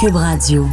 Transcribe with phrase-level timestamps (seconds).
[0.00, 0.64] Cube Radio.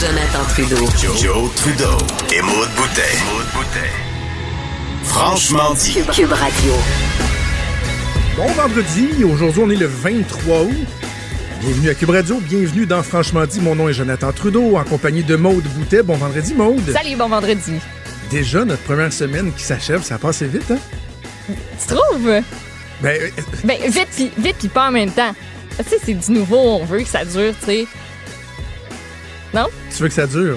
[0.00, 0.76] Jonathan Trudeau.
[1.16, 1.86] Joe, Trudeau
[2.32, 3.00] et Maude Boutet.
[5.02, 5.94] Franchement dit.
[6.12, 6.72] Cube Radio.
[8.36, 11.09] Bon vendredi, aujourd'hui on est le 23 août.
[11.60, 13.60] Bienvenue à Cube Radio, bienvenue dans Franchement dit.
[13.60, 16.02] Mon nom est Jonathan Trudeau, en compagnie de Maude Boutet.
[16.02, 16.90] Bon vendredi Maude.
[16.90, 17.74] Salut, bon vendredi.
[18.30, 20.78] Déjà notre première semaine qui s'achève, ça a passé vite, hein?
[21.48, 22.42] Tu trouves?
[23.02, 23.28] Ben, euh,
[23.64, 25.34] Ben, vite pis, vite pis pas en même temps.
[25.78, 27.86] Tu sais, c'est du nouveau, on veut que ça dure, tu sais.
[29.52, 29.66] Non?
[29.94, 30.56] tu veux que ça dure?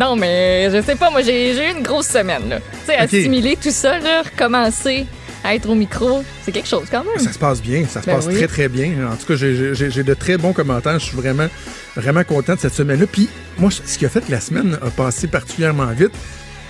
[0.00, 2.58] Non, mais je sais pas, moi, j'ai eu une grosse semaine, là.
[2.60, 5.06] Tu sais, assimiler tout ça, là, recommencer
[5.44, 7.18] être au micro, c'est quelque chose quand même.
[7.18, 8.34] Ça se passe bien, ça se Ben passe oui.
[8.36, 8.92] très très bien.
[9.10, 10.98] En tout cas, j'ai- de très bons commentaires.
[10.98, 11.48] Je suis vraiment
[11.96, 13.06] vraiment content de cette semaine-là.
[13.10, 13.28] Puis
[13.58, 16.12] moi, ce qui a fait que la semaine a passé particulièrement vite,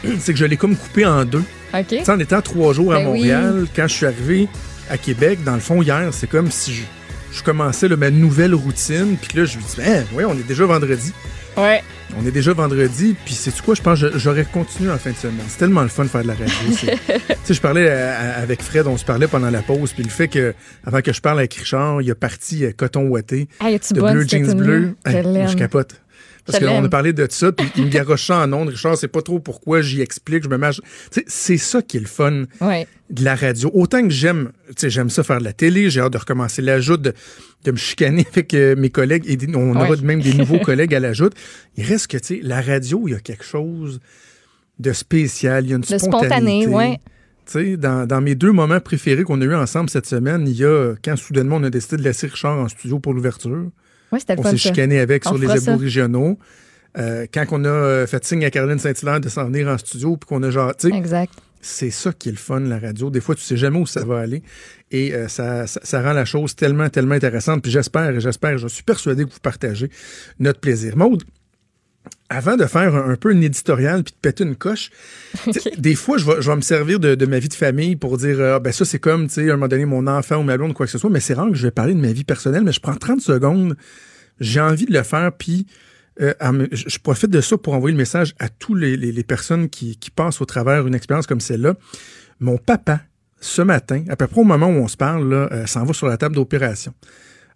[0.20, 1.42] c'est que je l'ai comme coupé en deux.
[1.74, 1.86] OK?
[1.88, 3.18] Tu sais, en étant trois jours à Ben oui.
[3.20, 4.48] Montréal, quand je suis arrivé
[4.90, 6.82] à Québec, dans le fond, hier, c'est comme si je,
[7.32, 9.16] je commençais là, ma nouvelle routine.
[9.20, 11.12] Puis là, je me dis, ben, ouais, on est déjà vendredi.
[11.56, 11.82] Ouais.
[12.20, 13.14] On est déjà vendredi.
[13.24, 15.44] Puis c'est quoi, je pense que j'aurais continué en fin de semaine.
[15.48, 16.52] C'est tellement le fun de faire de la radio.
[16.76, 19.92] tu sais, je parlais à- à- avec Fred, on se parlait pendant la pause.
[19.92, 20.54] Puis le fait que,
[20.86, 24.00] avant que je parle avec Richard, il a parti euh, coton ouaté Hey, es-tu de
[24.00, 24.94] bleu jeans bleu.
[25.06, 25.94] Je Hey, capote.
[26.44, 28.70] Parce qu'on a parlé de ça, puis il me garoche ça en ondes.
[28.70, 30.58] Richard, c'est pas trop pourquoi j'y explique, je me
[31.10, 32.86] sais, C'est ça qui est le fun Ouais.
[33.10, 33.70] de la radio.
[33.74, 34.50] Autant que j'aime,
[34.82, 37.12] j'aime ça faire de la télé, j'ai hâte de recommencer l'ajout, de,
[37.64, 39.96] de me chicaner avec euh, mes collègues et des- on aura Ouais.
[40.02, 41.30] même des nouveaux collègues à l'ajout.
[41.76, 44.00] Il reste que, tu sais, la radio, il y a quelque chose
[44.80, 46.62] de spécial, il y a une Le spontanéité.
[46.62, 47.76] spontané, ouais.
[47.76, 50.94] Dans, dans mes deux moments préférés qu'on a eu ensemble cette semaine, il y a
[51.04, 53.68] quand soudainement on a décidé de laisser Richard en studio pour l'ouverture.
[54.12, 55.72] Ouais, c'était le On s'est chicané avec On sur les ça.
[55.72, 56.38] aboriginaux.
[56.98, 60.16] Euh, quand on a euh, fait signe à Caroline Saint-Hilaire de s'en venir en studio,
[60.18, 61.32] puis qu'on a genre, Exact.
[61.62, 63.08] c'est ça qui est le fun, la radio.
[63.08, 64.42] Des fois, tu sais jamais où ça va aller.
[64.90, 67.62] Et euh, ça, ça, ça rend la chose tellement, tellement intéressante.
[67.62, 69.88] Puis j'espère, et j'espère, je suis persuadé que vous partagez
[70.38, 70.96] notre plaisir.
[70.98, 71.22] Maude,
[72.28, 74.90] avant de faire un, un peu une éditorial puis de péter une coche,
[75.78, 78.16] des fois, je vais, je vais me servir de, de ma vie de famille pour
[78.18, 80.42] dire, ah, ben ça, c'est comme, tu sais, à un moment donné, mon enfant ou
[80.42, 81.10] ma blonde ou quoi que ce soit.
[81.10, 83.20] Mais c'est rare que je vais parler de ma vie personnelle, mais je prends 30
[83.20, 83.76] secondes.
[84.40, 85.66] J'ai envie de le faire, puis
[86.20, 86.32] euh,
[86.72, 89.96] je profite de ça pour envoyer le message à tous les, les- les personnes qui,
[89.96, 91.74] qui passent au travers une expérience comme celle-là.
[92.40, 93.00] Mon papa,
[93.40, 95.92] ce matin, à peu près au moment où on se parle, là, euh, s'en va
[95.92, 96.92] sur la table d'opération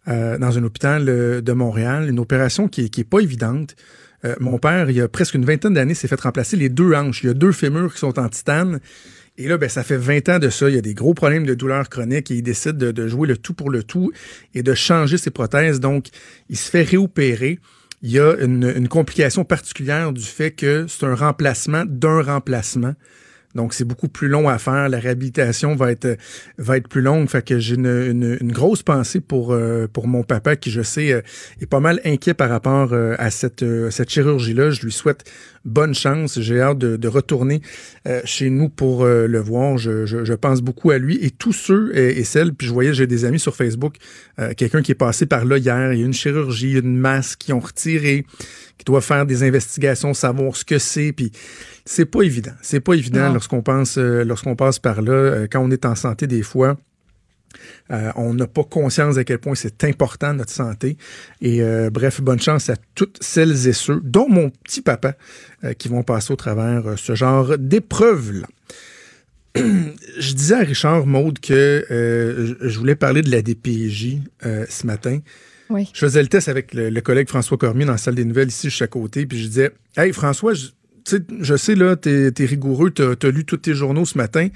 [0.09, 3.75] euh, dans un hôpital euh, de Montréal, une opération qui, est- qui est pas évidente.
[4.25, 6.95] Euh, mon père, il y a presque une vingtaine d'années, s'est fait remplacer les deux
[6.95, 7.23] hanches.
[7.23, 8.81] Il y a deux fémurs qui sont en titane.
[9.39, 10.69] Et là, ben, ça fait 20 ans de ça.
[10.69, 13.37] Il y a des gros problèmes de douleur chronique et il décide de, jouer le
[13.37, 14.11] tout pour le tout
[14.55, 15.81] et de changer ses prothèses.
[15.81, 16.07] Donc,
[16.49, 17.59] il se fait réopérer.
[18.03, 22.95] Il y a une complication particulière du fait que c'est un remplacement d'un remplacement.
[23.57, 24.89] Donc, c'est beaucoup plus long à faire.
[24.89, 26.17] La réhabilitation va être,
[26.59, 27.29] va être plus longue.
[27.29, 30.83] Fait que j'ai une, une, une grosse pensée pour, euh, pour mon papa qui, je
[30.83, 31.23] sais, euh,
[31.61, 34.71] est pas mal inquiet par rapport euh, à cette, cette chirurgie-là.
[34.71, 35.25] Je lui souhaite
[35.65, 36.39] bonne chance.
[36.41, 37.61] J'ai hâte de, de retourner
[38.25, 39.79] chez nous pour le voir.
[39.79, 42.53] Je, je, je pense beaucoup à lui et tous ceux et, et celles.
[42.55, 43.97] Puis je voyais, j'ai des amis sur Facebook,
[44.57, 45.93] quelqu'un qui est passé par là hier.
[45.93, 48.25] Il y a une chirurgie, une masse qui ont retiré,
[48.79, 51.13] qui doit faire des investigations, savoir ce que c'est.
[51.13, 51.33] Puis
[51.87, 52.53] c'est pas évident.
[52.61, 55.13] C'est pas évident lorsqu'on pense, euh, lorsqu'on passe par là.
[55.13, 56.77] Euh, quand on est en santé, des fois.
[57.91, 60.97] Euh, on n'a pas conscience à quel point c'est important notre santé.
[61.41, 65.17] Et euh, bref, bonne chance à toutes celles et ceux, dont mon petit papa,
[65.65, 68.47] euh, qui vont passer au travers ce genre d'épreuves-là.
[69.57, 71.87] je disais à Richard Maude que
[72.61, 75.21] je voulais parler de la DPJ ce matin.
[75.71, 75.91] Oui.
[75.95, 78.49] Je faisais le test avec le, le collègue François Cormier dans la salle des nouvelles
[78.49, 80.67] ici, juste à côté, puis je disais Hey François, je,
[81.41, 84.49] je sais là, t'es es rigoureux, t'as as lu tous tes journaux ce matin.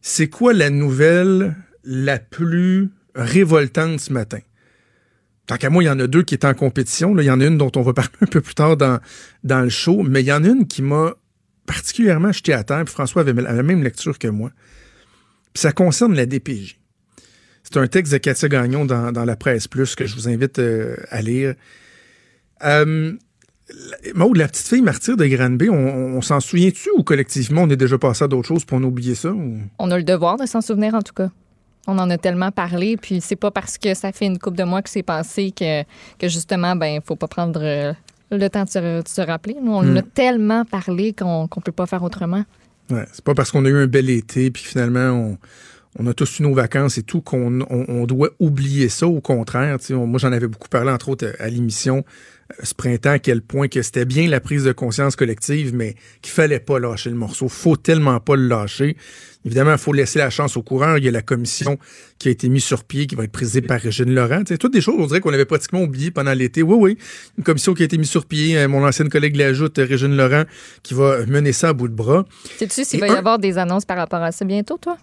[0.00, 4.40] C'est quoi la nouvelle la plus révoltante ce matin?
[5.46, 7.18] Tant qu'à moi, il y en a deux qui étaient en compétition.
[7.18, 9.00] Il y en a une dont on va parler un peu plus tard dans,
[9.42, 11.14] le show, mais il y en a une qui m'a
[11.66, 12.84] particulièrement jeté à terre.
[12.84, 14.50] Puis François avait la même lecture que moi.
[15.52, 16.78] Puis ça concerne la DPJ.
[17.62, 20.96] C'est un texte de Katia Gagnon dans, la presse plus que je vous invite euh,
[21.08, 21.54] à lire.
[22.62, 23.12] Euh,
[24.14, 25.74] Maud, la petite fille martyre de Granby, on,
[26.16, 28.86] on s'en souvient-tu ou collectivement on est déjà passé à d'autres choses pour on a
[28.86, 29.30] oublié ça?
[29.32, 31.30] ou- On a le devoir de s'en souvenir, en tout cas.
[31.86, 34.64] On en a tellement parlé, puis c'est pas parce que ça fait une couple de
[34.64, 35.82] mois que c'est passé que,
[36.18, 37.92] que justement, ben, faut pas prendre euh,
[38.30, 39.56] le temps de se, de se rappeler.
[39.62, 42.44] Nous, on en a tellement parlé qu'on qu'on peut pas faire autrement.
[42.90, 45.38] Ouais, c'est pas parce qu'on a eu un bel été puis finalement on,
[45.98, 49.06] on a tous eu nos vacances et tout, qu'on on, doit oublier ça.
[49.06, 52.04] Au contraire, moi j'en avais beaucoup parlé, entre autres, à l'émission
[52.62, 56.32] ce printemps, à quel point que c'était bien la prise de conscience collective, mais qu'il
[56.32, 57.48] fallait pas lâcher le morceau.
[57.48, 58.96] Faut tellement pas le lâcher.
[59.44, 60.96] Évidemment, il faut laisser la chance au coureur.
[60.98, 61.78] Il y a la commission
[62.18, 64.42] qui a été mise sur pied, qui va être présidée par Régine Laurent.
[64.46, 66.62] C'est toutes des choses, on dirait qu'on avait pratiquement oublié pendant l'été.
[66.62, 66.98] Oui, oui.
[67.36, 68.56] Une commission qui a été mise sur pied.
[68.56, 70.44] Euh, mon ancienne collègue l'ajoute, Régine Laurent,
[70.82, 72.24] qui va mener ça à bout de bras.
[72.56, 74.96] Sais-tu s'il va y avoir des annonces par rapport à ça bientôt, toi?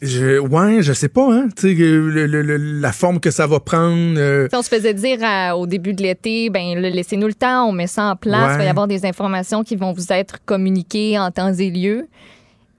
[0.00, 1.48] Je, ouais, je sais pas, hein.
[1.56, 4.14] Tu sais, la forme que ça va prendre.
[4.16, 4.46] Euh.
[4.52, 5.18] On se faisait dire
[5.56, 8.54] au début de l'été, ben laissez-nous le temps, on met ça en place.
[8.54, 12.06] Il va y avoir des informations qui vont vous être communiquées en temps et lieu.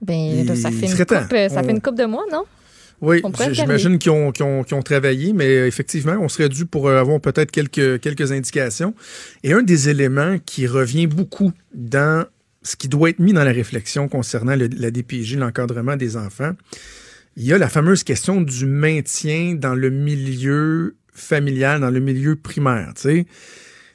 [0.00, 2.44] Ben, ça, fait une, coupe, ça fait une coupe de mois, non?
[3.02, 7.50] Oui, j'imagine qu'ils ont, ont, ont, travaillé, mais effectivement, on serait dû pour avoir peut-être
[7.50, 8.94] quelques, quelques indications.
[9.42, 12.24] Et un des éléments qui revient beaucoup dans
[12.62, 16.52] ce qui doit être mis dans la réflexion concernant la DPJ, l'encadrement des enfants,
[17.40, 22.36] il y a la fameuse question du maintien dans le milieu familial, dans le milieu
[22.36, 22.92] primaire.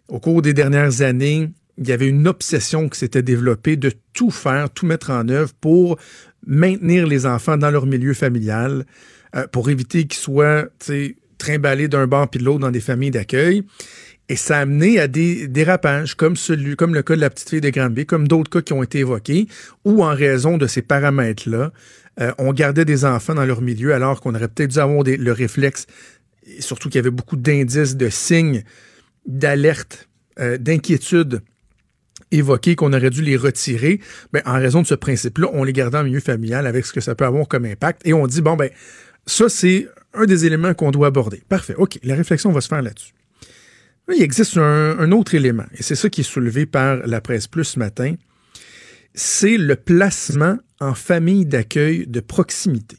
[0.07, 4.31] Au cours des dernières années, il y avait une obsession qui s'était développée de tout
[4.31, 5.99] faire, tout mettre en œuvre pour
[6.47, 8.83] maintenir les enfants dans leur milieu familial,
[9.35, 10.65] euh, pour éviter qu'ils soient
[11.37, 13.63] trimballés d'un bord puis de l'autre dans des familles d'accueil.
[14.27, 17.51] Et ça a amené à des dérapages, comme celui, comme le cas de la petite
[17.51, 19.47] fille de Granby, comme d'autres cas qui ont été évoqués,
[19.83, 21.71] où en raison de ces paramètres-là,
[22.19, 25.31] euh, on gardait des enfants dans leur milieu alors qu'on aurait peut-être dû avoir le
[25.31, 25.87] réflexe,
[26.59, 28.63] surtout qu'il y avait beaucoup d'indices, de signes,
[29.25, 30.07] d'alerte,
[30.39, 31.41] euh, d'inquiétude
[32.31, 33.99] évoqués qu'on aurait dû les retirer,
[34.33, 37.01] ben, en raison de ce principe-là, on les gardait en milieu familial avec ce que
[37.01, 38.01] ça peut avoir comme impact.
[38.05, 38.69] Et on dit, bon, ben,
[39.25, 41.43] ça, c'est un des éléments qu'on doit aborder.
[41.47, 41.75] Parfait.
[41.77, 43.13] OK, la réflexion va se faire là-dessus.
[44.13, 47.63] il existe un, autre élément, et c'est ça qui est soulevé par la presse plus
[47.63, 48.15] ce matin,
[49.15, 52.97] c'est le placement en famille d'accueil de proximité.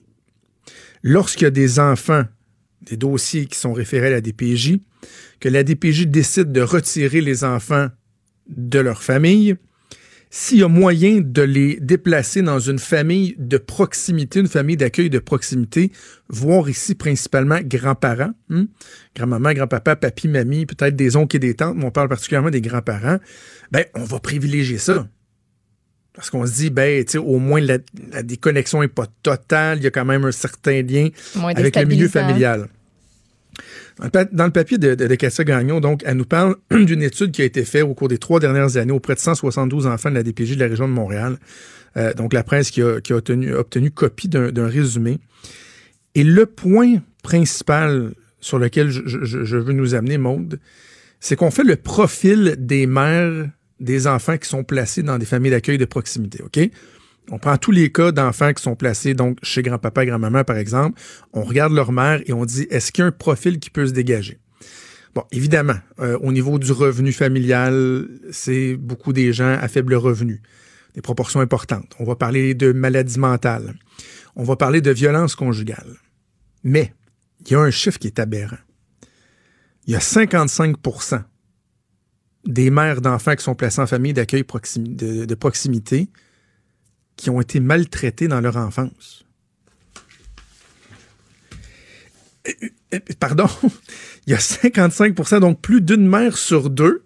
[1.02, 2.24] Lorsqu'il y a des enfants,
[2.82, 4.78] des dossiers qui sont référés à la DPJ,
[5.40, 7.88] que la DPJ décide de retirer les enfants
[8.48, 9.56] de leur famille,
[10.30, 15.08] s'il y a moyen de les déplacer dans une famille de proximité, une famille d'accueil
[15.08, 15.92] de proximité,
[16.28, 18.66] voire ici principalement grands-parents, hein?
[19.14, 22.60] grand-maman, grand-papa, papy, mamie, peut-être des oncles et des tantes, mais on parle particulièrement des
[22.60, 23.18] grands-parents,
[23.70, 25.08] ben, on va privilégier ça.
[26.16, 27.78] Parce qu'on se dit, ben, au moins la,
[28.22, 31.10] déconnexion n'est pas totale, il y a quand même un certain lien
[31.54, 32.68] avec le milieu familial.
[34.32, 37.44] Dans le papier de, de, de Gagnon, donc, elle nous parle d'une étude qui a
[37.44, 40.56] été faite au cours des trois dernières années auprès de 172 enfants de la DPJ
[40.56, 41.36] de la région de Montréal.
[41.98, 45.18] Euh, donc, la presse qui a, obtenu, copie d'un résumé.
[46.14, 50.60] Et le point principal sur lequel je, je veux nous amener, Maude,
[51.20, 53.48] c'est qu'on fait le profil des mères
[53.80, 56.58] des enfants qui sont placés dans des familles d'accueil de proximité, OK?
[57.30, 60.56] On prend tous les cas d'enfants qui sont placés donc chez grand-papa et grand-maman, par
[60.56, 61.00] exemple.
[61.32, 63.86] On regarde leur mère et on dit est-ce qu'il y a un profil qui peut
[63.86, 64.38] se dégager?
[65.14, 70.42] Bon, évidemment, euh, au niveau du revenu familial, c'est beaucoup des gens à faible revenu,
[70.94, 71.94] des proportions importantes.
[71.98, 73.74] On va parler de maladies mentales.
[74.36, 75.96] On va parler de violence conjugale.
[76.62, 76.92] Mais
[77.46, 78.58] il y a un chiffre qui est aberrant.
[79.86, 80.76] Il y a 55
[82.46, 86.08] des mères d'enfants qui sont placés en famille d'accueil de, proximité
[87.16, 89.24] qui ont été maltraités dans leur enfance.
[93.18, 93.48] Pardon,
[94.26, 97.04] il y a 55% donc plus d'une mère sur deux,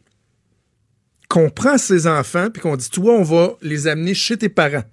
[1.28, 4.85] qu'on prend ses enfants puis qu'on dit, toi, on va les amener chez tes parents.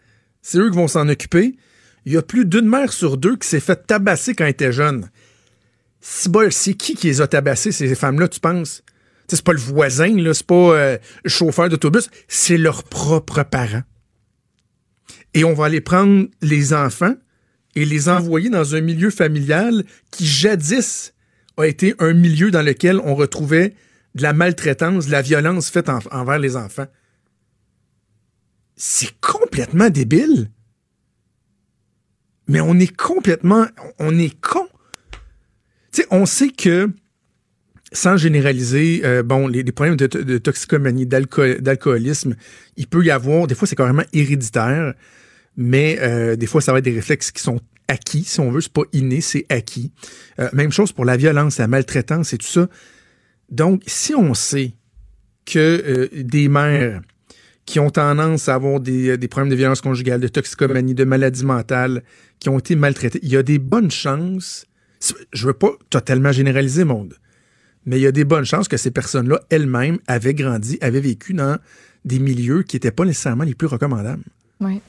[0.41, 1.57] C'est eux qui vont s'en occuper.
[2.05, 4.71] Il y a plus d'une mère sur deux qui s'est fait tabasser quand elle était
[4.71, 5.09] jeune.
[5.99, 8.83] C'est qui qui les a tabassés, ces femmes-là, tu penses?
[9.27, 13.83] C'est pas le voisin, c'est pas euh, le chauffeur d'autobus, c'est leurs propres parents
[15.37, 17.13] et on va aller prendre les enfants
[17.75, 21.13] et les envoyer dans un milieu familial qui jadis
[21.57, 23.75] a été un milieu dans lequel on retrouvait
[24.15, 26.87] de la maltraitance, de la violence faite envers les enfants.
[28.75, 30.49] C'est complètement débile.
[32.47, 33.67] Mais on est complètement,
[33.99, 34.67] on est con.
[35.91, 36.89] Tu sais, on sait que,
[37.93, 42.35] sans généraliser, euh, bon, les, problèmes de, de toxicomanie, d'alcoolisme,
[42.75, 44.93] il peut y avoir, des fois c'est carrément héréditaire
[45.57, 48.61] mais euh, des fois, ça va être des réflexes qui sont acquis, si on veut,
[48.61, 49.91] c'est pas inné, c'est acquis.
[50.39, 52.69] Euh, même chose pour la violence, la maltraitance et tout ça.
[53.49, 54.73] Donc, si on sait
[55.45, 57.01] que des mères
[57.65, 61.45] qui ont tendance à avoir des, des, problèmes de violence conjugale, de toxicomanie, de maladies
[61.45, 62.03] mentales,
[62.39, 64.67] qui ont été maltraitées, il y a des bonnes chances,
[65.33, 67.15] je veux pas totalement généraliser monde,
[67.87, 71.33] mais il y a des bonnes chances que ces personnes-là elles-mêmes avaient grandi, avaient vécu
[71.33, 71.57] dans
[72.05, 74.23] des milieux qui n'étaient pas nécessairement les plus recommandables.
[74.59, 74.81] Oui.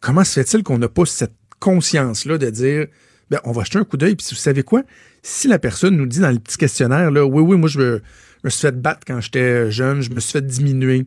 [0.00, 2.86] Comment se fait-il qu'on n'a pas cette conscience-là de dire,
[3.30, 4.84] ben, on va jeter un coup d'œil, puis vous savez quoi?
[5.24, 8.02] Si la personne nous dit dans le petit questionnaire, là, oui, oui, moi, je me,
[8.42, 11.06] je me suis fait battre quand j'étais jeune, je me suis fait diminuer,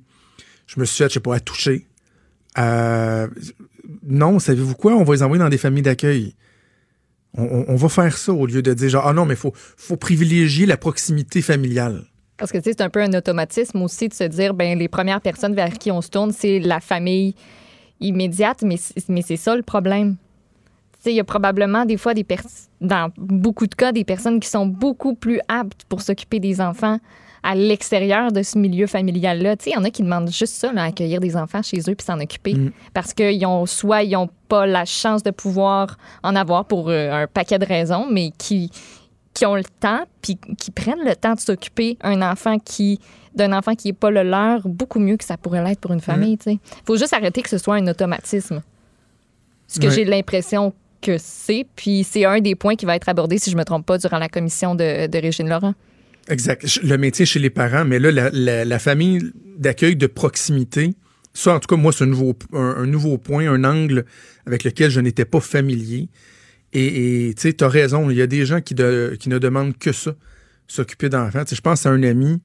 [0.67, 1.87] je me suis fait, je sais pas, toucher.
[2.57, 3.27] Euh,
[4.05, 4.93] non, savez-vous quoi?
[4.95, 6.35] On va les envoyer dans des familles d'accueil.
[7.37, 10.65] On, va faire ça au lieu de dire genre, ah non, mais il faut, privilégier
[10.65, 12.03] la proximité familiale.
[12.37, 14.87] Parce que tu sais, c'est un peu un automatisme aussi de se dire, ben les
[14.87, 17.35] premières personnes vers qui on se tourne, c'est la famille
[17.99, 20.15] immédiate, mais, c'est ça le problème.
[20.93, 22.13] Tu sais, il y a probablement des fois
[22.81, 26.99] dans beaucoup de cas, des personnes qui sont beaucoup plus aptes pour s'occuper des enfants
[27.43, 29.55] à l'extérieur de ce milieu familial-là.
[29.57, 31.79] Tu sais, il y en a qui demandent juste ça, là, accueillir des enfants chez
[31.79, 32.53] eux puis s'en occuper.
[32.53, 32.71] Mm.
[32.93, 37.23] Parce qu'ils ont soit ils n'ont pas la chance de pouvoir en avoir pour euh,
[37.23, 38.71] un paquet de raisons, mais qui,
[39.33, 42.99] qui ont le temps puis qui prennent le temps de s'occuper un enfant qui
[43.35, 46.01] d'un enfant qui n'est pas le leur beaucoup mieux que ça pourrait l'être pour une
[46.01, 46.37] famille.
[46.45, 46.59] Il mm.
[46.85, 48.61] faut juste arrêter que ce soit un automatisme.
[49.67, 53.37] Ce que j'ai l'impression que c'est, puis c'est un des points qui va être abordé,
[53.37, 55.73] si je ne me trompe pas, durant la commission de, de Régine Laurent.
[56.27, 56.79] Exact.
[56.83, 60.93] Le métier chez les parents, mais là, la, famille d'accueil de proximité,
[61.33, 62.07] ça, en tout cas, moi, c'est un
[62.85, 64.05] nouveau, point, un angle
[64.45, 66.09] avec lequel je n'étais pas familier.
[66.73, 69.91] Et tu sais, tu as raison, il y a des gens qui, ne demandent que
[69.91, 70.15] ça,
[70.67, 71.43] s'occuper d'enfants.
[71.49, 72.41] Je pense à un ami,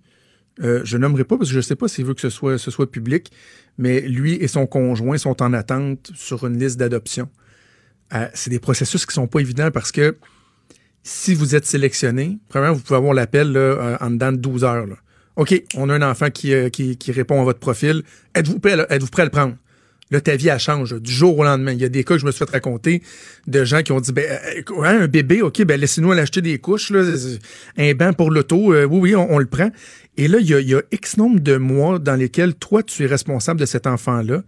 [0.62, 2.56] euh, je nommerai pas parce que je ne sais pas s'il veut que ce soit,
[2.56, 3.30] ce soit public,
[3.76, 7.28] mais lui et son conjoint sont en attente sur une liste d'adoption.
[8.14, 10.16] Euh, c'est des processus qui sont pas évidents parce que
[11.04, 14.86] si vous êtes sélectionné, premièrement, vous pouvez avoir l'appel euh, en dedans de 12 heures.
[15.36, 18.02] OK, on a un enfant euh, qui, qui, répond à votre profil.
[18.34, 19.54] Êtes-vous prêt, êtes-vous prêt à le prendre?
[20.10, 21.72] Là, ta vie, elle change du jour au lendemain.
[21.72, 23.02] Il y a des cas que je me suis fait raconter
[23.46, 24.24] de gens qui ont dit ben,
[24.70, 27.02] euh, un bébé, OK, ben laissez-nous aller acheter des couches, là,
[27.76, 28.74] un bain pour l'auto.
[28.74, 29.70] oui, oui, on, le prend.
[30.16, 32.82] Et là, il y, a, il y a X nombre de mois dans lesquels toi,
[32.82, 34.42] tu es responsable de cet enfant-là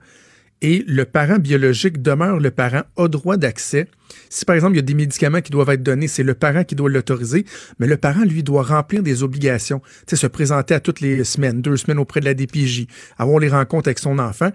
[0.63, 3.89] et le parent biologique demeure le parent, a droit d'accès.
[4.31, 6.65] Si par exemple il y a des médicaments qui doivent être donnés, c'est le parent
[6.65, 7.45] qui doit l'autoriser,
[7.79, 9.81] mais le parent, lui, doit remplir des obligations.
[10.07, 12.87] Tu sais, se présenter à toutes les semaines, deux semaines auprès de la DPJ,
[13.19, 14.51] avoir les rencontres avec son enfant.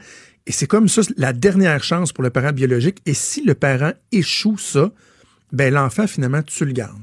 [0.47, 2.97] Et c'est comme ça la dernière chance pour le parent biologique.
[3.05, 4.91] Et si le parent échoue ça,
[5.51, 6.97] ben l'enfant, finalement, tu le gardes.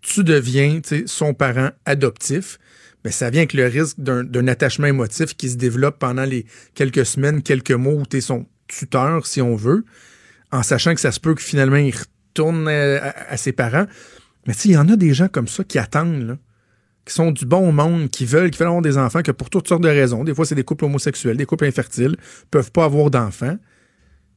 [0.00, 2.58] Tu deviens son parent adoptif
[3.04, 7.06] mais ça vient avec le risque d'un attachement émotif qui se développe pendant les quelques
[7.06, 9.84] semaines, quelques mois où tu es son tuteur, si on veut,
[10.52, 13.86] en sachant que ça se peut que finalement il retourne euh, à, ses parents.
[14.46, 16.38] Mais tu il y en a des gens comme ça qui attendent,
[17.04, 19.68] qui sont du bon monde, qui veulent, qui veulent avoir des enfants, que pour toutes
[19.68, 22.16] sortes de raisons, des fois c'est des couples homosexuels, des couples infertiles,
[22.50, 23.56] peuvent pas avoir d'enfants.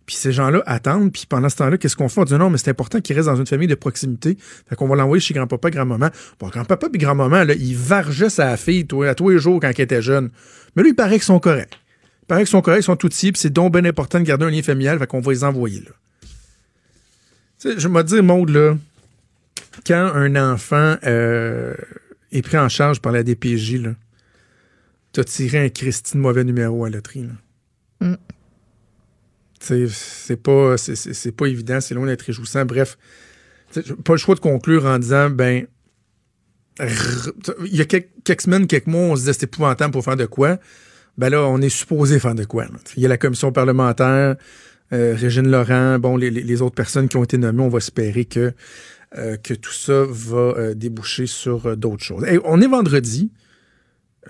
[0.05, 2.21] Puis ces gens-là attendent, puis pendant ce temps-là, qu'est-ce qu'on fait?
[2.21, 4.37] On dit non, mais c'est important qu'il reste dans une famille de proximité.
[4.67, 6.09] Fait qu'on va l'envoyer chez grand-papa grand-maman.
[6.39, 9.81] Bon, grand-papa et grand-maman, là, il vargeait sa fille à tous les jours quand elle
[9.81, 10.29] était jeune.
[10.75, 11.79] Mais lui, il paraît qu'ils sont corrects.
[12.23, 14.25] Il paraît qu'ils sont corrects, ils sont tout petits, puis c'est donc bien important de
[14.25, 15.91] garder un lien familial, fait qu'on va les envoyer là.
[17.59, 18.75] Tu sais, je me dire, Maude, là,
[19.85, 21.73] quand un enfant euh,
[22.31, 23.91] est pris en charge par la DPJ, là,
[25.13, 28.07] t'as tiré un Christine mauvais numéro à la loterie, là.
[28.07, 28.17] Mm.
[29.63, 32.65] C'est pas, c'est pas évident, c'est loin d'être réjouissant.
[32.65, 32.97] Bref,
[34.03, 35.65] pas le choix de conclure en disant, ben,
[36.79, 40.25] il y a quelques, semaines, quelques mois, on se disait c'est épouvantable pour faire de
[40.25, 40.57] quoi.
[41.17, 42.65] Ben là, on est supposé faire de quoi.
[42.97, 44.35] Il y a la commission parlementaire,
[44.91, 48.53] euh, Régine Laurent, bon, les, autres personnes qui ont été nommées, on va espérer que,
[49.17, 52.25] euh, que tout ça va euh, déboucher sur d'autres choses.
[52.43, 53.31] on est vendredi.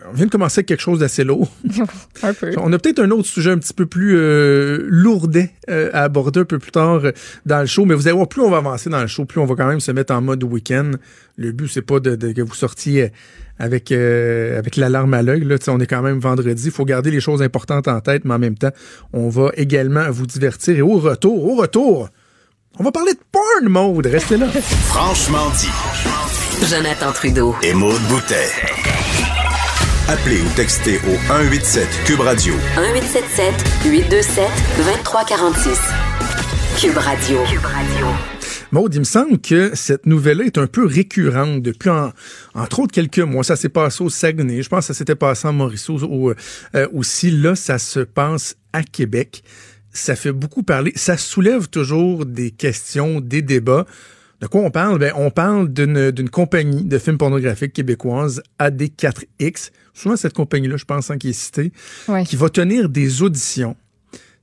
[0.10, 1.52] On vient de commencer avec quelque chose d'assez lourd.
[2.24, 2.52] un peu.
[2.58, 6.40] On a peut-être un autre sujet un petit peu plus euh, lourdet euh, à aborder
[6.40, 7.12] un peu plus tard euh,
[7.46, 9.40] dans le show, mais vous allez voir, plus on va avancer dans le show, plus
[9.40, 10.92] on va quand même se mettre en mode week-end.
[11.38, 13.12] Le but, c'est pas de, que vous sortiez
[13.60, 15.48] avec avec l'alarme à l'œil.
[15.68, 16.66] On est quand même vendredi.
[16.66, 18.72] Il faut garder les choses importantes en tête, mais en même temps,
[19.14, 20.76] on va également vous divertir.
[20.76, 22.10] Et au retour, au retour,
[22.80, 24.08] on va parler de porn mode.
[24.08, 24.48] Restez là.
[24.48, 26.66] Franchement dit.
[26.68, 27.56] Jonathan Trudeau.
[27.62, 28.50] Et Maude Boutet.
[30.10, 32.54] Appelez ou textez au 187 Cube Radio.
[32.76, 33.54] 1877
[33.86, 34.46] 827
[34.76, 35.80] 2346.
[36.78, 37.38] Cube Radio.
[37.46, 38.08] Cube Radio.
[38.74, 41.90] Maud, il me semble que cette nouvelle-là est un peu récurrente depuis,
[42.54, 43.46] entre autres, quelques mois.
[43.46, 44.62] Ça s'est passé au Saguenay.
[44.62, 46.36] Je pense que ça s'était passé en Maurice euh,
[46.92, 47.32] aussi.
[47.32, 49.42] Là, ça se passe à Québec.
[49.94, 50.92] Ça fait beaucoup parler.
[50.96, 53.86] Ça soulève toujours des questions, des débats.
[54.42, 55.00] De quoi on parle?
[55.00, 59.72] Ben, on parle d'une compagnie de films pornographiques québécoise, AD4X.
[59.94, 61.72] Souvent, cette compagnie-là, je pense, hein, qui est citée,
[62.26, 63.76] qui va tenir des auditions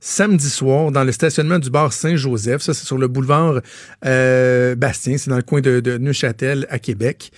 [0.01, 2.61] samedi soir dans le stationnement du bar Saint-Joseph.
[2.61, 3.61] Ça, c'est sur le boulevard
[4.03, 5.17] euh, Bastien.
[5.17, 7.31] C'est dans le coin de, Neuchâtel, à Québec.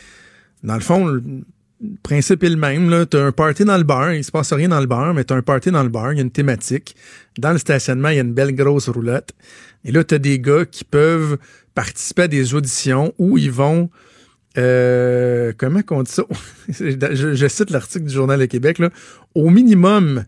[0.64, 1.22] Dans le fond,
[2.02, 3.06] principe est le même.
[3.12, 5.26] Tu as un party dans le bar, il se passe rien dans le bar, mais
[5.26, 6.96] tu as un party dans le bar, il y a une thématique.
[7.38, 9.32] Dans le stationnement, il y a une belle grosse roulotte.
[9.84, 11.38] Et là, tu as des gars qui peuvent
[11.76, 13.90] participer à des auditions où ils vont...
[14.58, 16.24] Euh, comment qu'on dit ça?
[16.70, 18.80] je, cite l'article du Journal de Québec.
[18.80, 18.90] Là.
[19.36, 20.26] Au minimum,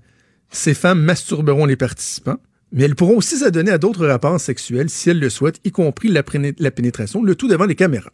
[0.49, 2.37] ces femmes masturberont les participants
[2.75, 6.09] mais elles pourront aussi s'adonner à d'autres rapports sexuels si elles le souhaitent, y compris
[6.09, 8.11] la, pénétration, le tout devant les caméras.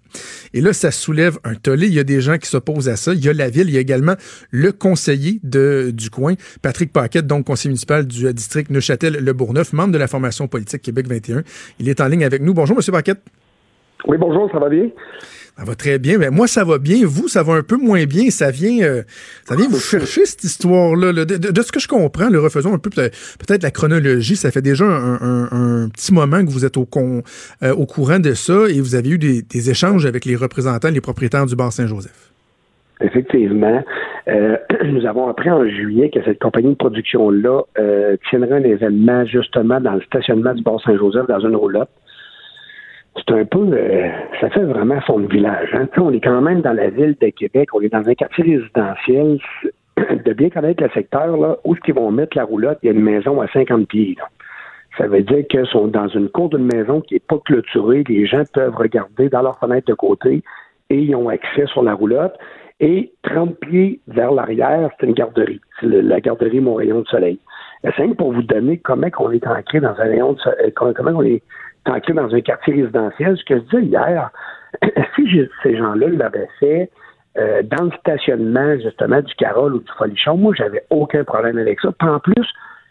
[0.53, 1.87] Et là, ça soulève un tollé.
[1.87, 3.13] Il y a des gens qui s'opposent à ça.
[3.13, 4.13] Il y a la ville, il y a également
[4.51, 9.73] le conseiller de, du coin, Patrick Paquette, donc conseiller municipal du euh, district Neuchâtel-Le Bourgneuf,
[9.73, 11.41] membre de la formation politique Québec 21.
[11.79, 12.53] Il est en ligne avec nous.
[12.53, 13.21] Bonjour, Monsieur Paquette.
[14.07, 14.89] Oui, bonjour, ça va bien?
[15.61, 16.17] Ça va très bien.
[16.17, 17.05] Mais moi, ça va bien.
[17.05, 18.31] Vous, ça va un peu moins bien.
[18.31, 19.03] Ça vient, euh,
[19.43, 21.13] ça vient vous chercher cette histoire-là.
[21.13, 24.35] De, ce que je comprends, le refaisons un peu peut-être la chronologie.
[24.35, 27.21] Ça fait déjà un, petit moment que vous êtes euh,
[27.75, 31.45] au courant de ça et vous avez eu des, échanges avec les représentants, les propriétaires
[31.45, 32.31] du bar Saint-Joseph.
[32.99, 33.83] Effectivement.
[34.29, 37.61] Euh, nous avons appris en juillet que cette compagnie de production-là
[38.31, 41.89] tiendrait un événement justement dans le stationnement du bar Saint-Joseph dans une roulotte
[43.15, 45.69] c'est un peu, euh, ça fait vraiment de village.
[45.73, 45.87] Hein.
[45.97, 49.39] On est quand même dans la ville de Québec, on est dans un quartier résidentiel.
[50.25, 52.89] De bien connaître le secteur, là, où est-ce qu'ils vont mettre la roulotte, il y
[52.89, 54.15] a une maison à 50 pieds.
[54.97, 58.03] Ça veut dire qu'ils sont dans une cour d'une maison qui n'est pas clôturée.
[58.07, 60.43] Les gens peuvent regarder dans leur fenêtre de côté
[60.89, 62.35] et ils ont accès sur la roulotte.
[62.79, 65.61] Et 30 pieds vers l'arrière, c'est une garderie.
[65.79, 67.39] C'est la garderie Mon Rayon de Soleil.
[67.83, 71.23] C'est pour vous donner comment on est ancré dans un rayon de soleil, comment on
[71.23, 71.41] est
[71.85, 73.37] ancré dans un quartier résidentiel.
[73.37, 74.29] Ce que je disais hier,
[75.15, 76.89] si ces gens-là l'avaient fait
[77.37, 81.79] euh, dans le stationnement, justement, du Carole ou du Folichon, moi, j'avais aucun problème avec
[81.79, 81.91] ça.
[81.97, 82.47] Puis en plus,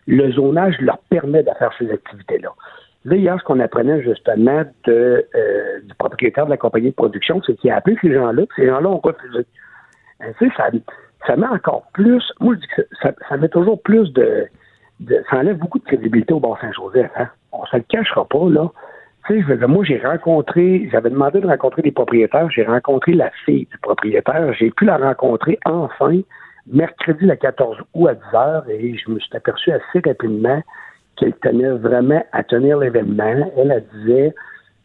[0.07, 2.51] le zonage leur permet de faire ces activités-là.
[3.05, 5.23] Là, hier, ce qu'on apprenait justement euh,
[5.83, 8.89] du propriétaire de la compagnie de production, c'est qu'il a appelé ces gens-là, ces gens-là
[8.89, 9.47] ont refusé.
[10.23, 10.71] Euh, tu ça,
[11.27, 14.47] ça met encore plus, moi je dis que ça, ça met toujours plus de,
[15.01, 17.11] de, ça enlève beaucoup de crédibilité au Bas-Saint-Joseph.
[17.17, 17.29] Hein?
[17.53, 18.71] On se le cachera pas, là.
[19.27, 23.67] Tu sais, moi, j'ai rencontré, j'avais demandé de rencontrer des propriétaires, j'ai rencontré la fille
[23.67, 26.21] du propriétaire, j'ai pu la rencontrer enfin
[26.67, 30.63] mercredi le 14 août à 10 h et je me suis aperçu assez rapidement
[31.17, 33.53] qu'elle tenait vraiment à tenir l'événement.
[33.57, 34.35] Elle, disait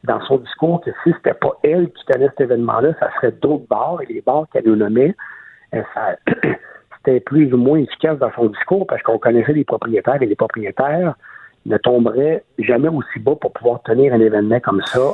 [0.04, 3.68] dans son discours que si c'était pas elle qui tenait cet événement-là, ça serait d'autres
[3.68, 5.16] bars et les bars qu'elle nous nommait.
[5.72, 6.18] Ça,
[6.98, 10.36] c'était plus ou moins efficace dans son discours parce qu'on connaissait les propriétaires et les
[10.36, 11.16] propriétaires
[11.66, 15.14] ne tomberaient jamais aussi bas pour pouvoir tenir un événement comme ça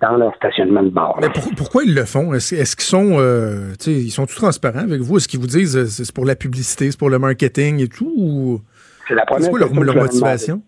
[0.00, 1.18] dans leur stationnement de bar.
[1.20, 2.34] Mais pourquoi ils le font?
[2.34, 5.16] Est-ce, qu'ils sont euh, ils sont tout transparents avec vous?
[5.16, 8.60] Est-ce qu'ils vous disent euh, c'est pour la publicité, c'est pour le marketing et tout?
[9.06, 10.62] C'est la première quoi leur, motivation?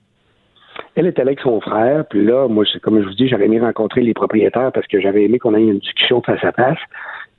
[0.94, 4.00] Elle était avec son frère, puis là, moi, comme je vous dis, j'aurais aimé rencontrer
[4.00, 6.78] les propriétaires parce que j'avais aimé qu'on ait une discussion face à face.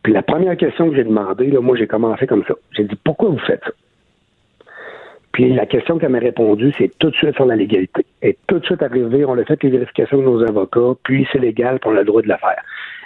[0.04, 2.54] Puis la première question que j'ai demandé, là, moi, j'ai commencé comme ça.
[2.72, 3.72] J'ai dit, pourquoi vous faites ça?
[5.38, 8.04] Puis la question qu'elle m'a répondu, c'est tout de suite sur la légalité.
[8.24, 11.38] Et tout de suite arrivé, on a fait les vérifications de nos avocats, puis c'est
[11.38, 12.60] légal, puis on a le droit de le faire.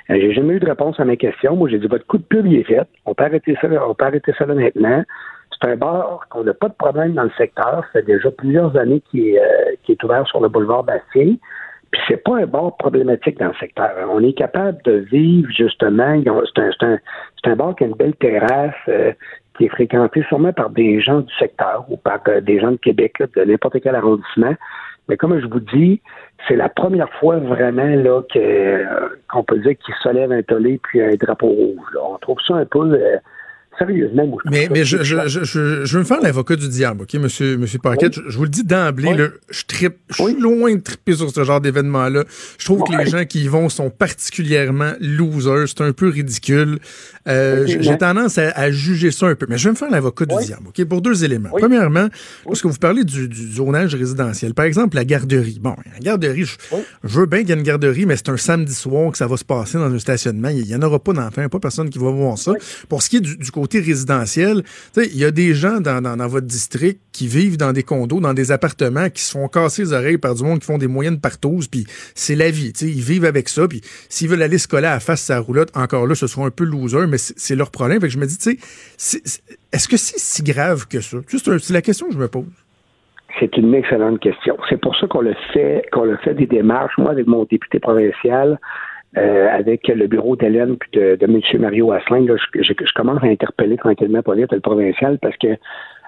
[0.10, 1.58] Euh, j'ai jamais eu de réponse à mes questions.
[1.58, 2.88] Moi, j'ai dit, votre coup de pub, il est fait.
[3.06, 5.04] On peut arrêter ça, on peut arrêter ça là maintenant.
[5.52, 7.84] C'est un bar qu'on n'a pas de problème dans le secteur.
[7.91, 11.38] Ça fait déjà plusieurs années qu'il est, euh, est ouvert sur le boulevard Bastille.
[11.91, 13.91] Puis c'est pas un bar problématique dans le secteur.
[14.10, 16.22] On est capable de vivre justement.
[16.56, 17.00] C'est un, un,
[17.52, 19.12] un, bar qui a une belle terrasse, euh,
[19.62, 22.78] qui est fréquenté sûrement par des gens du secteur ou par euh, des gens de
[22.78, 24.56] Québec, de n'importe quel arrondissement.
[25.08, 26.02] Mais comme je vous dis,
[26.47, 30.80] c'est la première fois vraiment là euh, qu'on peut dire qu'il se lève un tollé
[30.82, 31.95] puis un drapeau rouge.
[32.02, 33.00] On trouve ça un peu
[33.82, 35.44] sérieusement, Mais, mais je, je, je,
[35.86, 38.20] je, veux me faire l'avocat du diable, OK, monsieur, monsieur Paquette?
[38.28, 39.15] Je, vous le dis d'emblée,
[39.50, 42.24] je tripe, je suis loin de triper sur ce genre d'événement-là.
[42.58, 45.67] Je trouve que les gens qui y vont sont particulièrement losers.
[45.67, 46.80] C'est un peu ridicule.
[47.28, 49.46] Euh, J'ai tendance à, juger ça un peu.
[49.50, 51.50] Mais je vais me faire l'avocat du diable, OK, pour deux éléments.
[51.58, 52.08] Premièrement,
[52.46, 54.54] parce que vous parlez du, du, zonage résidentiel.
[54.54, 55.60] Par exemple, la garderie.
[55.62, 56.56] Bon, la garderie, je,
[57.04, 59.38] veux bien qu'il y ait une garderie, mais c'est un samedi soir que ça va
[59.38, 60.50] se passer dans un stationnement.
[60.50, 62.54] Il n'y en aura pas d'enfants, pas personne qui va voir ça.
[62.89, 64.63] Pour ce qui est du, du côté résidentiel,
[64.97, 68.34] il y a des gens dans, dans, votre district qui vivent dans des condos, dans
[68.34, 71.19] des appartements, qui se font casser les oreilles par du monde qui font des moyennes
[71.19, 72.73] partous, puis c'est la vie.
[72.81, 75.75] Ils vivent avec ça, puis s'ils veulent aller se coller à la face sa roulotte,
[75.75, 77.99] encore là, ce sera un peu loser, mais c'est leur problème.
[77.99, 78.57] Que je me dis, tu
[79.73, 81.17] est-ce que c'est si grave que ça?
[81.27, 82.45] C'est la question que je me pose.
[83.39, 84.57] C'est une excellente question.
[84.69, 86.97] C'est pour ça qu'on le fait, qu'on le fait des démarches.
[86.97, 88.60] Moi, avec mon député provincial,
[89.17, 91.41] euh, avec le bureau d'Hélène puis de, de M.
[91.62, 95.58] Mario Asselin, je, je, commence à interpeller tranquillement pour le provincial parce que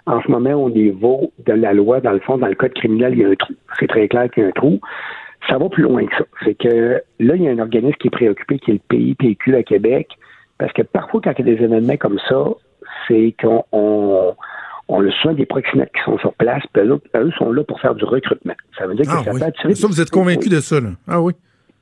[0.05, 3.13] en ce moment, au niveau de la loi, dans le fond, dans le code criminel,
[3.13, 3.53] il y a un trou.
[3.79, 4.79] C'est très clair qu'il y a un trou.
[5.49, 6.25] Ça va plus loin que ça.
[6.43, 9.55] C'est que là, il y a un organisme qui est préoccupé, qui est le PIPQ
[9.55, 10.09] à Québec,
[10.57, 12.45] Parce que parfois, quand il y a des événements comme ça,
[13.07, 14.33] c'est qu'on on,
[14.87, 17.79] on le soin des proxénètes qui sont sur place, puis eux, eux sont là pour
[17.79, 18.55] faire du recrutement.
[18.77, 19.39] Ça veut dire que Ah ça oui.
[19.39, 19.75] peut attirer...
[19.75, 20.89] Ça, vous êtes convaincu de ça, là?
[21.07, 21.33] Ah oui.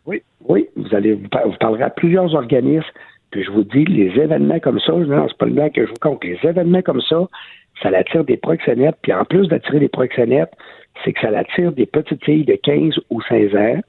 [0.06, 0.68] Oui, oui.
[0.76, 2.86] Vous allez vous, par- vous parlerez à plusieurs organismes,
[3.32, 5.90] puis je vous dis, les événements comme ça, non, c'est pas une blague que je
[5.90, 7.28] vous compte, les événements comme ça,
[7.82, 10.52] ça attire des proxénètes, puis en plus d'attirer des proxénètes,
[11.04, 13.80] c'est que ça attire des petites filles de 15 ou 16 ans.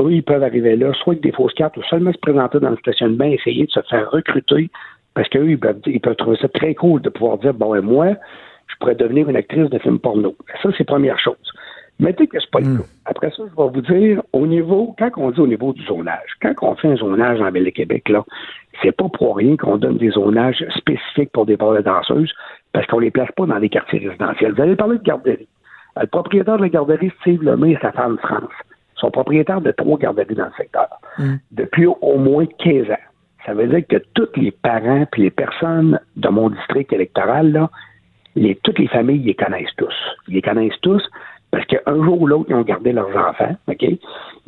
[0.00, 2.70] Eux, ils peuvent arriver là, soit avec des fausses cartes, ou seulement se présenter dans
[2.70, 4.70] le stationnement, essayer de se faire recruter,
[5.14, 7.80] parce qu'eux, ils peuvent, ils peuvent trouver ça très cool de pouvoir dire, bon, et
[7.80, 8.14] moi,
[8.68, 10.34] je pourrais devenir une actrice de film porno.
[10.62, 11.52] Ça, c'est première chose.
[12.00, 12.84] Mettez que c'est pas le cas.
[13.04, 16.36] Après ça, je vais vous dire, au niveau, quand on dit au niveau du zonage,
[16.42, 18.24] quand on fait un zonage en Ville de Québec, là,
[18.82, 22.32] c'est pas pour rien qu'on donne des zonages spécifiques pour des bars de danseuses,
[22.72, 24.52] parce qu'on les place pas dans des quartiers résidentiels.
[24.52, 25.48] Vous allez parler de garderie.
[25.96, 28.50] Euh, Le propriétaire de la garderie, Steve Lemay et sa femme France,
[28.96, 30.88] sont propriétaires de trois garderies dans le secteur
[31.52, 33.04] depuis au moins 15 ans.
[33.46, 37.70] Ça veut dire que tous les parents puis les personnes de mon district électoral, là,
[38.36, 39.94] les, toutes les familles, ils les connaissent tous.
[40.28, 41.02] Ils les connaissent tous
[41.54, 43.82] parce qu'un jour ou l'autre, ils ont gardé leurs enfants, OK?
[43.82, 44.00] Ils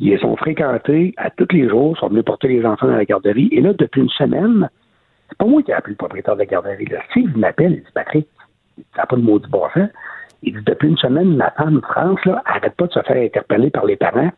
[0.09, 3.05] les ont fréquentés à tous les jours, ils sont venus porter les enfants dans la
[3.05, 3.47] garderie.
[3.53, 4.69] Et là, depuis une semaine,
[5.29, 6.85] c'est pas moi qui ai appelé le propriétaire de la garderie.
[6.87, 6.99] Là.
[7.11, 8.27] Steve m'appelle, il dit Patrick,
[8.93, 9.87] ça n'a pas de maudit bon sens.
[10.43, 13.69] Il dit depuis une semaine, ma femme France, là, arrête pas de se faire interpeller
[13.69, 14.31] par les parents.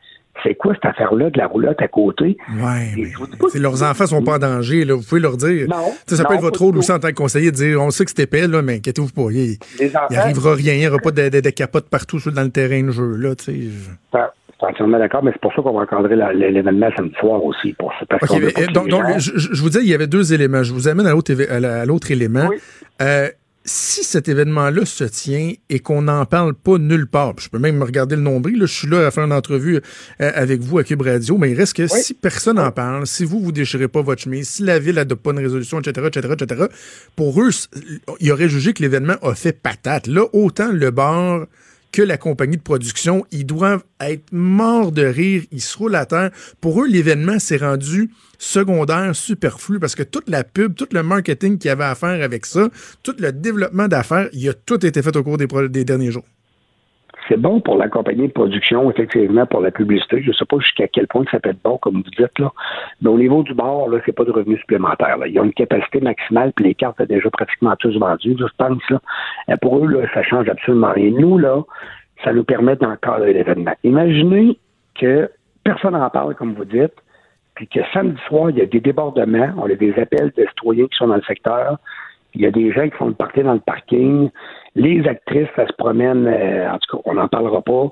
[0.43, 2.37] C'est quoi cette affaire-là de la roulotte à côté?
[2.61, 3.07] Ouais, Et
[3.53, 4.95] mais leurs enfants sont pas en danger, là.
[4.95, 5.67] Vous pouvez leur dire.
[5.67, 8.05] Non, ça peut être votre rôle aussi en tant que conseiller de dire on sait
[8.05, 9.31] que c'est épais, là, mais inquiétez-vous pas.
[9.31, 12.43] Il, il arrivera rien, il n'y aura pas de, de, de capote partout sur- dans
[12.43, 13.57] le terrain de jeu, là, tu sais.
[14.13, 17.43] Ah, Je suis entièrement d'accord, mais c'est pour ça qu'on va encadrer l'événement samedi soir
[17.43, 17.73] aussi.
[17.73, 20.63] Pour, parce euh, donc, je, vous dis, il y avait deux éléments.
[20.63, 22.47] Je vous amène à l'autre élément.
[22.49, 22.57] Oui.
[23.01, 23.29] Euh,
[23.69, 27.77] si cet événement-là se tient et qu'on n'en parle pas nulle part, je peux même
[27.77, 30.79] me regarder le nombril, là, je suis là à faire une entrevue euh, avec vous
[30.79, 33.87] à Cube Radio, mais il reste que si personne n'en parle, si vous, vous déchirez
[33.87, 36.65] pas votre chemise, si la ville n'adopte pas une résolution, etc., etc., etc.,
[37.15, 37.51] pour eux,
[38.19, 40.07] ils auraient jugé que l'événement a fait patate.
[40.07, 41.45] Là, autant le bar
[41.91, 46.05] que la compagnie de production, ils doivent être morts de rire, ils se roulent à
[46.05, 46.31] terre.
[46.61, 51.57] Pour eux, l'événement s'est rendu secondaire, superflu, parce que toute la pub, tout le marketing
[51.57, 52.69] qu'il y avait à faire avec ça,
[53.03, 56.25] tout le développement d'affaires, il a tout été fait au cours des, des derniers jours.
[57.29, 60.23] C'est bon pour la compagnie de production, effectivement, pour la publicité.
[60.23, 62.51] Je ne sais pas jusqu'à quel point ça peut être bon, comme vous dites, là.
[63.01, 65.17] Mais au niveau du bar, là, c'est pas de revenus supplémentaires.
[65.17, 65.27] Là.
[65.27, 68.81] Ils ont une capacité maximale, puis les cartes sont déjà pratiquement tous vendues, je pense.
[68.89, 68.99] Là.
[69.47, 71.11] Et pour eux, là, ça change absolument rien.
[71.11, 71.61] Nous, là,
[72.23, 73.75] ça nous permet d'encadrer l'événement.
[73.83, 74.57] Imaginez
[74.99, 75.29] que
[75.63, 76.95] personne n'en parle, comme vous dites,
[77.53, 80.87] puis que samedi soir, il y a des débordements, on a des appels de citoyens
[80.87, 81.77] qui sont dans le secteur,
[82.33, 84.29] il y a des gens qui font le party dans le parking,
[84.75, 87.91] les actrices, ça se promène, euh, en tout cas, on n'en parlera pas.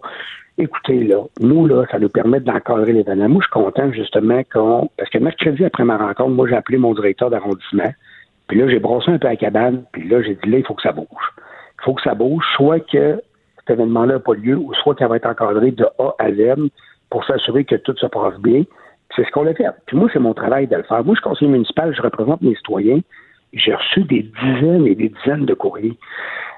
[0.58, 3.30] Écoutez, là, nous, là, ça nous permet d'encadrer l'événement.
[3.30, 4.90] Moi, je suis content, justement, qu'on.
[4.98, 7.92] Parce que mercredi, après ma rencontre, moi, j'ai appelé mon directeur d'arrondissement.
[8.48, 9.84] Puis là, j'ai brossé un peu la cabane.
[9.92, 11.06] Puis là, j'ai dit, là, il faut que ça bouge.
[11.80, 13.22] Il faut que ça bouge, soit que
[13.60, 16.70] cet événement-là n'a pas lieu, ou soit qu'il va être encadré de A à Z
[17.10, 18.63] pour s'assurer que tout se passe bien.
[19.16, 19.66] C'est ce qu'on a fait.
[19.86, 21.04] Puis moi, c'est mon travail de le faire.
[21.04, 23.00] Moi, je suis conseiller municipal, je représente mes citoyens.
[23.54, 25.98] J'ai reçu des dizaines et des dizaines de courriers,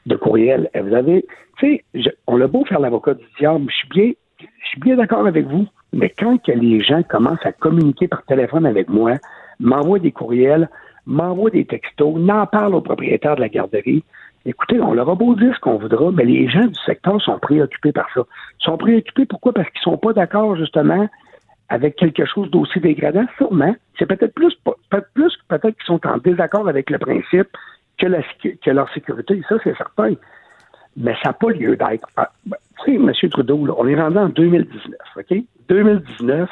[0.05, 0.69] de courriels.
[0.73, 1.25] Et vous avez,
[1.57, 4.95] tu sais, on a beau faire l'avocat du diable, je suis bien, je suis bien
[4.95, 5.67] d'accord avec vous.
[5.93, 9.13] Mais quand que les gens commencent à communiquer par téléphone avec moi,
[9.59, 10.69] m'envoient des courriels,
[11.05, 14.03] m'envoient des textos, n'en parlent au propriétaire de la garderie,
[14.45, 17.39] écoutez, on leur a beau dire ce qu'on voudra, mais les gens du secteur sont
[17.39, 18.21] préoccupés par ça.
[18.61, 19.53] Ils sont préoccupés pourquoi?
[19.53, 21.07] Parce qu'ils sont pas d'accord, justement,
[21.69, 23.75] avec quelque chose d'aussi dégradant, sûrement.
[23.97, 27.49] C'est peut-être plus, peut-être plus peut-être qu'ils sont en désaccord avec le principe
[27.99, 29.41] que, la, sécu- que leur sécurité.
[29.47, 30.13] Ça, c'est certain.
[30.97, 32.07] Mais ça n'a pas lieu d'être.
[32.17, 33.29] Ah, ben, Tu sais, M.
[33.31, 35.37] Trudeau, là, on est rendu en 2019, OK?
[35.69, 36.49] 2019,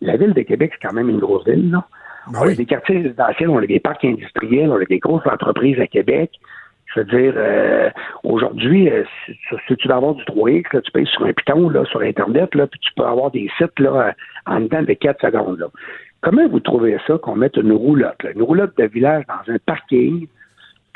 [0.00, 1.84] la ville de Québec, c'est quand même une grosse ville, là.
[2.32, 2.52] Ben on oui.
[2.52, 5.86] a des quartiers résidentiels, on a des parcs industriels, on a des grosses entreprises à
[5.86, 6.32] Québec.
[6.94, 7.90] Je veux dire, euh,
[8.22, 9.34] aujourd'hui, euh, si,
[9.66, 12.54] si tu veux avoir du 3X, là, tu payes sur un piton là, sur Internet,
[12.54, 14.12] là, puis tu peux avoir des sites là, euh,
[14.46, 15.58] en dedans de 4 secondes.
[15.58, 15.66] Là.
[16.20, 19.56] Comment vous trouvez ça qu'on mette une roulotte, là, une roulotte de village dans un
[19.64, 20.26] parking,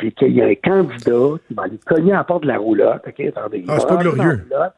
[0.02, 2.58] puis qu'il y a un candidat qui va aller cogner à la porte de la
[2.58, 3.58] roulotte, OK, attendez.
[3.60, 4.42] il Ah, va c'est pas rentrer dans la glorieux.
[4.50, 4.72] roulotte,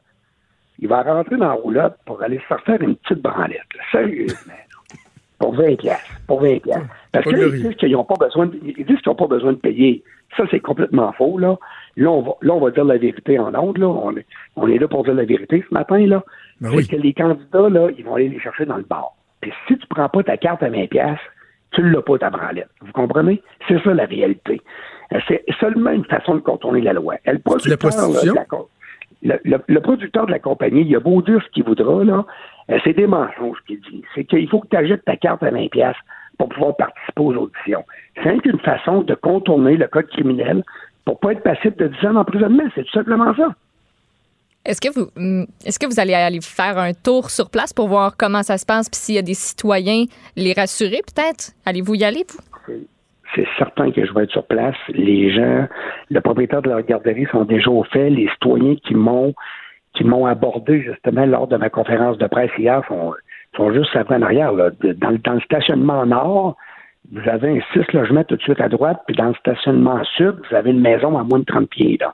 [0.77, 4.53] il va rentrer dans la roulotte pour aller se faire une petite branlette, là, sérieusement.
[5.39, 6.11] Pour 20 piastres.
[6.27, 6.87] Pour 20 piastres.
[7.11, 7.67] Parce Pas que là, ils glorieux.
[7.69, 10.03] disent qu'ils n'ont pas besoin de, ils disent qu'ils n'ont pas besoin de payer.
[10.37, 11.57] Ça, c'est complètement faux, là.
[11.97, 13.87] Là, on va, là, on va dire la vérité en ondes, là.
[13.87, 16.23] On est, on est là pour dire la vérité ce matin, là.
[16.61, 16.87] Ben c'est oui.
[16.87, 19.11] que les candidats, là, ils vont aller les chercher dans le bar.
[19.41, 21.21] Puis si tu prends pas ta carte à 20 piastres,
[21.71, 22.69] tu l'as pas ta branlette.
[22.81, 23.41] Vous comprenez?
[23.67, 24.61] C'est ça la réalité.
[25.27, 27.15] C'est seulement une façon de contourner la loi.
[27.25, 28.33] Et le C'est de la prostitution?
[28.33, 28.45] de la
[29.23, 32.25] le, le- le producteur de la compagnie, il a beau dire ce qu'il voudra, là,
[32.69, 34.03] euh, c'est des mensonges qu'il dit.
[34.13, 35.95] C'est qu'il faut que tu achètes ta carte à 20 pièces
[36.37, 37.83] pour pouvoir participer aux auditions.
[38.23, 40.63] C'est une façon de contourner le code criminel
[41.05, 42.63] pour pas être passible de 10 ans d'emprisonnement.
[42.75, 43.53] C'est tout simplement ça.
[44.65, 47.87] Est-ce que vous hum, est-ce que vous allez aller faire un tour sur place pour
[47.87, 51.51] voir comment ça se passe puis s'il y a des citoyens les rassurer peut-être?
[51.65, 52.73] Allez-vous y aller vous?
[53.35, 54.75] C'est certain que je vais être sur place.
[54.89, 55.67] Les gens,
[56.09, 58.09] le propriétaire de la garderie sont déjà au fait.
[58.09, 59.33] Les citoyens qui m'ont
[59.93, 63.13] qui m'ont abordé justement lors de ma conférence de presse hier sont,
[63.71, 64.53] juste après en arrière.
[64.53, 66.57] Dans, dans le stationnement nord,
[67.11, 70.35] vous avez un six logements tout de suite à droite, puis dans le stationnement sud,
[70.49, 71.97] vous avez une maison à moins de 30 pieds.
[71.99, 72.13] Là.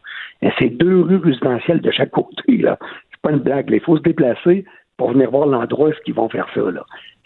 [0.59, 2.57] c'est deux rues résidentielles de chaque côté.
[2.57, 2.77] Là.
[3.11, 3.69] C'est pas une blague.
[3.71, 4.65] Il faut se déplacer
[4.97, 6.61] pour venir voir l'endroit où ils vont faire ça.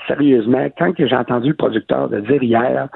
[0.08, 2.88] Sérieusement, quand j'ai entendu le producteur de dire hier,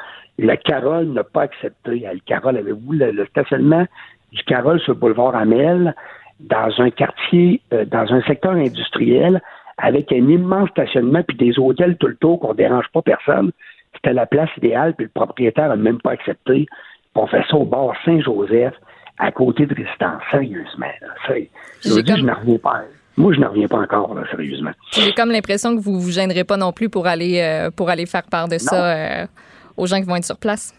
[0.46, 2.06] la Carole n'a pas accepté.
[2.12, 3.86] Le Carole, avez-vous le, stationnement
[4.32, 5.96] du Carole sur le boulevard Amel,
[6.40, 9.42] dans un quartier, euh, dans un secteur industriel,
[9.78, 13.52] avec un immense stationnement puis des hôtels tout le tour qu'on dérange pas personne.
[13.96, 16.68] C'était la place idéale, puis le propriétaire n'a même pas accepté.
[17.16, 18.74] On fait ça au bord Saint-Joseph,
[19.18, 20.22] à côté de Résistance.
[20.32, 20.86] Sérieusement.
[21.28, 22.84] Je dis, je n'en reviens pas.
[23.18, 24.72] Moi, je n'en reviens pas encore, sérieusement.
[24.94, 27.90] J'ai comme l'impression que vous ne vous gênerez pas non plus pour aller, euh, pour
[27.90, 29.26] aller faire part de ça euh,
[29.80, 30.76] aux gens qui vont être sur place?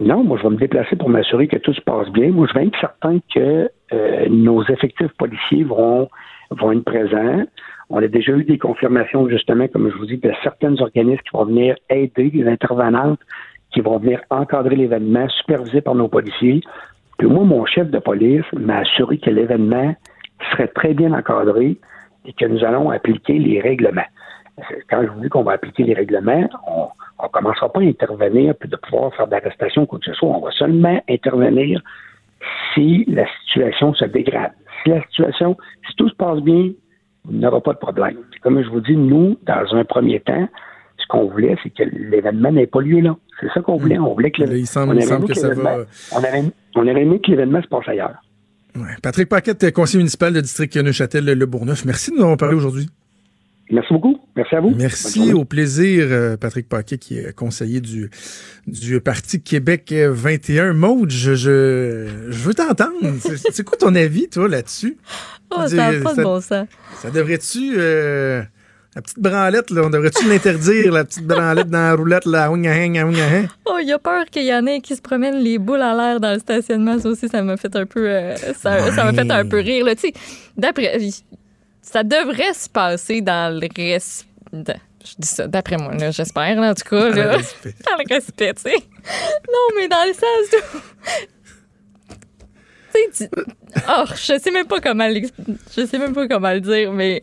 [0.00, 2.30] non, moi, je vais me déplacer pour m'assurer que tout se passe bien.
[2.30, 6.08] Moi, je vais être certain que euh, nos effectifs policiers vont,
[6.50, 7.44] vont être présents.
[7.88, 11.36] On a déjà eu des confirmations, justement, comme je vous dis, de certains organismes qui
[11.36, 13.20] vont venir aider les intervenantes,
[13.72, 16.60] qui vont venir encadrer l'événement, supervisé par nos policiers.
[17.18, 19.94] Puis moi, mon chef de police m'a assuré que l'événement
[20.50, 21.76] serait très bien encadré
[22.24, 24.02] et que nous allons appliquer les règlements.
[24.88, 26.88] Quand je vous dis qu'on va appliquer les règlements, on
[27.22, 30.28] ne commencera pas à intervenir puis de pouvoir faire d'arrestation ou quoi que ce soit.
[30.28, 31.82] On va seulement intervenir
[32.74, 34.52] si la situation se dégrade.
[34.82, 35.56] Si la situation,
[35.88, 36.70] si tout se passe bien,
[37.30, 38.16] il n'y aura pas de problème.
[38.42, 40.48] Comme je vous dis, nous, dans un premier temps,
[40.98, 43.16] ce qu'on voulait, c'est que l'événement n'ait pas lieu là.
[43.40, 43.98] C'est ça qu'on voulait.
[43.98, 45.84] On voulait que, il semble, que, ça va...
[46.12, 48.16] on, aurait, aimé que l'événement se passe ailleurs.
[49.02, 51.84] Patrick Paquette, conseiller municipal de district Neuchâtel-Le Bourneuf.
[51.84, 52.88] Merci de nous avoir parlé aujourd'hui.
[53.70, 54.18] Merci beaucoup.
[54.36, 54.74] Merci à vous.
[54.76, 55.32] Merci.
[55.32, 58.10] Au plaisir, euh, Patrick Paquet, qui est conseiller du,
[58.66, 60.74] du Parti Québec 21.
[60.74, 62.92] Maude, je, je, je veux t'entendre.
[63.52, 64.98] C'est quoi ton avis, toi, là-dessus?
[65.50, 66.66] Oh, ça n'a pas de bon sens.
[67.00, 67.74] Ça devrait-tu...
[67.78, 68.42] Euh,
[68.94, 73.76] la petite branlette, là, on devrait-tu l'interdire, la petite branlette dans la roulette, là, Oh,
[73.78, 76.32] il a peur qu'il y en ait qui se promènent les boules à l'air dans
[76.32, 76.98] le stationnement.
[76.98, 79.84] Ça aussi, ça m'a fait un peu, euh, ça, ça m'a fait un peu rire,
[79.84, 79.94] là.
[79.94, 80.14] Tu sais,
[80.56, 80.98] d'après,
[81.82, 84.25] ça devrait se passer dans le respect.
[84.52, 87.08] Je dis ça d'après moi, là, j'espère, en tout cas.
[87.08, 87.74] Là, dans le respect.
[87.84, 88.76] dans le respect, tu sais.
[89.48, 90.78] Non, mais dans le sens où.
[92.92, 93.30] tu sais,
[93.88, 97.22] oh, je sais même pas comment je sais même pas comment le dire, mais.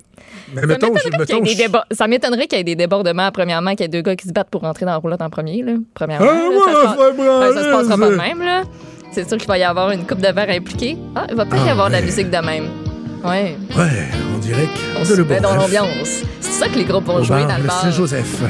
[0.54, 1.58] Mais ça mettons, mettons, je...
[1.58, 1.86] débats...
[1.92, 4.34] Ça m'étonnerait qu'il y ait des débordements, premièrement, qu'il y ait deux gars qui se
[4.34, 5.74] battent pour rentrer dans la roulotte en premier, là.
[5.94, 6.28] Premièrement.
[6.30, 7.00] Ah, là, ça, se...
[7.00, 8.64] ouais, ça se passera pas de même, là.
[9.12, 10.98] C'est sûr qu'il va y avoir une coupe de verre impliquée.
[11.16, 12.83] Ah, il va peut-être y avoir de la musique de même.
[13.24, 13.58] Ouais.
[13.78, 16.24] Ouais, on dirait qu'on se met dans l'ambiance.
[16.42, 17.82] C'est ça que les groupes vont jouer dans le bar.
[17.82, 18.42] Saint-Joseph.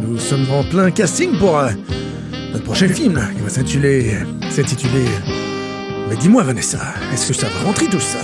[0.00, 1.70] Nous sommes en plein casting pour euh,
[2.52, 4.14] notre prochain film qui va s'intituler.
[4.50, 5.04] s'intituler.
[6.08, 6.78] Mais dis-moi, Vanessa,
[7.12, 8.18] est-ce que ça va rentrer tout ça?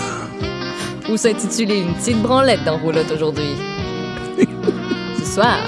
[1.11, 3.57] Ou s'intituler Une petite branlette dans Roulotte aujourd'hui.
[5.19, 5.59] Ce soir.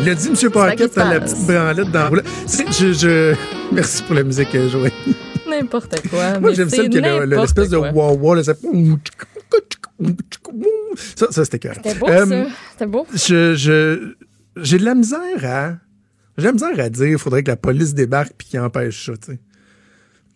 [0.00, 0.50] Il a dit, M.
[0.50, 2.26] Parker, t'as la petite branlette dans Roulotte.
[2.46, 3.34] Je, je...
[3.72, 4.92] Merci pour la musique, euh, Joël.
[5.48, 6.38] N'importe quoi.
[6.40, 8.54] Moi, j'aime ça que l'espèce de wah-wah, ça...
[11.16, 11.74] Ça, ça c'était clair.
[11.76, 12.50] C'était beau, euh, ça.
[12.72, 13.06] C'était beau.
[13.12, 14.14] Je, je,
[14.56, 15.76] j'ai de la misère à.
[16.38, 19.06] J'ai de la misère à dire il faudrait que la police débarque puis qu'il empêche
[19.06, 19.40] ça, tu sais.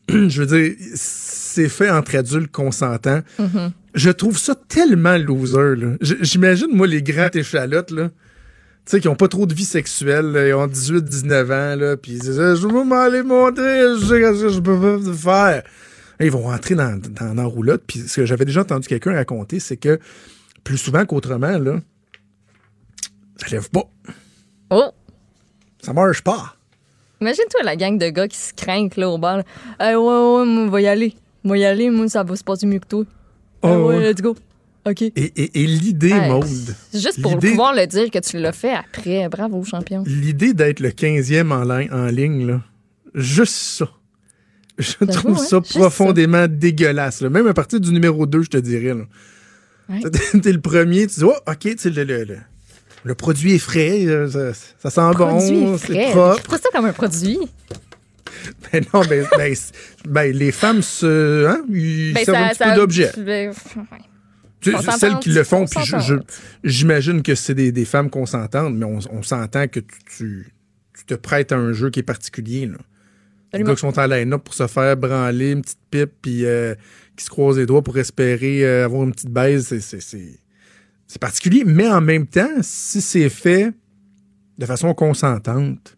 [0.28, 3.22] je veux dire, c'est fait entre adultes consentants.
[3.40, 3.70] Mm-hmm.
[3.94, 5.94] Je trouve ça tellement loser, là.
[6.00, 8.10] J'imagine, moi, les grands échalotes, là.
[8.84, 11.76] Tu sais, qui ont pas trop de vie sexuelle, là, ils ont 18, 19 ans,
[11.76, 15.64] là, puis ils disent, je veux m'aller montrer, je sais ce que je peux faire
[16.20, 17.82] ils vont rentrer dans, dans, roulotte.
[17.86, 19.98] Puis ce que j'avais déjà entendu quelqu'un raconter, c'est que
[20.64, 21.80] plus souvent qu'autrement, là,
[23.36, 23.88] ça lève pas.
[24.70, 24.90] Oh!
[25.82, 26.56] Ça marche pas.
[27.20, 29.42] Imagine-toi la gang de gars qui se craignent là au bar.
[29.80, 31.14] ouais, ouais, moi, on va y aller.
[31.44, 33.04] Moi, y aller, moi, ça va se passer mieux que toi.
[33.62, 34.36] Oh, ouais, let's go.
[34.86, 35.02] OK.
[35.02, 36.46] Et, et, et l'idée, Maude.
[36.92, 39.28] Juste pour pouvoir le dire que tu l'as fait après.
[39.28, 40.04] Bravo, champion.
[40.06, 42.60] L'idée d'être le 15e en, en ligne, là,
[43.14, 43.88] juste ça.
[44.78, 47.22] Je trouve ça profondément dégueulasse.
[47.22, 48.94] Même à partir du numéro 2, je te dirais.
[50.42, 52.38] T'es le premier, tu dis, oh, OK, le, le,
[53.04, 56.42] le, produit est frais, euh, ça, sent bon, c'est propre.
[56.50, 57.38] Je ça comme un produit.
[58.72, 59.54] Ben non, ben, ben,
[60.08, 63.12] ben les femmes se, hein, ils ben, servent un petit peu d'objet.
[64.98, 65.80] Celles qui le font, puis
[66.64, 69.86] j'imagine que c'est des, des, femmes consentantes, mais on, on s'entend que tu,
[70.16, 70.52] tu
[70.96, 72.66] tu te prêtes à un jeu qui est particulier.
[72.66, 72.78] Là.
[73.52, 76.74] Les gars qui sont en line-up pour se faire branler une petite pipe puis euh,
[77.16, 80.38] qui se croisent les doigts pour espérer euh, avoir une petite baise, c'est- c'est- c'est
[81.06, 81.62] c'est particulier.
[81.64, 83.70] Mais en même temps, si c'est fait
[84.58, 85.96] de façon consentante,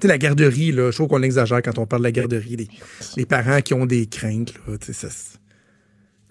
[0.00, 2.56] tu sais, la garderie, là, je trouve qu'on exagère quand on parle de la garderie.
[2.56, 2.68] Les,
[3.16, 5.08] les parents qui ont des craintes, là, tu sais, ça,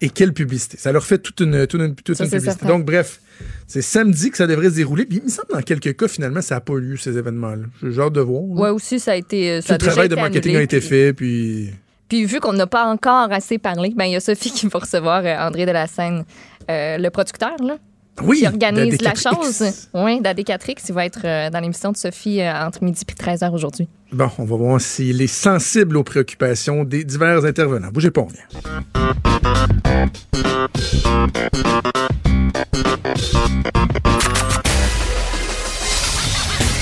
[0.02, 0.76] et quelle publicité.
[0.76, 2.50] Ça leur fait toute une, toute une, toute Ça, une publicité.
[2.52, 2.68] certain.
[2.68, 3.20] Donc, bref,
[3.66, 5.06] c'est samedi que ça devrait se dérouler.
[5.06, 7.64] Puis il me semble, dans quelques cas, finalement, ça n'a pas eu lieu, ces événements-là.
[7.82, 8.42] J'ai hâte de voir.
[8.42, 9.50] Ouais, aussi, ça a été.
[9.50, 11.70] euh, Tout a le déjà travail de marketing annulé, a été puis- fait, puis...
[12.08, 14.80] Puis vu qu'on n'a pas encore assez parlé, ben il y a Sophie qui va
[14.80, 16.24] recevoir euh, André de la Seine,
[16.68, 17.76] euh, le producteur, là,
[18.24, 19.58] Oui, qui organise la d'AD4X.
[19.58, 19.88] chose.
[19.94, 20.86] Oui, d'AD4X.
[20.88, 23.88] Il va être euh, dans l'émission de Sophie entre midi et 13h aujourd'hui.
[24.10, 27.90] Bon, on va voir s'il est sensible aux préoccupations des divers intervenants.
[27.92, 30.10] Bougez pas, on vient.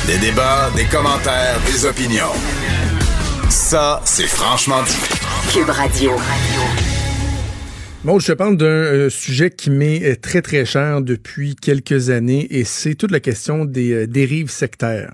[0.06, 2.32] Des débats, des commentaires, des opinions.
[3.50, 4.96] Ça, c'est franchement dit.
[5.52, 6.12] Cube Radio.
[8.04, 12.10] Bon, je te parle d'un euh, sujet qui m'est euh, très, très cher depuis quelques
[12.10, 15.12] années et c'est toute la question des euh, dérives sectaires.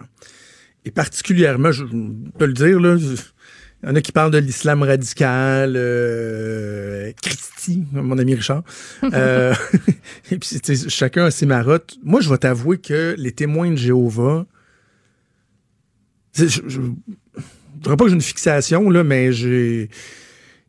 [0.85, 1.85] Et particulièrement, je
[2.38, 2.97] peux le dire, là,
[3.85, 8.62] il y en a qui parlent de l'islam radical, euh, Christy, mon ami Richard.
[9.12, 9.55] Euh,
[10.31, 11.97] et puis, chacun a ses marottes.
[12.03, 14.47] Moi, je vais t'avouer que les témoins de Jéhovah,
[16.37, 16.81] je, je, je
[17.83, 19.90] dirais pas que j'ai une fixation, là, mais j'ai,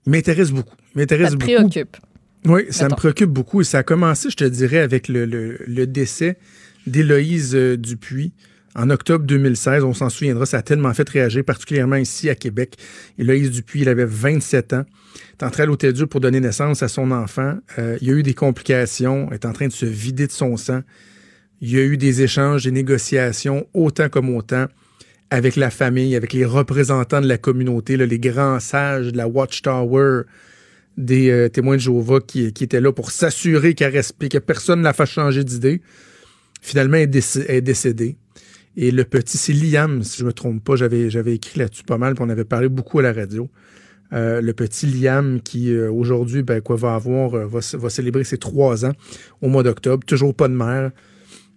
[0.06, 0.75] ils m'intéressent beaucoup.
[0.95, 1.51] Ils m'intéressent beaucoup.
[1.54, 1.97] préoccupe.
[2.45, 5.58] Oui, ça me préoccupe beaucoup et ça a commencé, je te dirais, avec le, le-
[5.65, 6.38] le décès
[6.86, 8.34] d'Éloïse euh, Dupuis
[8.76, 9.84] en octobre 2016.
[9.84, 12.76] On s'en souviendra, ça a tellement fait réagir, particulièrement ici à Québec.
[13.18, 14.86] Éloïse Dupuis, il avait 27 ans.
[15.32, 17.56] est entré à l'hôtel Dieu pour donner naissance à son enfant.
[17.80, 20.58] Euh, il y a eu des complications, est en train de se vider de son
[20.58, 20.82] sang.
[21.62, 24.66] Il y a eu des échanges, des négociations, autant comme autant,
[25.30, 30.24] avec la famille, avec les représentants de la communauté, les grands sages de la Watchtower,
[30.98, 34.80] des euh, témoins de Jéhovah qui, qui étaient là pour s'assurer qu'elle respecte, que personne
[34.80, 35.82] ne la fasse changer d'idée.
[36.62, 38.18] Finalement, elle est décédée.
[38.78, 41.98] Et le petit, c'est Liam, si je me trompe pas, j'avais, j'avais écrit là-dessus pas
[41.98, 43.50] mal, puis on avait parlé beaucoup à la radio.
[44.14, 48.24] Euh, le petit Liam qui, euh, aujourd'hui, ben, quoi, va avoir, euh, va, va célébrer
[48.24, 48.94] ses trois ans
[49.42, 50.06] au mois d'octobre.
[50.06, 50.92] Toujours pas de mère.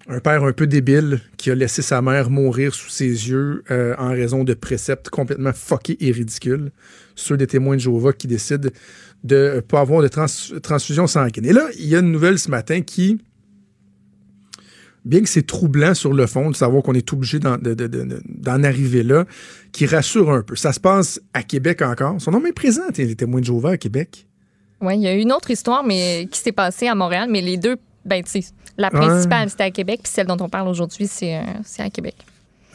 [0.08, 4.08] Un père un peu débile qui a laissé sa mère mourir sous ses yeux en
[4.08, 6.70] raison de préceptes complètement fuckés et ridicules.
[7.14, 8.70] Ceux des témoins de Jéhovah qui décident
[9.24, 10.26] de euh, pas avoir de trans-
[10.62, 11.44] transfusion sanguine.
[11.44, 13.20] Et là, il y a une nouvelle ce matin qui,
[15.04, 17.86] bien que c'est troublant sur le fond de savoir qu'on est obligé d'en, de- de-
[17.86, 19.24] de- d'en arriver là,
[19.72, 20.56] qui rassure un peu.
[20.56, 22.20] Ça se passe à Québec encore.
[22.20, 24.26] Son nom est présent, les témoins de Jéhovah à Québec.
[24.80, 27.56] Oui, il y a une autre histoire mais qui s'est passée à Montréal, mais les
[27.56, 31.06] deux, ben, tu sais, la principale, c'était à Québec, puis celle dont on parle aujourd'hui,
[31.08, 32.14] c'est euh, c'est à Québec.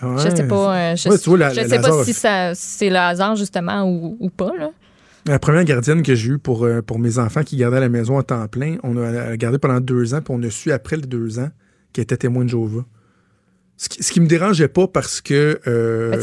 [0.01, 2.53] Je sais pas, euh, je, Ouais, tu vois, la- je la- sais pas si ça,
[2.55, 4.71] si c'est le hasard, justement, ou, ou pas, là.
[5.25, 7.87] La première gardienne que j'ai eue pour, euh, pour mes enfants qui gardaient à la
[7.87, 10.97] maison à temps plein, on a gardé pendant deux ans, puis on a su après
[10.97, 11.47] les deux ans
[11.93, 12.85] qu'elle était témoin de Jéhovah.
[13.75, 16.21] Ce qui, ce qui me dérangeait pas parce que euh, Ben,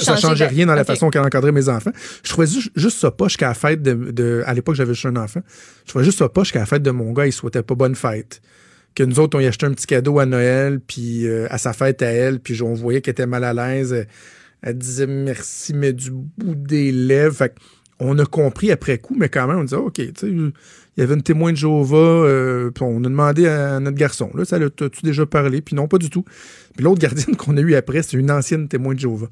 [0.00, 1.92] ça, changé changeait de- rien dans la façon qu'elle encadrait mes enfants.
[2.24, 5.06] Je trouvais juste, juste ça poche qu'à la fête de, de- à l'époque j'avais juste
[5.06, 5.40] un enfant.
[5.84, 7.94] Je trouvais juste ça poche qu'à la fête de mon gars, il souhaitait pas bonne
[7.94, 8.40] fête.
[8.94, 11.72] Que nous autres, on y acheté un petit cadeau à Noël, puis euh, à sa
[11.74, 13.92] fête à elle, puis on voyait qu'elle était mal à l'aise.
[13.92, 14.08] Elle,
[14.62, 17.36] elle disait merci, mais du bout des lèvres.
[17.36, 17.54] Fait
[18.00, 20.32] on a compris après coup, mais quand même, on disait, OK, tu sais,
[20.98, 24.30] il y avait une témoin de Jéhovah, euh, puis on a demandé à notre garçon,
[24.34, 25.60] là, ça l'as-tu déjà parlé?
[25.60, 26.24] Puis non, pas du tout.
[26.74, 29.28] Puis l'autre gardienne qu'on a eue après, c'est une ancienne témoin de Jéhovah.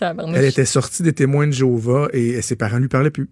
[0.00, 3.28] Elle était sortie des témoins de Jéhovah et ses parents lui parlaient plus.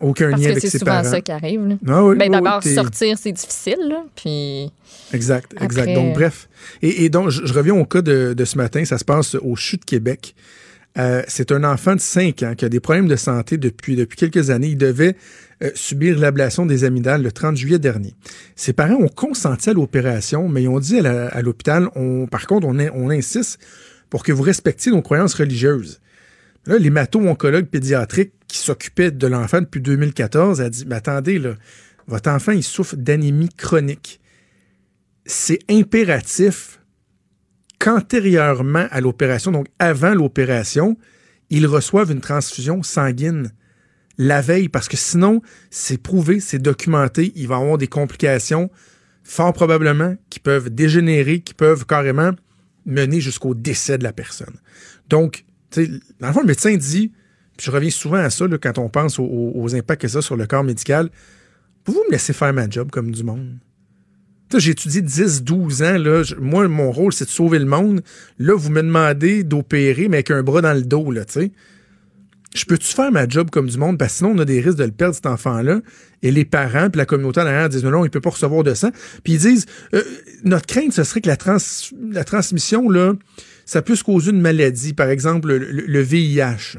[0.00, 1.08] Aucun Parce lien que avec c'est ses souvent parents.
[1.10, 1.76] ça qui arrive, là.
[1.86, 4.68] Ah oui, Ben, oui, d'abord, oui, sortir, c'est difficile, là, puis...
[5.12, 5.94] Exact, exact.
[5.94, 6.48] Donc, bref.
[6.82, 8.84] Et, et donc, je, je reviens au cas de, de ce matin.
[8.84, 10.34] Ça se passe au CHU de Québec.
[10.96, 14.16] Euh, c'est un enfant de 5 ans qui a des problèmes de santé depuis, depuis
[14.16, 14.68] quelques années.
[14.68, 15.16] Il devait
[15.62, 18.14] euh, subir l'ablation des amygdales le 30 juillet dernier.
[18.54, 21.88] Ses parents ont consenti à l'opération, mais ils ont dit à l'hôpital,
[22.30, 23.58] par contre, on insiste
[24.08, 26.00] pour que vous respectiez nos croyances religieuses.
[26.66, 31.54] Là, l'hémato-oncologue pédiatrique qui s'occupait de l'enfant depuis 2014 a dit, mais attendez, là,
[32.06, 34.20] votre enfant, il souffre d'anémie chronique.
[35.26, 36.80] C'est impératif
[37.78, 40.96] qu'antérieurement à l'opération, donc avant l'opération,
[41.50, 43.52] ils reçoivent une transfusion sanguine
[44.16, 48.70] la veille, parce que sinon, c'est prouvé, c'est documenté, il va avoir des complications,
[49.24, 52.30] fort probablement, qui peuvent dégénérer, qui peuvent carrément
[52.86, 54.54] mener jusqu'au décès de la personne.
[55.08, 55.44] Donc,
[56.20, 57.10] dans le fond, le médecin dit,
[57.56, 60.22] puis je reviens souvent à ça quand on pense aux- aux impacts que ça a
[60.22, 61.10] sur le corps médical,
[61.82, 63.58] pouvez-vous me laisser faire ma job comme du monde?
[64.58, 65.98] J'ai étudié 10, 12 ans.
[65.98, 66.22] Là.
[66.40, 68.02] Moi, mon rôle, c'est de sauver le monde.
[68.38, 71.52] Là, vous me demandez d'opérer, mais avec un bras dans le dos, là, tu sais.
[72.54, 73.98] Je peux-tu faire ma job comme du monde?
[73.98, 75.80] Parce que sinon, on a des risques de le perdre, cet enfant-là.
[76.22, 78.62] Et les parents, puis la communauté en arrière disent non, non, il peut pas recevoir
[78.62, 78.90] de sang.
[79.24, 80.02] Puis ils disent, euh,
[80.44, 81.56] notre crainte, ce serait que la, trans
[82.12, 83.14] la transmission, là,
[83.66, 84.92] ça puisse causer une maladie.
[84.92, 86.78] Par exemple, le, le- le VIH.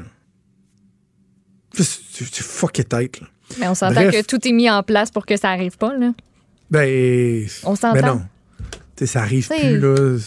[1.74, 3.26] C'est fucké tête, là.
[3.60, 6.12] Mais on s'entend que tout est mis en place pour que ça arrive pas, là.
[6.70, 7.46] Ben.
[7.64, 7.94] On s'entend.
[7.94, 8.22] Mais non.
[8.96, 10.18] Tu sais, ça arrive plus, là.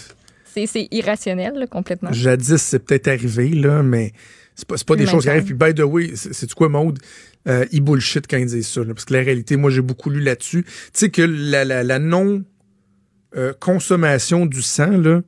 [0.45, 2.11] C'est irrationnel, là, complètement.
[2.11, 4.11] Jadis, c'est peut-être arrivé, là, mais
[4.55, 5.45] c'est pas, pas des choses qui arrivent.
[5.45, 6.99] Puis, by the way, c'est c'est-tu quoi, Maude?
[7.47, 10.09] Euh, ils bullshit quand ils disent ça, là, parce que la réalité, moi, j'ai beaucoup
[10.09, 10.65] lu là-dessus.
[10.65, 15.21] Tu sais que la, la, la non-consommation du sang, là,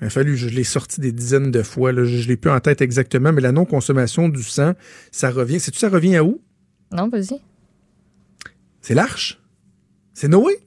[0.00, 2.50] il a fallu, je l'ai sorti des dizaines de fois, là, je, je l'ai plus
[2.50, 4.74] en tête exactement, mais la non-consommation du sang,
[5.10, 5.58] ça revient.
[5.58, 6.42] Sais-tu, ça revient à où?
[6.92, 7.40] Non, vas-y.
[8.82, 9.40] C'est l'Arche?
[10.20, 10.58] C'est Noé?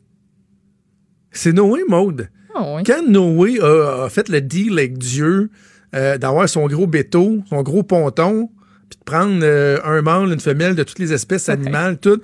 [1.29, 2.29] C'est Noé, Maude.
[2.55, 2.83] Ah oui.
[2.85, 5.49] Quand Noé a, a fait le deal avec Dieu
[5.93, 8.49] euh, d'avoir son gros béteau, son gros ponton,
[8.89, 12.21] puis de prendre euh, un mâle, une femelle de toutes les espèces animales, tout,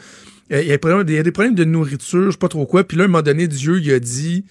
[0.54, 2.38] euh, il, y a des problèmes, il y a des problèmes de nourriture, je sais
[2.38, 2.86] pas trop quoi.
[2.86, 4.46] Puis là, à un moment donné, Dieu, il a dit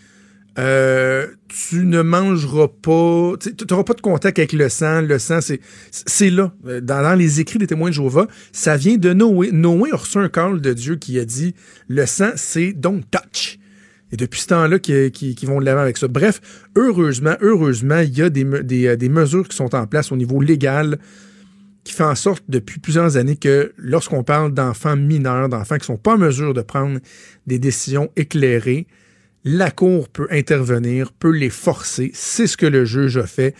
[0.58, 5.02] euh, Tu ne mangeras pas, tu n'auras pas de contact avec le sang.
[5.02, 6.52] Le sang, c'est c'est là.
[6.66, 9.50] Euh, Dans, les écrits des témoins de Jéhovah, ça vient de Noé.
[9.52, 11.54] Noé a reçu un call de Dieu qui a dit
[11.88, 13.58] Le sang, c'est don't touch.
[14.12, 16.06] Et depuis ce temps-là, qui, qui, vont de l'avant avec ça.
[16.06, 16.40] Bref,
[16.76, 20.40] heureusement, heureusement, il y a des, euh, des mesures qui sont en place au niveau
[20.40, 20.98] légal
[21.86, 25.96] qui fait en sorte depuis plusieurs années que lorsqu'on parle d'enfants mineurs, d'enfants qui sont
[25.96, 26.98] pas en mesure de prendre
[27.46, 28.88] des décisions éclairées,
[29.48, 32.10] la Cour peut intervenir, peut les forcer.
[32.12, 33.54] C'est ce que le juge a fait.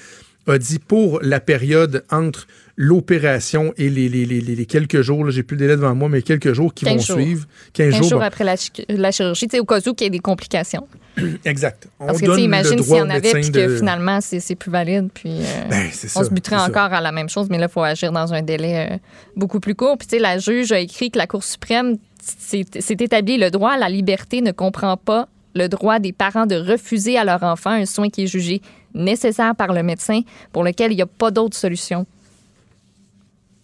[0.49, 5.43] A dit pour la période entre l'opération et les, les, les, les quelques jours, j'ai
[5.43, 7.17] plus le délai devant moi, mais quelques jours qui 15 vont jours.
[7.17, 7.47] suivre.
[7.73, 8.09] 15, 15 jours.
[8.11, 8.25] jours bon.
[8.27, 10.87] après la, chi- la chirurgie, au cas où qu'il y ait des complications.
[11.45, 11.89] Exact.
[11.99, 13.77] On Parce que, tu donne sais, le imagine s'il y en avait, puis que de-
[13.77, 16.67] finalement, c'est plus valide, puis euh, Ben, on ça, se buterait ça.
[16.67, 18.97] encore à la même chose, mais là, il faut agir dans un délai euh,
[19.35, 19.97] beaucoup plus court.
[19.99, 23.51] Puis, tu sais, la juge a écrit que la Cour suprême s'est s'est établi le
[23.51, 27.43] droit à la liberté ne comprend pas le droit des parents de refuser à leur
[27.43, 28.61] enfant un soin qui est jugé
[28.95, 30.21] nécessaire par le médecin
[30.53, 32.07] pour lequel il n'y a pas d'autre solution.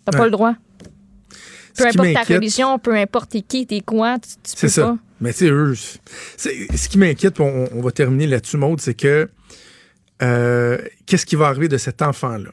[0.04, 0.24] T'as pas Ouais.
[0.26, 0.54] le droit.
[1.76, 4.82] Peu importe ta religion, peu importe qui, t'es quoi, tu, tu C'est peux ça.
[4.82, 4.98] pas.
[5.20, 9.28] Mais tu sais, eux, ce qui m'inquiète, on, on va terminer là-dessus, Maude, c'est que
[10.22, 12.50] euh, qu'est-ce qui va arriver de cet enfant-là?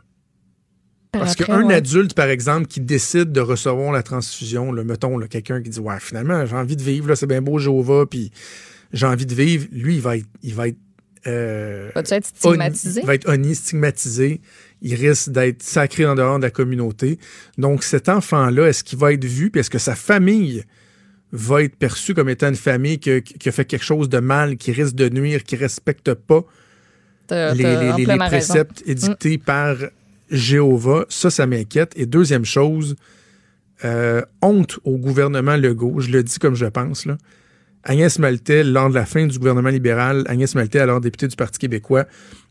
[1.11, 1.73] Par Parce qu'un ouais.
[1.73, 5.99] adulte, par exemple, qui décide de recevoir la transfusion, là, mettons, quelqu'un qui dit Ouais,
[5.99, 8.31] finalement, j'ai envie de vivre, là, c'est bien beau, Jéhovah, puis
[8.93, 10.25] j'ai envie de vivre, lui, il va être.
[10.43, 10.77] Il va être
[11.27, 13.01] euh, être stigmatisé?
[13.01, 14.41] il va être honni, stigmatisé.
[14.81, 17.19] Il risque d'être sacré en dehors de la communauté.
[17.57, 19.49] Donc, cet enfant-là, est-ce qu'il va être vu?
[19.51, 20.63] Puis est-ce que sa famille
[21.33, 24.71] va être perçue comme étant une famille qui a fait quelque chose de mal, qui
[24.71, 26.43] risque de nuire, qui respecte pas
[27.53, 28.53] les, les- les- les amplement raison.
[28.53, 29.75] préceptes édictés par
[30.31, 31.05] Jéhovah?
[31.09, 31.91] Ça, ça m'inquiète.
[31.97, 32.95] Et deuxième chose,
[33.83, 35.99] euh, honte au gouvernement Legault.
[35.99, 37.05] Je le dis comme je le pense.
[37.05, 37.17] Là.
[37.83, 41.59] Agnès Maltais, lors de la fin du gouvernement libéral, Agnès Maltais, alors députée du Parti
[41.59, 42.05] québécois,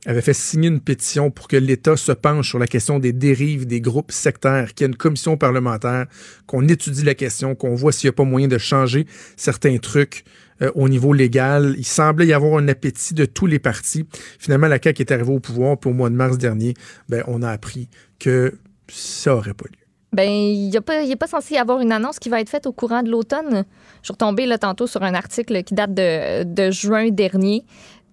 [0.07, 3.67] avait fait signer une pétition pour que l'État se penche sur la question des dérives
[3.67, 6.07] des groupes sectaires, qu'il y ait une commission parlementaire,
[6.47, 9.07] qu'on étudie la question, qu'on voit s'il n'y a pas moyen de changer
[9.37, 10.25] certains trucs
[10.63, 11.75] euh, au niveau légal.
[11.77, 14.07] Il semblait y avoir un appétit de tous les partis.
[14.39, 16.73] Finalement, la CAQ est arrivée au pouvoir, puis au mois de mars dernier,
[17.09, 18.55] ben, on a appris que
[18.89, 19.88] ça aurait pas lieu.
[20.13, 22.49] Ben, il n'est pas, il est pas censé y avoir une annonce qui va être
[22.49, 23.65] faite au courant de l'automne.
[24.01, 27.65] Je suis retombée là, tantôt sur un article qui date de, de juin dernier.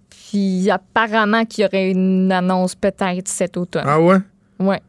[0.09, 3.85] Puis apparemment qu'il y aurait une annonce peut-être cet automne.
[3.87, 4.17] Ah ouais?
[4.59, 4.81] ouais.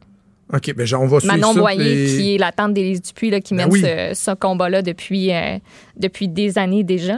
[0.53, 3.41] OK, ben on va suivre Manon ça, Boyer, qui est la tante d'Élise Dupuis, là,
[3.41, 3.81] qui Ben mène oui.
[3.81, 5.57] ce, ce combat-là depuis, euh,
[5.97, 7.17] depuis des années déjà.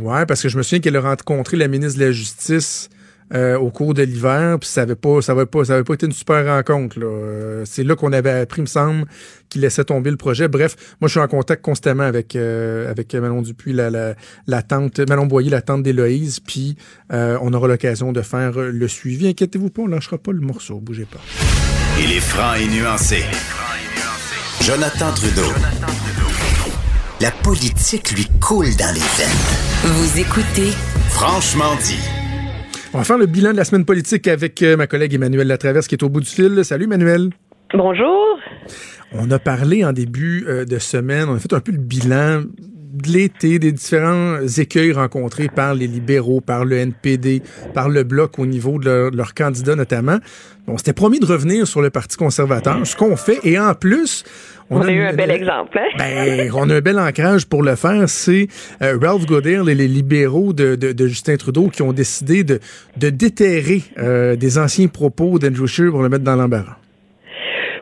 [0.00, 2.88] Ouais, parce que je me souviens qu'elle a rencontré la ministre de la Justice
[3.34, 5.94] euh, au cours de l'hiver, puis ça avait pas, ça avait pas, ça avait pas
[5.94, 6.98] été une super rencontre.
[6.98, 7.06] là.
[7.06, 9.04] Euh, c'est là qu'on avait appris, me semble,
[9.48, 10.48] qu'il laissait tomber le projet.
[10.48, 14.14] Bref, moi je suis en contact constamment avec euh, avec Manon Dupuis, la, la,
[14.46, 16.76] la tante, Manon Boyer, la tante d'Éloïse, puis
[17.12, 19.28] euh, on aura l'occasion de faire le suivi.
[19.28, 21.20] Inquiétez-vous pas, on lâchera pas le morceau, bougez pas.
[21.98, 23.22] Il est franc et nuancé.
[24.62, 25.52] Jonathan Trudeau.
[27.20, 29.94] La politique lui coule dans les veines.
[29.94, 30.72] Vous écoutez
[31.08, 32.25] Franchement dit.
[32.96, 35.86] On va faire le bilan de la semaine politique avec euh, ma collègue Emmanuel Latraverse
[35.86, 36.64] qui est au bout du fil.
[36.64, 37.28] Salut Emmanuel.
[37.74, 38.38] Bonjour.
[39.12, 42.44] On a parlé en début euh, de semaine, on a fait un peu le bilan
[42.96, 47.42] de l'été, des différents écueils rencontrés par les libéraux, par le NPD,
[47.74, 50.16] par le Bloc au niveau de leurs candidats notamment.
[50.66, 54.24] On s'était promis de revenir sur le Parti conservateur, ce qu'on fait, et en plus,
[54.70, 55.78] on, a, eu un bel exemple.
[55.78, 55.88] Hein?
[55.98, 58.08] Ben, on a un bel ancrage pour le faire.
[58.08, 58.48] C'est
[58.82, 62.60] euh, Ralph Goodale et les libéraux de, de, Justin Trudeau qui ont décidé de,
[62.96, 66.78] de déterrer euh, des anciens propos d'Andrew Scheer pour le mettre dans l'embarras.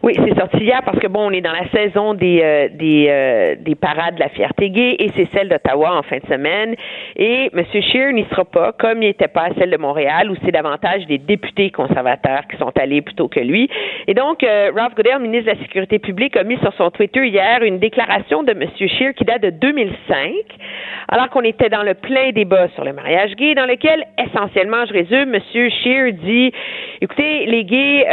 [0.04, 3.06] Oui, c'est sorti hier parce que bon, on est dans la saison des euh, des,
[3.08, 6.74] euh, des parades de la fierté gay et c'est celle d'Ottawa en fin de semaine.
[7.16, 7.64] Et M.
[7.72, 11.06] Scheer n'y sera pas, comme il n'était pas à celle de Montréal, où c'est davantage
[11.06, 13.70] des députés conservateurs qui sont allés plutôt que lui.
[14.06, 17.26] Et donc, euh, Ralph Goodell, ministre de la Sécurité publique, a mis sur son Twitter
[17.26, 18.68] hier une déclaration de M.
[18.76, 20.34] Scheer qui date de 2005,
[21.08, 24.92] alors qu'on était dans le plein débat sur le mariage gay, dans lequel, essentiellement, je
[24.92, 25.40] résume, M.
[25.50, 26.52] Scheer dit,
[27.00, 28.04] écoutez, les gays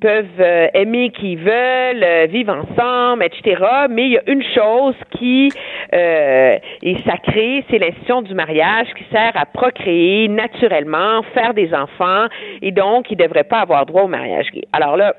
[0.00, 3.62] peuvent aimer qui veulent, euh, vivre ensemble, etc.
[3.90, 5.50] Mais il y a une chose qui
[5.92, 12.26] euh, est sacrée, c'est l'institution du mariage qui sert à procréer naturellement, faire des enfants,
[12.62, 14.64] et donc il ne devrait pas avoir droit au mariage gay.
[14.72, 15.14] Alors là,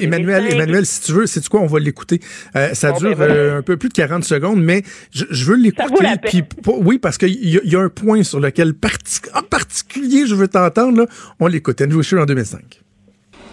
[0.00, 2.18] Emmanuel, Emmanuel, si tu veux, c'est quoi, on va l'écouter.
[2.56, 4.82] Euh, ça dure ben, un peu plus de 40 secondes, mais
[5.12, 6.42] je, veux l'écouter.
[6.66, 8.72] Oui, parce qu'il y, y, a un point sur lequel
[9.34, 11.06] en particulier je veux t'entendre.
[11.38, 11.82] On l'écoute.
[11.82, 12.80] Andrew Scheer en 2005.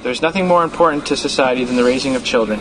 [0.04, 2.60] There's nothing more important to society than the raising of children,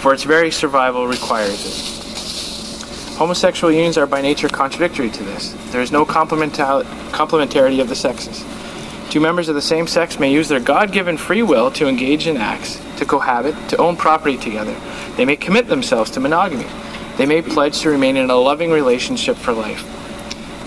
[0.00, 3.16] for its very survival requires it.
[3.16, 5.52] Homosexual unions are by nature contradictory to this.
[5.72, 8.44] There is no complementarity of the sexes.
[9.10, 12.26] Two members of the same sex may use their God given free will to engage
[12.26, 14.74] in acts, to cohabit, to own property together.
[15.16, 16.66] They may commit themselves to monogamy.
[17.18, 19.84] They may pledge to remain in a loving relationship for life.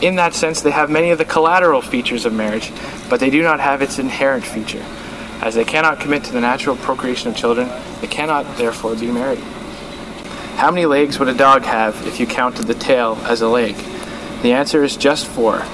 [0.04, 2.72] In that sense, they have many of the collateral features of marriage,
[3.10, 4.86] but they do not have its inherent feature.
[5.44, 7.68] As they cannot commit to the natural procreation of children,
[8.00, 9.44] they cannot therefore be married.
[10.56, 13.76] How many legs would a dog have if you counted the tail as a leg?
[14.42, 15.66] The answer is just four.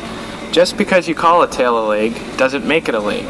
[0.52, 3.26] Just because you call a tail a leg doesn't make it a leg.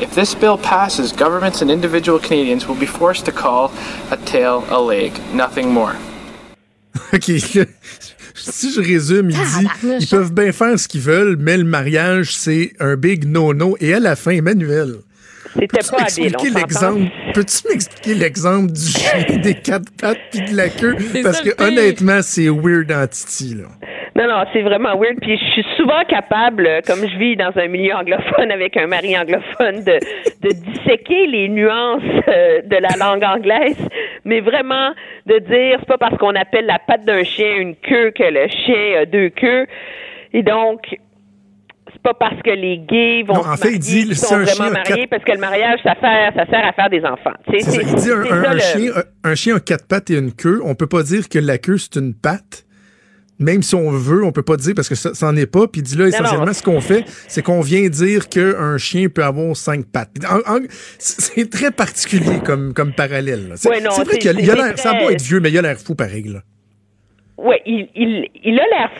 [0.00, 3.72] If this bill passes, governments and individual Canadians will be forced to call
[4.12, 5.96] a tail a leg, nothing more.
[7.12, 7.40] OK.
[8.34, 9.68] si je résume, il dit
[9.98, 13.76] ils peuvent bien faire ce qu'ils veulent, mais le mariage, c'est un big no-no.
[13.80, 14.98] Et à la fin, Emmanuel,
[15.54, 16.54] C'était pas habile.
[16.54, 17.10] l'exemple?
[17.34, 20.96] Peux-tu m'expliquer l'exemple du chien des quatre pattes puis de la queue?
[21.22, 23.68] Parce que honnêtement, c'est weird en Titi, là.
[24.14, 25.18] Non, non, c'est vraiment weird.
[25.20, 29.16] Puis je suis souvent capable, comme je vis dans un milieu anglophone avec un mari
[29.16, 29.98] anglophone, de,
[30.42, 33.88] de disséquer les nuances euh, de la langue anglaise,
[34.24, 34.90] mais vraiment
[35.26, 38.48] de dire c'est pas parce qu'on appelle la patte d'un chien une queue que le
[38.48, 39.66] chien a deux queues.
[40.34, 40.96] Et donc,
[42.02, 45.32] pas parce que les gays vont en fait, il dit, sont vraiment mariés, parce que
[45.32, 47.34] le mariage, ça, fait, ça sert à faire des enfants.
[47.50, 47.80] C'est ça.
[47.80, 48.92] Il dit un, chien,
[49.24, 50.60] un, chien a quatre pattes et une queue.
[50.64, 52.64] On peut pas dire que la queue, c'est une patte.
[53.38, 55.66] Même si on veut, on peut pas dire parce que ça, n'en est pas.
[55.66, 59.24] Puis il dit là, essentiellement, ce qu'on fait, c'est qu'on vient dire qu'un chien peut
[59.24, 60.10] avoir cinq pattes.
[60.98, 63.54] C'est très particulier comme, comme parallèle.
[63.56, 66.32] C'est vrai qu'il a, l'air, ça va être vieux, mais il a l'air fou pareil.
[67.38, 68.90] Oui, il, il, il a l'air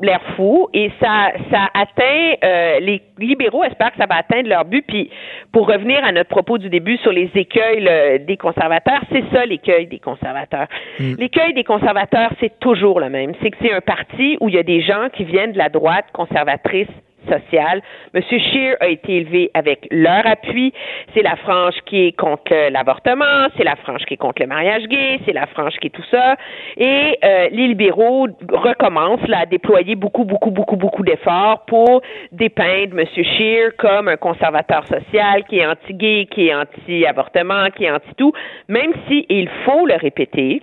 [0.00, 4.64] l'air fou et ça, ça atteint, euh, les libéraux espèrent que ça va atteindre leur
[4.64, 4.84] but.
[4.86, 5.10] Puis
[5.52, 9.86] pour revenir à notre propos du début sur les écueils des conservateurs, c'est ça l'écueil
[9.86, 10.66] des conservateurs.
[10.98, 11.14] Mm.
[11.18, 13.32] L'écueil des conservateurs, c'est toujours le même.
[13.42, 15.68] C'est que c'est un parti où il y a des gens qui viennent de la
[15.68, 16.88] droite conservatrice
[17.28, 17.82] sociale.
[18.14, 20.72] Monsieur Scheer a été élevé avec leur appui.
[21.14, 24.84] C'est la frange qui est contre l'avortement, c'est la frange qui est contre le mariage
[24.84, 26.36] gay, c'est la frange qui est tout ça.
[26.76, 32.02] Et euh, les libéraux recommencent là, à déployer beaucoup, beaucoup, beaucoup, beaucoup d'efforts pour
[32.32, 37.90] dépeindre Monsieur Scheer comme un conservateur social qui est anti-gay, qui est anti-avortement, qui est
[37.90, 38.32] anti-tout,
[38.68, 40.62] même si, il faut le répéter,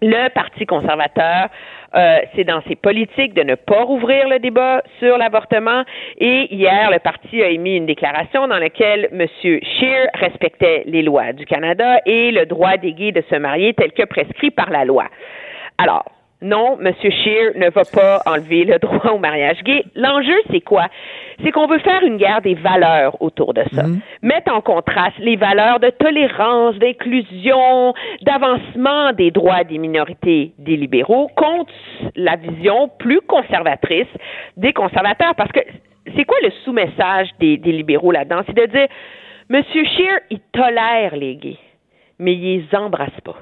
[0.00, 1.48] le Parti conservateur,
[1.94, 5.84] euh, c'est dans ses politiques de ne pas rouvrir le débat sur l'avortement.
[6.18, 9.26] Et hier, le parti a émis une déclaration dans laquelle M.
[9.36, 13.92] Scheer respectait les lois du Canada et le droit des gays de se marier tel
[13.92, 15.06] que prescrit par la loi.
[15.78, 16.04] Alors,
[16.42, 16.92] non, M.
[17.00, 19.84] Scheer ne va pas enlever le droit au mariage gay.
[19.94, 20.88] L'enjeu, c'est quoi?
[21.42, 23.84] C'est qu'on veut faire une guerre des valeurs autour de ça.
[23.84, 24.00] Mhm.
[24.22, 31.30] Mettre en contraste les valeurs de tolérance, d'inclusion, d'avancement des droits des minorités des libéraux
[31.36, 31.72] contre
[32.16, 34.08] la vision plus conservatrice
[34.56, 35.34] des conservateurs.
[35.36, 35.60] Parce que
[36.16, 38.42] c'est quoi le sous-message des, des libéraux là-dedans?
[38.46, 38.88] C'est de dire,
[39.48, 39.62] M.
[39.72, 41.58] Scheer, il tolère les gays,
[42.18, 43.36] mais il les embrasse pas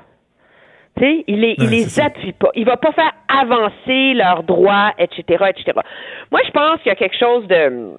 [1.00, 2.50] il les, il les appuie pas.
[2.54, 5.78] Il va pas faire avancer leurs droits, etc., etc.
[6.30, 7.98] Moi, je pense qu'il y a quelque chose de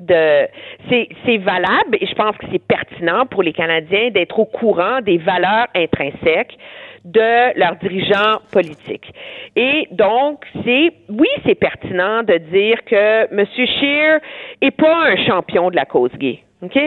[0.00, 0.48] de
[0.88, 5.18] c'est valable et je pense que c'est pertinent pour les Canadiens d'être au courant des
[5.18, 6.56] valeurs intrinsèques
[7.04, 9.12] de leurs dirigeants politiques.
[9.56, 13.46] Et donc, c'est, oui, c'est pertinent de dire que M.
[13.46, 14.20] Scheer
[14.60, 16.40] est pas un champion de la cause gay.
[16.62, 16.78] OK?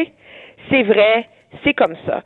[0.70, 1.28] C'est vrai,
[1.64, 2.24] c'est comme ça.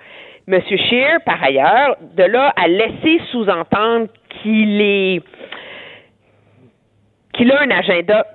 [0.50, 0.62] M.
[0.62, 5.22] Scheer, par ailleurs, de là à laisser sous-entendre qu'il est
[7.34, 8.26] qu'il a un agenda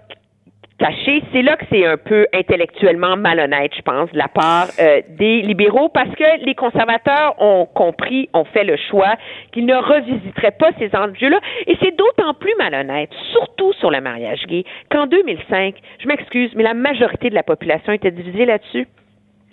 [0.78, 5.00] caché, c'est là que c'est un peu intellectuellement malhonnête, je pense, de la part euh,
[5.10, 9.14] des libéraux, parce que les conservateurs ont compris, ont fait le choix
[9.52, 14.44] qu'ils ne revisiteraient pas ces enjeux-là, et c'est d'autant plus malhonnête, surtout sur le mariage
[14.46, 18.86] gay, qu'en 2005, je m'excuse, mais la majorité de la population était divisée là-dessus.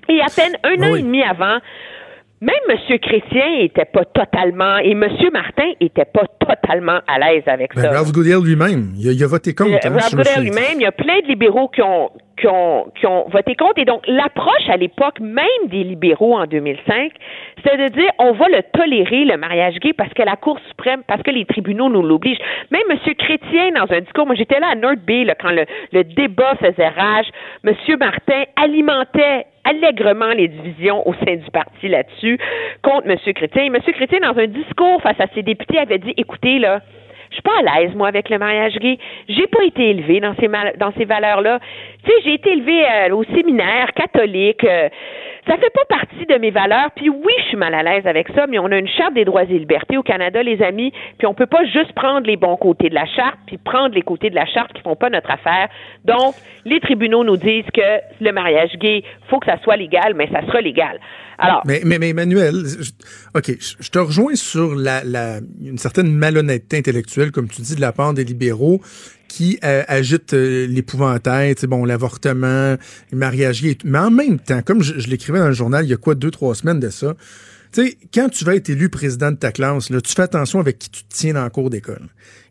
[0.10, 1.60] Et à peine un an et demi avant,
[2.42, 3.00] même M.
[3.00, 5.06] Chrétien était pas totalement, et M.
[5.34, 7.92] Martin était pas totalement à l'aise avec Ben, ça.
[7.92, 9.72] Ralph Goodale lui-même, il, a- il a voté contre.
[9.86, 10.44] hein, Ralph je me Goodale souviens.
[10.52, 12.10] lui-même, il y a plein de libéraux qui ont,
[12.40, 13.80] qui ont, qui ont voté contre.
[13.80, 17.12] Et donc, l'approche à l'époque, même des libéraux en 2005,
[17.58, 21.02] c'était de dire on va le tolérer, le mariage gay, parce que la Cour suprême,
[21.08, 22.40] parce que les tribunaux nous l'obligent.
[22.72, 22.98] Même M.
[23.16, 26.56] Chrétien, dans un discours, moi j'étais là à North Bay, là, quand le, le débat
[26.56, 27.28] faisait rage,
[27.66, 27.74] M.
[28.00, 32.38] Martin alimentait allègrement les divisions au sein du parti là-dessus
[32.82, 33.18] contre M.
[33.34, 33.66] Chrétien.
[33.66, 33.78] M.
[33.94, 36.82] Chrétien, dans un discours face à ses députés, avait dit, écoutez, là,
[37.30, 38.98] je suis pas à l'aise, moi, avec le mariage gay.
[39.28, 40.50] J'ai pas été élevée dans ces,
[40.98, 41.60] ces valeurs-là.
[42.04, 44.64] Tu sais, j'ai été élevée euh, au séminaire catholique.
[44.64, 44.90] euh,
[45.50, 46.92] ça fait pas partie de mes valeurs.
[46.96, 49.26] Puis oui, je suis mal à l'aise avec ça, mais on a une charte des
[49.26, 50.92] droits et libertés au Canada, les amis.
[51.18, 54.04] Puis on peut pas juste prendre les bons côtés de la charte, puis prendre les
[54.04, 55.68] côtés de la charte qui font pas notre affaire.
[56.06, 56.36] Donc,
[56.66, 57.82] les tribunaux nous disent que
[58.24, 61.00] le mariage gay, faut que ça soit légal, mais ça sera légal.
[61.42, 62.92] Alors, Mais, mais, mais Emmanuel, je-
[63.34, 67.82] OK, je te rejoins sur la, la, une certaine malhonnêteté intellectuelle, comme tu dis, de
[67.82, 68.82] la part des libéraux
[69.30, 72.76] qui euh, agitent euh, l'épouvantail, bon, l'avortement,
[73.12, 73.78] le mariage gay.
[73.86, 76.32] Mais en même temps, comme je, l'écrivais dans le journal il y a quoi, deux,
[76.32, 77.16] trois semaines de ça,
[77.72, 80.60] tu sais, quand tu vas être élu président de ta classe, là, tu fais attention
[80.60, 82.02] avec qui tu te tiens dans cours d'école.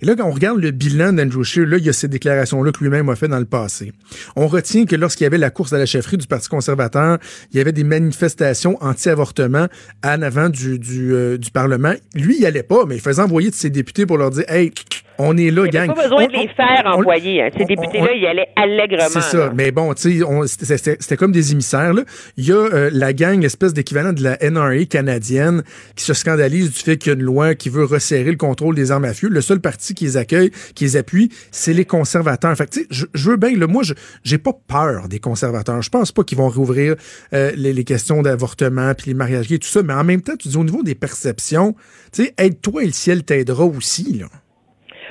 [0.01, 2.71] Et là, quand on regarde le bilan d'Andrew Scheer, là, il y a ces déclarations-là
[2.71, 3.93] que lui-même a fait dans le passé.
[4.37, 7.19] On retient que lorsqu'il y avait la course à la chefferie du Parti conservateur,
[7.51, 9.67] il y avait des manifestations anti-avortement
[10.05, 11.95] en avant du, du, euh, du Parlement.
[12.15, 14.73] Lui, il allait pas, mais il faisait envoyer de ses députés pour leur dire, hey,
[15.19, 15.89] on est là, il gang.
[15.95, 17.43] pas besoin On- de les faire on- envoyer.
[17.43, 17.51] hein.
[17.57, 19.09] Ces députés-là, ils allaient allègrement.
[19.09, 19.39] c'est ça.
[19.39, 19.53] là.
[19.55, 21.93] Mais bon, tu sais, c'était- comme des émissaires.
[21.93, 22.03] Là.
[22.37, 25.63] Il y a euh, la gang, l'espèce d'équivalent de la NRA canadienne,
[25.97, 28.75] qui se scandalise du fait qu'il y a une loi qui veut resserrer le contrôle
[28.75, 29.29] des armes à feu.
[29.29, 32.57] Le seul parti qui les accueille, qui les appuie, c'est les conservateurs.
[32.57, 33.95] Fait que, tu sais, je, je veux bien, là, moi, je
[34.25, 35.83] j'ai pas peur des conservateurs.
[35.83, 36.95] Je pense pas qu'ils vont rouvrir
[37.33, 39.83] euh, les, les questions d'avortement puis les mariages gays, tout ça.
[39.83, 41.75] Mais en même temps, tu dis au niveau des perceptions,
[42.13, 44.19] tu sais, aide-toi et le ciel t'aidera aussi.
[44.21, 44.27] Là.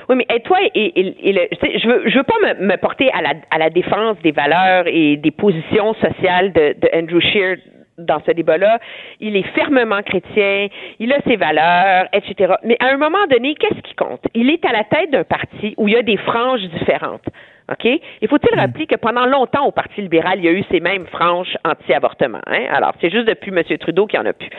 [0.08, 3.34] Oui, mais et toi, et, je veux, je veux pas me, me porter à la,
[3.50, 7.58] à la défense des valeurs et des positions sociales de, de Andrew Scheer
[7.98, 8.78] dans ce débat-là.
[9.20, 12.54] Il est fermement chrétien, il a ses valeurs, etc.
[12.64, 14.22] Mais à un moment donné, qu'est-ce qui compte?
[14.34, 17.26] Il est à la tête d'un parti où il y a des franges différentes.
[17.70, 17.84] OK?
[18.20, 21.06] Il faut-il rappeler que pendant longtemps, au Parti libéral, il y a eu ces mêmes
[21.06, 22.40] franges anti-avortement.
[22.46, 22.66] Hein?
[22.70, 23.62] Alors, c'est juste depuis M.
[23.78, 24.50] Trudeau qu'il y en a plus.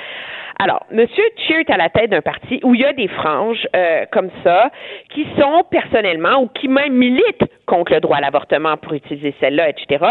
[0.62, 1.08] Alors, M.
[1.48, 4.30] Scheer est à la tête d'un parti où il y a des franges euh, comme
[4.44, 4.70] ça
[5.14, 9.70] qui sont personnellement ou qui même militent contre le droit à l'avortement pour utiliser celle-là,
[9.70, 10.06] etc.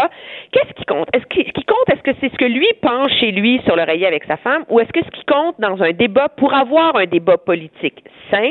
[0.51, 1.07] Qu'est-ce qui compte?
[1.13, 3.75] Est-ce que, ce qui compte, est-ce que c'est ce que lui pense chez lui sur
[3.75, 6.95] l'oreiller avec sa femme ou est-ce que ce qui compte dans un débat pour avoir
[6.95, 8.49] un débat politique sain,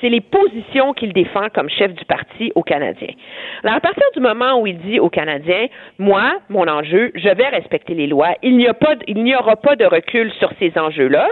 [0.00, 3.14] c'est les positions qu'il défend comme chef du parti aux Canadiens.
[3.62, 5.66] Alors, à partir du moment où il dit aux Canadiens,
[5.98, 10.50] moi, mon enjeu, je vais respecter les lois, il n'y aura pas de recul sur
[10.58, 11.28] ces enjeux-là.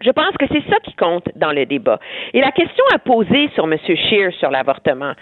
[0.00, 1.98] Je pense que c'est ça qui compte dans le débat.
[2.32, 3.76] Et la question à poser sur M.
[3.84, 5.12] Scheer sur l'avortement,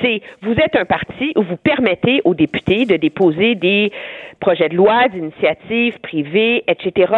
[0.00, 3.92] c'est vous êtes un parti où vous permettez aux députés de déposer des
[4.40, 7.12] projets de loi, d'initiatives privées, etc.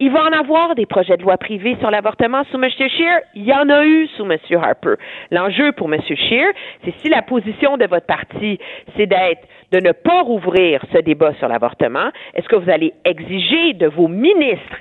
[0.00, 2.70] Il va en avoir des projets de loi privés sur l'avortement sous M.
[2.70, 3.20] Scheer.
[3.34, 4.38] Il y en a eu sous M.
[4.52, 4.94] Harper.
[5.32, 6.00] L'enjeu pour M.
[6.02, 6.52] Scheer,
[6.84, 8.58] c'est si la position de votre parti,
[8.96, 13.74] c'est d'être de ne pas rouvrir ce débat sur l'avortement, est-ce que vous allez exiger
[13.74, 14.76] de vos ministres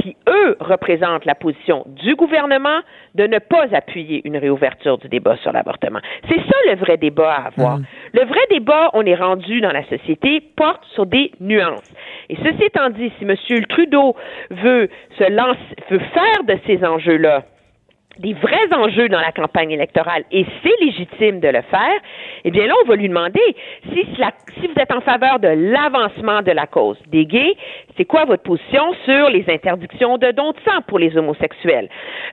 [0.00, 2.80] qui, eux, représentent la position du gouvernement
[3.14, 6.00] de ne pas appuyer une réouverture du débat sur l'avortement?
[6.28, 7.78] C'est ça le vrai débat à avoir.
[8.12, 11.92] Le vrai débat, on est rendu dans la société, porte sur des nuances.
[12.28, 13.34] Et ceci étant dit, si M.
[13.68, 14.14] Trudeau
[14.50, 14.88] veut
[15.18, 17.44] se faire de ces enjeux-là
[18.18, 22.00] des vrais enjeux dans la campagne électorale et c'est légitime de le faire,
[22.44, 23.40] eh bien là, on va lui demander
[23.92, 24.06] si
[24.66, 27.56] vous êtes en faveur de l'avancement de la cause des gays,
[27.96, 31.88] C'est quoi votre position sur les interdictions de dons de sang pour les homosexuels?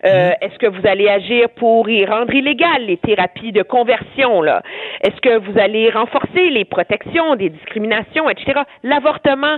[0.06, 4.42] Euh, Est-ce que vous allez agir pour y rendre illégales les thérapies de conversion?
[4.42, 4.64] là?
[5.02, 8.62] Est-ce que vous allez renforcer les protections des discriminations, etc.?
[8.84, 9.58] L'avortement,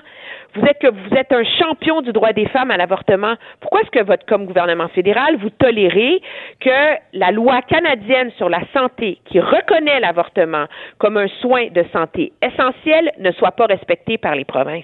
[0.56, 3.36] vous êtes que vous êtes un champion du droit des femmes à l'avortement.
[3.60, 6.22] Pourquoi est-ce que votre comme gouvernement fédéral vous tolérez
[6.60, 10.66] que la loi canadienne sur la santé qui reconnaît l'avortement
[10.98, 14.84] comme un soin de santé essentiel ne soit pas respectée par les provinces?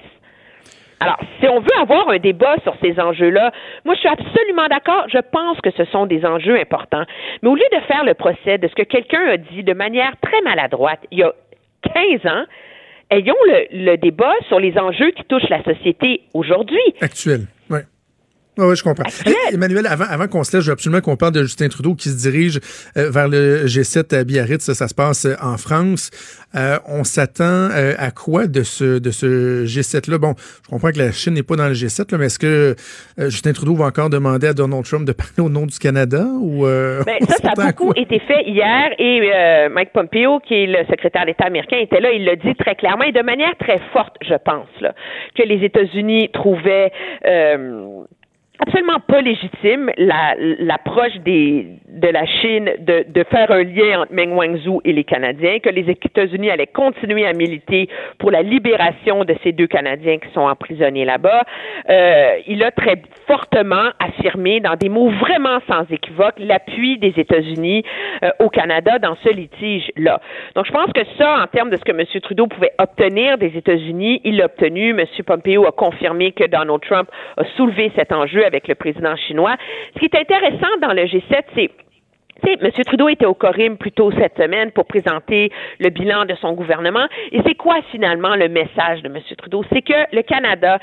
[1.00, 3.52] Alors, si on veut avoir un débat sur ces enjeux-là,
[3.86, 5.06] moi, je suis absolument d'accord.
[5.10, 7.04] Je pense que ce sont des enjeux importants.
[7.42, 10.14] Mais au lieu de faire le procès de ce que quelqu'un a dit de manière
[10.22, 11.34] très maladroite il y a
[11.94, 12.44] 15 ans,
[13.12, 16.82] ayons le, le débat sur les enjeux qui touchent la société aujourd'hui.
[17.02, 17.42] Actuel,
[18.58, 18.66] oui.
[18.68, 19.06] Oui, je comprends.
[19.26, 21.96] Hey, Emmanuel, avant, avant qu'on se laisse, je veux absolument qu'on parle de Justin Trudeau
[21.96, 22.60] qui se dirige
[22.98, 24.64] euh, vers le G7 à Biarritz.
[24.64, 26.12] Ça, ça se passe euh, en France.
[26.56, 30.18] Euh, on s'attend euh, à quoi de ce, de ce G7-là?
[30.18, 32.76] Bon, je comprends que la Chine n'est pas dans le G7, là, mais est-ce que
[33.20, 36.26] euh, Justin Trudeau va encore demander à Donald Trump de parler au nom du Canada?
[36.40, 40.86] Ou, ben, ça, ça a beaucoup été fait hier et Mike Pompeo, qui est le
[40.90, 42.12] secrétaire d'État américain, était là.
[42.12, 44.94] Il l'a dit très clairement et de manière très forte, je pense, là,
[45.36, 46.92] que les États-Unis trouvaient
[48.60, 54.34] absolument pas légitime l'approche des de la Chine de, de faire un lien entre Meng
[54.34, 59.36] Wanzhou et les Canadiens, que les États-Unis allaient continuer à militer pour la libération de
[59.44, 61.44] ces deux Canadiens qui sont emprisonnés là-bas.
[61.90, 67.84] Euh, il a très fortement affirmé, dans des mots vraiment sans équivoque, l'appui des États-Unis
[68.24, 70.20] euh, au Canada dans ce litige-là.
[70.56, 72.04] Donc, je pense que ça, en termes de ce que M.
[72.22, 74.90] Trudeau pouvait obtenir des États-Unis, il l'a obtenu.
[74.90, 75.06] M.
[75.26, 79.56] Pompeo a confirmé que Donald Trump a soulevé cet enjeu avec le président chinois.
[79.94, 81.70] Ce qui est intéressant dans le G7, c'est
[82.44, 82.72] tu M.
[82.86, 87.08] Trudeau était au Corim plus tôt cette semaine pour présenter le bilan de son gouvernement.
[87.32, 89.20] Et c'est quoi finalement le message de M.
[89.38, 89.64] Trudeau?
[89.72, 90.80] C'est que le Canada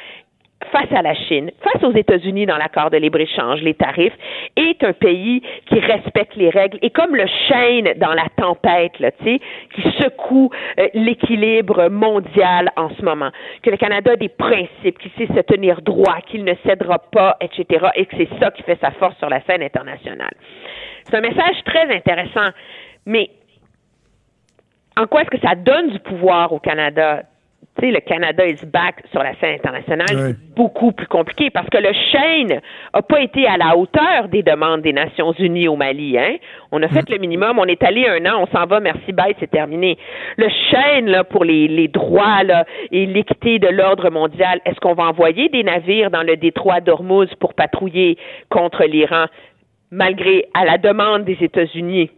[0.72, 4.14] face à la Chine, face aux États-Unis dans l'accord de libre-échange, les tarifs,
[4.56, 8.92] est un pays qui respecte les règles et comme le chêne dans la tempête,
[9.24, 13.30] qui secoue euh, l'équilibre mondial en ce moment,
[13.62, 17.36] que le Canada a des principes, qui sait se tenir droit, qu'il ne cédera pas,
[17.40, 20.34] etc., et que c'est ça qui fait sa force sur la scène internationale.
[21.04, 22.50] C'est un message très intéressant,
[23.06, 23.30] mais
[24.96, 27.22] en quoi est-ce que ça donne du pouvoir au Canada?
[27.76, 31.68] Tu sais, le Canada is back sur la scène internationale, c'est beaucoup plus compliqué parce
[31.68, 32.60] que le Chêne
[32.94, 36.16] n'a pas été à la hauteur des demandes des Nations Unies au Mali.
[36.16, 36.36] Hein?
[36.70, 39.34] On a fait le minimum, on est allé un an, on s'en va, merci, bye,
[39.40, 39.98] c'est terminé.
[40.36, 44.94] Le Chêne, là, pour les, les droits là, et l'équité de l'ordre mondial, est-ce qu'on
[44.94, 48.18] va envoyer des navires dans le détroit d'Ormuz pour patrouiller
[48.50, 49.26] contre l'Iran?
[49.94, 52.10] Malgré à la demande des États-Unis.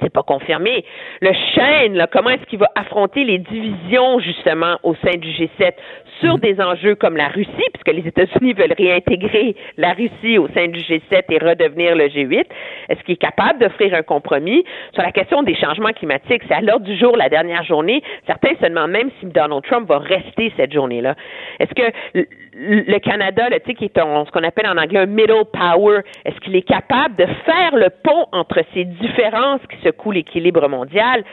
[0.00, 0.84] C'est pas confirmé.
[1.20, 5.72] Le chêne, comment est-ce qu'il va affronter les divisions, justement, au sein du G7
[6.20, 10.68] sur des enjeux comme la Russie, puisque les États-Unis veulent réintégrer la Russie au sein
[10.68, 12.44] du G7 et redevenir le G8?
[12.88, 14.64] Est-ce qu'il est capable d'offrir un compromis?
[14.92, 16.42] Sur la question des changements climatiques?
[16.48, 18.02] C'est à l'heure du jour, la dernière journée.
[18.26, 21.14] Certains se demandent même si Donald Trump va rester cette journée-là.
[21.60, 22.18] Est-ce que
[22.54, 26.54] le Canada, là, qui est ce qu'on appelle en anglais un middle power, est-ce qu'il
[26.56, 31.24] est capable de faire le pont entre ces différences qui secouent l'équilibre mondial?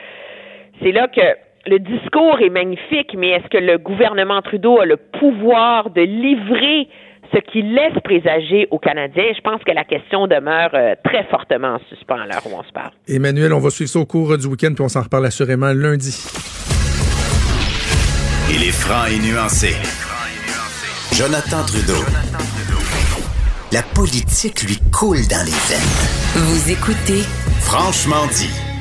[0.82, 1.20] C'est là que
[1.66, 6.88] le discours est magnifique, mais est-ce que le gouvernement Trudeau a le pouvoir de livrer
[7.32, 9.32] ce qui laisse présager aux Canadiens?
[9.34, 12.62] Je pense que la question demeure euh, très fortement en suspens à l'heure où on
[12.64, 12.90] se parle.
[13.08, 16.16] Emmanuel, on va suivre ça au cours du week-end, puis on s'en reparle assurément lundi.
[18.50, 19.76] Il est franc et nuancé.
[21.14, 22.02] Jonathan Trudeau.
[23.70, 26.42] La politique lui coule dans les veines.
[26.44, 27.22] Vous écoutez
[27.60, 28.71] Franchement dit.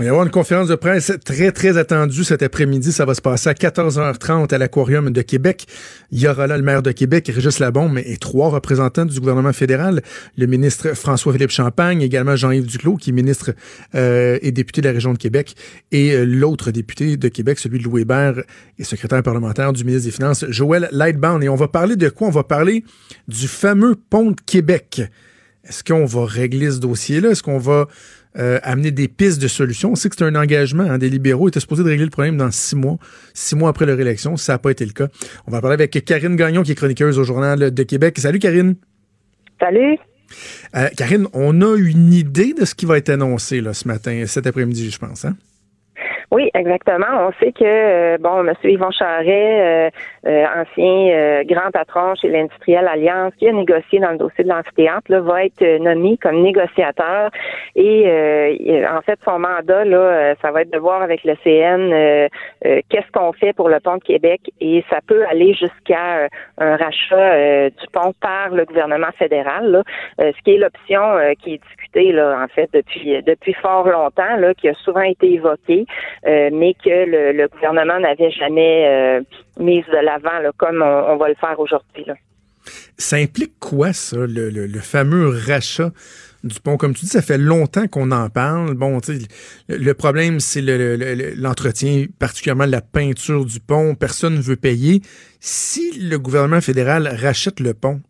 [0.00, 2.90] Il va y avoir une conférence de presse très, très attendue cet après-midi.
[2.90, 5.66] Ça va se passer à 14h30 à l'Aquarium de Québec.
[6.10, 9.52] Il y aura là le maire de Québec, Régis Labombe, et trois représentants du gouvernement
[9.52, 10.00] fédéral.
[10.38, 13.52] Le ministre François-Philippe Champagne, également Jean-Yves Duclos, qui est ministre
[13.94, 15.54] euh, et député de la région de Québec,
[15.92, 18.42] et euh, l'autre député de Québec, celui de Louis Hébert,
[18.78, 21.44] et secrétaire parlementaire du ministre des Finances, Joël Lightbound.
[21.44, 22.28] Et on va parler de quoi?
[22.28, 22.84] On va parler
[23.28, 25.02] du fameux pont de Québec.
[25.62, 27.32] Est-ce qu'on va régler ce dossier-là?
[27.32, 27.86] Est-ce qu'on va
[28.38, 29.92] euh, amener des pistes de solutions.
[29.92, 30.84] On sait que c'est un engagement.
[30.84, 32.98] Hein, des libéraux étaient supposés de régler le problème dans six mois,
[33.34, 34.36] six mois après leur élection.
[34.36, 35.08] Ça n'a pas été le cas.
[35.46, 38.18] On va parler avec Karine Gagnon, qui est chroniqueuse au Journal de Québec.
[38.18, 38.76] Salut, Karine.
[39.58, 39.98] Salut.
[40.76, 44.24] Euh, Karine, on a une idée de ce qui va être annoncé là, ce matin,
[44.26, 45.24] cet après-midi, je pense.
[45.24, 45.36] Hein?
[46.30, 47.06] Oui, exactement.
[47.26, 48.54] On sait que euh, bon, M.
[48.62, 49.90] Yvon Charret, euh,
[50.28, 55.12] euh, ancien grand patron chez l'industriel Alliance, qui a négocié dans le dossier de l'amphithéâtre,
[55.12, 57.30] va être nommé comme négociateur.
[57.74, 58.06] Et
[58.88, 62.28] en fait, son mandat, là, ça va être de voir avec le CN
[62.60, 64.40] qu'est-ce qu'on fait pour le pont de Québec.
[64.60, 66.28] Et ça peut aller jusqu'à
[66.58, 69.82] un rachat du pont par le gouvernement fédéral,
[70.18, 71.60] ce qui est l'option qui est
[71.94, 75.86] là, en fait depuis depuis fort longtemps, là, qui a souvent été évoquée.
[76.26, 79.20] Euh, mais que le, gouvernement n'avait jamais euh,
[79.58, 82.06] mise de l'avant, comme on, va le faire aujourd'hui.
[82.98, 85.90] Ça implique quoi, ça, le, fameux rachat
[86.44, 86.76] du pont?
[86.76, 88.74] Comme tu dis, ça fait longtemps qu'on en parle.
[88.74, 89.26] Bon, tu sais,
[89.68, 90.62] le problème, c'est
[91.36, 93.94] l'entretien, particulièrement la peinture du pont.
[93.94, 95.00] Personne ne veut payer.
[95.40, 98.00] Si le gouvernement fédéral rachète le pont,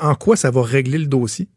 [0.00, 1.48] en quoi ça va régler le dossier?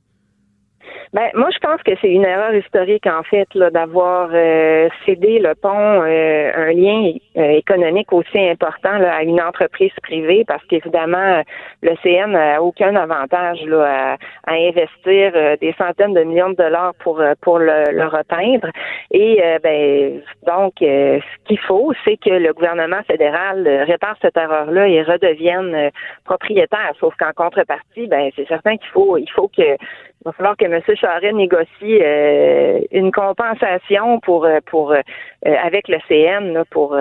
[1.16, 5.56] Ben, moi, je pense que c'est une erreur historique, en fait, d'avoir euh, cédé le
[5.56, 11.42] pont, euh, un lien euh, économique aussi important là, à une entreprise privée, parce qu'évidemment,
[11.82, 17.24] le CN n'a aucun avantage là, à, investir des centaines de millions de dollars pour
[17.42, 18.68] pour le, le repeindre.
[19.12, 25.02] Et ben, donc, ce qu'il faut, c'est que le gouvernement fédéral répare cette erreur-là et
[25.02, 25.92] redevienne
[26.26, 26.92] propriétaire.
[27.00, 29.78] Sauf qu'en contrepartie, ben, c'est certain qu'il faut il faut que
[30.26, 30.82] va falloir que M.
[30.96, 35.02] Charest négocie euh, une compensation pour euh, pour euh,
[35.44, 36.98] avec le CN pour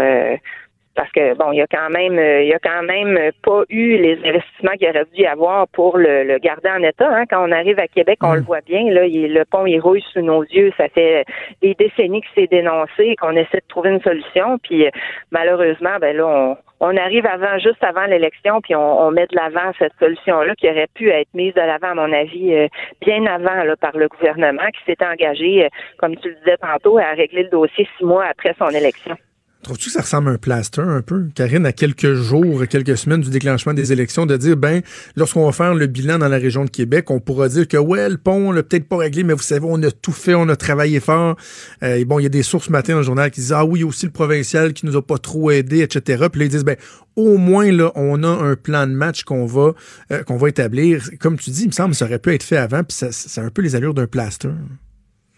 [0.94, 3.96] parce que bon, il y a quand même il y a quand même pas eu
[3.96, 7.08] les investissements qu'il aurait dû y avoir pour le, garder en état.
[7.08, 7.24] Hein.
[7.28, 8.44] Quand on arrive à Québec, on le mm.
[8.44, 10.72] voit bien, là, le pont il rouille sous nos yeux.
[10.76, 11.24] Ça fait
[11.62, 14.58] des décennies que c'est dénoncé, qu'on essaie de trouver une solution.
[14.58, 14.86] Puis
[15.30, 19.72] malheureusement, ben là, on on arrive avant, juste avant l'élection, puis on, met de l'avant
[19.78, 22.68] cette solution-là qui aurait pu être mise de l'avant, à mon avis, euh,
[23.00, 25.68] bien avant là, par le gouvernement qui s'était engagé, euh,
[25.98, 29.16] comme tu le disais tantôt, à régler le dossier six mois après son élection.
[29.64, 33.22] Trouves-tu que ça ressemble à un plaster un peu, Karine, à quelques jours, quelques semaines
[33.22, 34.82] du déclenchement des élections, de dire, ben,
[35.16, 38.10] lorsqu'on va faire le bilan dans la région de Québec, on pourra dire que, ouais,
[38.10, 40.50] le pont, on l'a peut-être pas réglé, mais vous savez, on a tout fait, on
[40.50, 41.36] a travaillé fort.
[41.82, 43.84] Euh, bon, il y a des sources matin dans le journal qui disent, ah oui,
[43.84, 46.26] aussi le provincial qui nous a pas trop aidé, etc.
[46.30, 46.76] Puis là, ils disent, ben,
[47.16, 49.72] au moins, là, on a un plan de match qu'on va,
[50.12, 51.08] euh, qu'on va établir.
[51.20, 53.40] Comme tu dis, il me semble ça aurait pu être fait avant, puis ça, ça
[53.40, 54.50] a un peu les allures d'un plaster.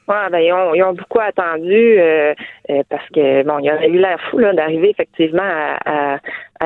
[0.09, 2.33] Ouais, ben, ils, ont, ils ont beaucoup attendu euh,
[2.71, 6.19] euh, parce que bon, il aurait eu l'air fou d'arriver effectivement à, à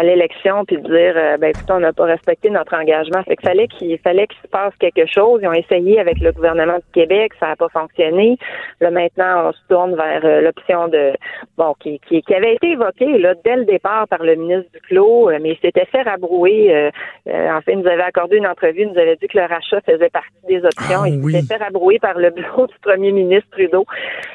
[0.02, 3.22] l'élection puis de dire euh, ben écoute, on n'a pas respecté notre engagement.
[3.24, 5.40] Fait que fallait qu'il fallait qu'il se passe quelque chose.
[5.42, 8.38] Ils ont essayé avec le gouvernement du Québec, ça n'a pas fonctionné.
[8.80, 11.12] Là maintenant, on se tourne vers euh, l'option de
[11.56, 15.30] bon qui, qui, qui, avait été évoquée là dès le départ par le ministre Duclos,
[15.30, 16.90] euh, mais il s'était fait rabrouer.
[17.26, 19.80] en fait, il nous avait accordé une entrevue, il nous avait dit que le rachat
[19.80, 21.02] faisait partie des options.
[21.02, 23.84] Ah il s'était fait rabrouer par le bureau du premier ministre Trudeau.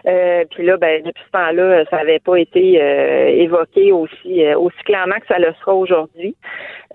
[0.04, 2.76] puis là, ben depuis ce temps-là, ça n'avait pas été
[3.42, 6.36] évoqué aussi aussi clairement que ça sera aujourd'hui.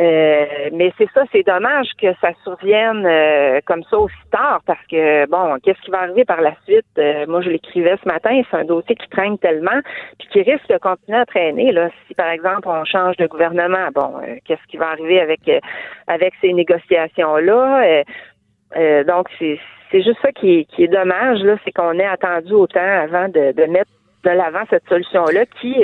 [0.00, 4.80] Euh, mais c'est ça, c'est dommage que ça survienne euh, comme ça aussi tard parce
[4.90, 6.86] que bon, qu'est-ce qui va arriver par la suite?
[6.96, 9.78] Euh, Moi, je l'écrivais ce matin, c'est un dossier qui traîne tellement
[10.18, 11.90] puis qui risque de continuer à traîner là.
[12.06, 14.14] Si par exemple on change de gouvernement, bon,
[14.46, 15.40] qu'est-ce qui va arriver avec
[16.06, 18.02] avec ces négociations là
[19.04, 19.58] Donc c'est
[20.02, 23.66] juste ça qui est, qui est dommage là, c'est qu'on ait attendu autant avant de,
[23.66, 23.90] mettre
[24.24, 25.74] de l'avant cette solution là qui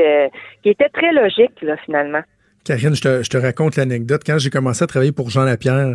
[0.62, 2.22] qui était très logique là finalement.
[2.66, 4.22] Karine, je te, je te raconte l'anecdote.
[4.26, 5.94] Quand j'ai commencé à travailler pour Jean Lapierre,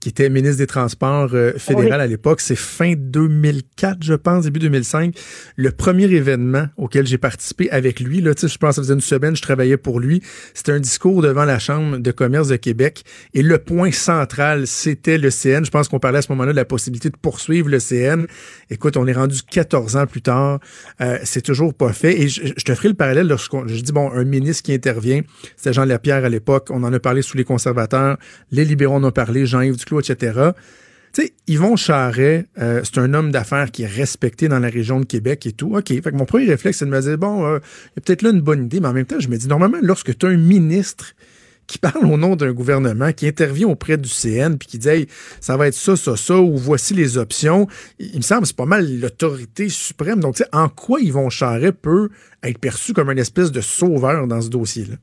[0.00, 4.58] qui était ministre des Transports euh, fédéral à l'époque, c'est fin 2004, je pense, début
[4.60, 5.14] 2005,
[5.56, 9.02] le premier événement auquel j'ai participé avec lui, là, je pense que ça faisait une
[9.02, 10.22] semaine, je travaillais pour lui,
[10.54, 13.04] c'était un discours devant la Chambre de commerce de Québec.
[13.34, 15.64] Et le point central, c'était le CN.
[15.64, 18.24] Je pense qu'on parlait à ce moment-là de la possibilité de poursuivre le CN.
[18.70, 20.60] Écoute, on est rendu 14 ans plus tard.
[21.02, 22.22] Euh, c'est toujours pas fait.
[22.22, 25.20] Et je, te ferai le parallèle lorsqu'on, je dis, bon, un ministre qui intervient,
[25.58, 26.68] c'est Jean Lapierre à l'époque.
[26.70, 28.18] On en a parlé sous les conservateurs.
[28.50, 30.50] Les libéraux en ont parlé, Jean-Yves Duclos, etc.
[31.12, 35.00] Tu sais, Yvon Charret, euh, c'est un homme d'affaires qui est respecté dans la région
[35.00, 35.76] de Québec et tout.
[35.76, 35.88] OK.
[35.88, 38.22] Fait que mon premier réflexe, c'est de me dire, bon, euh, il y a peut-être
[38.22, 40.28] là une bonne idée, mais en même temps, je me dis, normalement, lorsque tu as
[40.28, 41.14] un ministre
[41.66, 45.08] qui parle au nom d'un gouvernement, qui intervient auprès du CN, puis qui dit
[45.40, 47.66] ça va être ça, ça, ça, ou voici les options.
[47.98, 50.20] Il me semble c'est pas mal l'autorité suprême.
[50.20, 52.10] Donc, tu sais, en quoi Yvon Charret peut
[52.42, 54.96] être perçu comme une espèce de sauveur dans ce dossier-là?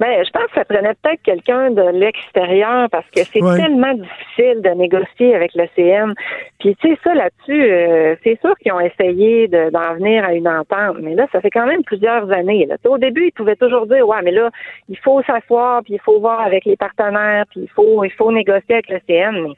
[0.00, 4.60] Ben, je pense que ça prenait peut-être quelqu'un de l'extérieur parce que c'est tellement difficile
[4.62, 6.14] de négocier avec le CN.
[6.58, 10.48] Puis tu sais ça là-dessus, euh, c'est sûr qu'ils ont essayé d'en venir à une
[10.48, 12.66] entente, mais là ça fait quand même plusieurs années.
[12.66, 12.76] Là.
[12.86, 14.50] Au début, ils pouvaient toujours dire ouais, mais là
[14.88, 18.32] il faut s'asseoir, puis il faut voir avec les partenaires, puis il faut il faut
[18.32, 19.32] négocier avec le CN.
[19.42, 19.54] Mais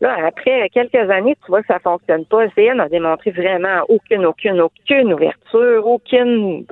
[0.00, 2.44] Là, après quelques années, tu vois que ça fonctionne pas.
[2.44, 6.66] Le CN a démontré vraiment aucune, aucune, aucune ouverture, aucune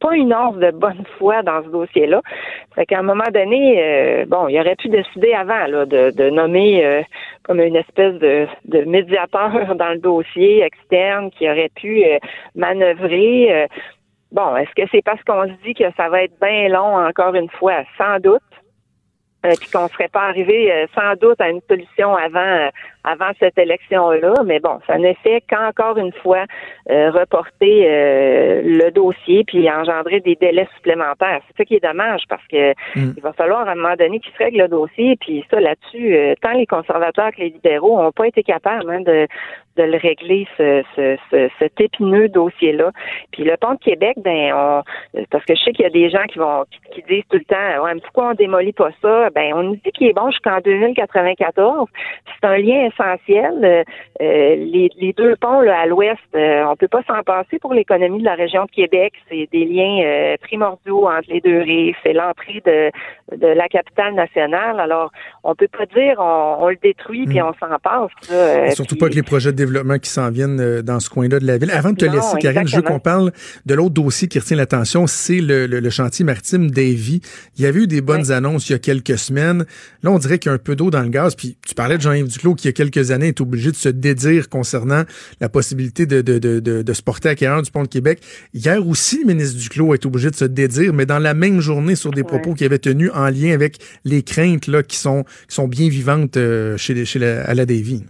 [0.00, 2.22] pas une once de bonne foi dans ce dossier-là.
[2.74, 6.30] Fait qu'à un moment donné, euh, bon, il aurait pu décider avant là, de, de
[6.30, 7.02] nommer euh,
[7.42, 12.18] comme une espèce de, de, médiateur dans le dossier externe qui aurait pu euh,
[12.54, 13.68] manœuvrer.
[14.32, 17.34] bon, est-ce que c'est parce qu'on se dit que ça va être bien long encore
[17.34, 17.82] une fois?
[17.96, 18.42] Sans doute.
[19.42, 22.70] puis qu'on serait pas arrivé sans doute à une solution avant
[23.04, 26.44] avant cette élection-là, mais bon, ça ne fait qu'encore une fois
[26.90, 31.40] euh, reporter euh, le dossier puis engendrer des délais supplémentaires.
[31.48, 33.14] C'est ça qui est dommage parce que mm.
[33.16, 36.14] il va falloir à un moment donné qu'il se règle le dossier puis ça là-dessus,
[36.14, 39.26] euh, tant les conservateurs que les libéraux n'ont pas été capables hein, de,
[39.78, 42.90] de le régler ce, ce, cet épineux dossier-là.
[43.30, 44.82] Puis le pont de Québec, ben on,
[45.30, 47.44] parce que je sais qu'il y a des gens qui vont qui, disent tout le
[47.44, 50.30] temps, ouais, mais pourquoi on démolit pas ça Ben on nous dit qu'il est bon
[50.30, 51.88] jusqu'en 2094.
[52.26, 53.54] C'est un lien essentiel.
[53.62, 53.84] Euh,
[54.20, 58.20] euh, les, deux ponts là, à l'ouest, euh, on peut pas s'en passer pour l'économie
[58.20, 59.12] de la région de Québec.
[59.28, 61.94] C'est des liens primordiaux entre les deux rives.
[62.02, 62.90] C'est l'entrée de,
[63.36, 64.80] de la capitale nationale.
[64.80, 65.10] Alors,
[65.44, 67.46] on peut pas dire on, le détruit puis hmm.
[67.46, 68.74] on s'en passe.
[68.74, 71.58] surtout pas que les projets de développement qui s'en viennent dans ce coin-là de la
[71.58, 71.70] ville.
[71.70, 73.32] Avant de te laisser, Karine, je veux qu'on parle
[73.66, 77.22] de l'autre dossier qui retient l'attention, c'est le, chantier maritime Davy.
[77.56, 79.64] Il y avait eu des bonnes annonces il y a quelques semaines.
[80.02, 81.34] Là, on dirait qu'il y a un peu d'eau dans le gaz.
[81.34, 84.48] Puis tu parlais de Jean-Yves Duclos qui, a quelques années, est obligé de se dédire
[84.48, 85.02] concernant
[85.40, 88.20] la possibilité de, de, de, de, se porter acquéreur du pont de Québec.
[88.54, 91.96] Hier aussi, le ministre Duclos est obligé de se dédire, mais dans la même journée
[91.96, 95.56] sur des propos qu'il avait tenus en lien avec les craintes là, qui, sont, qui
[95.56, 98.04] sont bien vivantes euh, chez, chez la, à la Davy.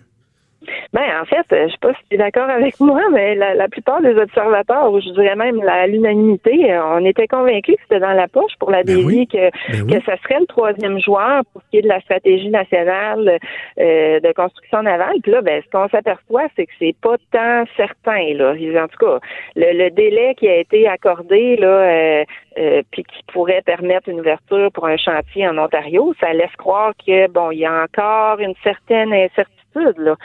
[0.95, 3.69] Ben, en fait, euh, je sais pas si tu es d'accord avec moi, mais la,
[3.69, 8.15] plupart des observateurs, ou je dirais même l'unanimité, euh, on était convaincus que c'était dans
[8.15, 11.71] la poche pour la ben que, ben que ça serait le troisième joueur pour ce
[11.71, 13.39] qui est de la stratégie nationale
[13.79, 15.21] euh, de construction navale.
[15.23, 18.53] Puis là, ben, ce qu'on s'aperçoit, c'est que c'est pas tant certain, là.
[18.53, 19.19] En tout cas,
[19.57, 22.25] le, délai qui a été accordé, là,
[22.59, 26.93] euh, puis qui pourrait permettre une ouverture pour un chantier en Ontario, ça laisse croire
[27.07, 30.17] que, bon, il y a encore une certaine incertitude, là.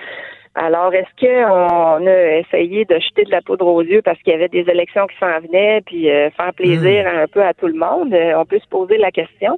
[0.55, 4.35] Alors, est-ce qu'on a essayé de jeter de la poudre aux yeux parce qu'il y
[4.35, 7.17] avait des élections qui s'en venaient, puis euh, faire plaisir hmm.
[7.23, 8.13] un peu à tout le monde?
[8.13, 9.57] Euh, on peut se poser la question.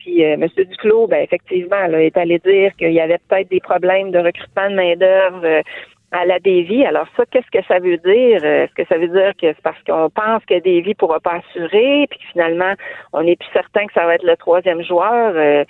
[0.00, 0.48] Puis euh, M.
[0.56, 4.68] Duclos, ben, effectivement, là, est allé dire qu'il y avait peut-être des problèmes de recrutement
[4.68, 5.62] de main-d'œuvre
[6.10, 6.84] à la Davy.
[6.84, 8.44] Alors ça, qu'est-ce que ça veut dire?
[8.44, 12.06] Est-ce que ça veut dire que c'est parce qu'on pense que Davy pourra pas assurer,
[12.10, 12.74] puis finalement,
[13.12, 15.64] on n'est plus certain que ça va être le troisième joueur?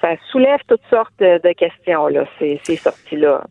[0.00, 3.44] Ça soulève toutes sortes de questions, là, ces, ces sorties-là.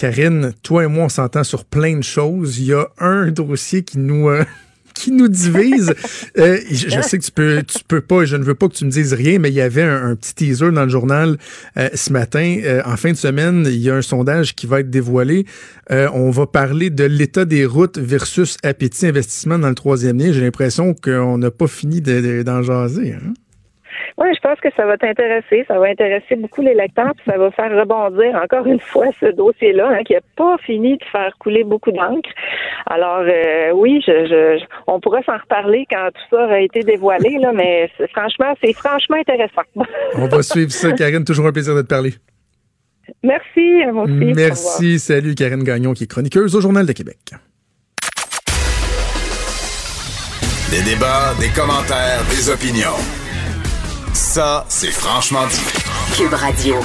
[0.00, 2.58] Karine, toi et moi, on s'entend sur plein de choses.
[2.58, 4.30] Il y a un dossier qui nous...
[4.30, 4.44] Euh,
[4.94, 5.94] qui nous divise.
[6.38, 8.86] Euh, je, sais que tu peux, tu peux pas, je ne veux pas que tu
[8.86, 11.36] me dises rien, mais il y avait un, petit teaser dans le journal
[11.76, 12.60] euh, ce matin.
[12.84, 15.44] en fin de semaine, il y a un sondage qui va être dévoilé.
[15.90, 20.32] on va parler de l'état des routes versus appétit investissement dans le troisième lien.
[20.32, 23.14] J'ai l'impression qu'on n'a pas fini d'en jaser.
[23.14, 23.34] Hein?
[24.20, 25.64] Oui, je pense que ça va t'intéresser.
[25.66, 29.26] Ça va intéresser beaucoup les lecteurs, puis ça va faire rebondir encore une fois ce
[29.34, 32.28] dossier-là, hein, qui n'a pas fini de faire couler beaucoup d'encre.
[32.86, 37.52] Alors euh, oui, je, on pourrait s'en reparler quand tout ça aura été dévoilé, là,
[37.54, 39.62] mais franchement, c'est franchement intéressant.
[40.16, 41.24] on va suivre ça, Karine.
[41.24, 42.12] Toujours un plaisir de te parler.
[43.22, 44.32] Merci, moi aussi.
[44.36, 44.98] Merci.
[44.98, 47.18] Salut, Karine Gagnon, qui est chroniqueuse au Journal de Québec.
[50.70, 53.29] Des débats, des commentaires, des opinions.
[54.12, 56.16] Ça, c'est franchement dit.
[56.16, 56.76] Cube Radio.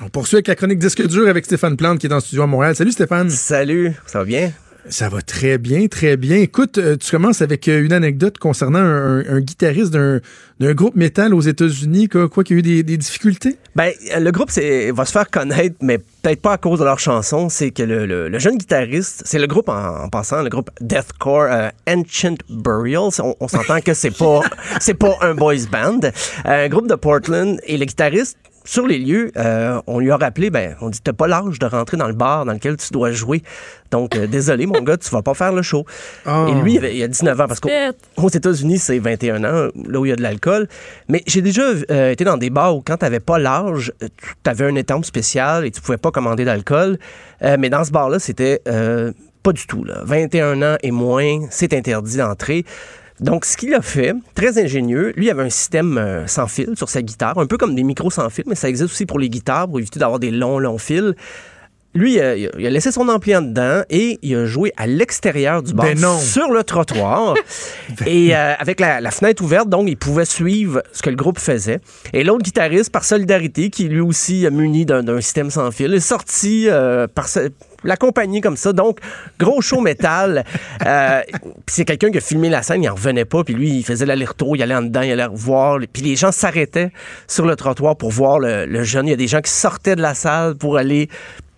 [0.00, 2.42] On poursuit avec la chronique disque dur avec Stéphane Plante qui est dans le studio
[2.42, 2.74] à Montréal.
[2.76, 3.30] Salut Stéphane.
[3.30, 4.52] Salut, ça va bien?
[4.88, 6.38] Ça va très bien, très bien.
[6.38, 10.20] Écoute, euh, tu commences avec euh, une anecdote concernant un, guitariste d'un
[10.74, 13.58] groupe métal aux États-Unis, quoi, quoi qu'il y a eu des, difficultés?
[13.76, 17.48] Ben, le groupe va se faire connaître, mais peut-être pas à cause de leur chanson.
[17.48, 22.36] C'est que le, jeune guitariste, c'est le groupe en, passant, le groupe Deathcore euh, Ancient
[22.50, 23.20] Burials.
[23.40, 24.40] On, s'entend que c'est pas
[24.80, 26.00] c'est pas un boys band,
[26.44, 30.50] un groupe de Portland et le guitariste sur les lieux, euh, on lui a rappelé,
[30.50, 33.10] ben, on dit, t'as pas l'âge de rentrer dans le bar dans lequel tu dois
[33.10, 33.42] jouer.
[33.90, 35.84] Donc, euh, désolé, mon gars, tu vas pas faire le show.
[36.24, 36.46] Ah.
[36.48, 40.10] Et lui, il, a 19 ans, parce qu'aux États-Unis, c'est 21 ans, là où il
[40.10, 40.68] y a de l'alcool.
[41.08, 44.66] Mais j'ai déjà euh, été dans des bars où quand t'avais pas l'âge, tu avais
[44.66, 46.98] un étampe spécial et tu pouvais pas commander d'alcool.
[47.58, 48.60] mais dans ce bar-là, c'était
[49.42, 49.84] pas du tout.
[49.84, 50.00] Là.
[50.04, 52.64] 21 ans et moins, c'est interdit d'entrer.
[53.22, 56.88] Donc, ce qu'il a fait, très ingénieux, lui avait un système euh, sans fil sur
[56.88, 59.30] sa guitare, un peu comme des micros sans fil, mais ça existe aussi pour les
[59.30, 61.14] guitares, pour éviter d'avoir des longs, longs fils.
[61.94, 64.72] Lui, euh, il a, il a laissé son ampli en dedans et il a joué
[64.76, 67.34] à l'extérieur du bar, Ben sur le trottoir.
[68.06, 71.38] et euh, avec la, la fenêtre ouverte, donc, il pouvait suivre ce que le groupe
[71.38, 71.80] faisait.
[72.12, 76.00] Et l'autre guitariste, par solidarité, qui lui aussi est muni d'un système sans fil, est
[76.00, 77.50] sorti euh, par ce-
[77.84, 78.72] la compagnie comme ça.
[78.72, 78.98] Donc,
[79.38, 80.44] gros show métal.
[80.84, 83.44] Euh, puis c'est quelqu'un qui a filmé la scène, il en revenait pas.
[83.44, 85.78] Puis lui, il faisait l'aller-retour, il allait en dedans, il allait voir.
[85.92, 86.90] Puis les gens s'arrêtaient
[87.28, 89.06] sur le trottoir pour voir le, le jeune.
[89.06, 91.08] Il y a des gens qui sortaient de la salle pour aller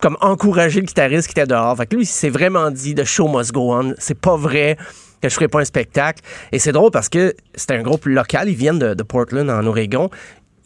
[0.04, 1.74] comme encourager le guitariste qui était dehors.
[1.78, 3.94] Fait que lui, il s'est vraiment dit The show must go on.
[3.96, 4.76] C'est pas vrai
[5.22, 6.22] que je ferai pas un spectacle.
[6.52, 8.50] Et c'est drôle parce que c'était un groupe local.
[8.50, 10.10] Ils viennent de, de Portland, en Oregon.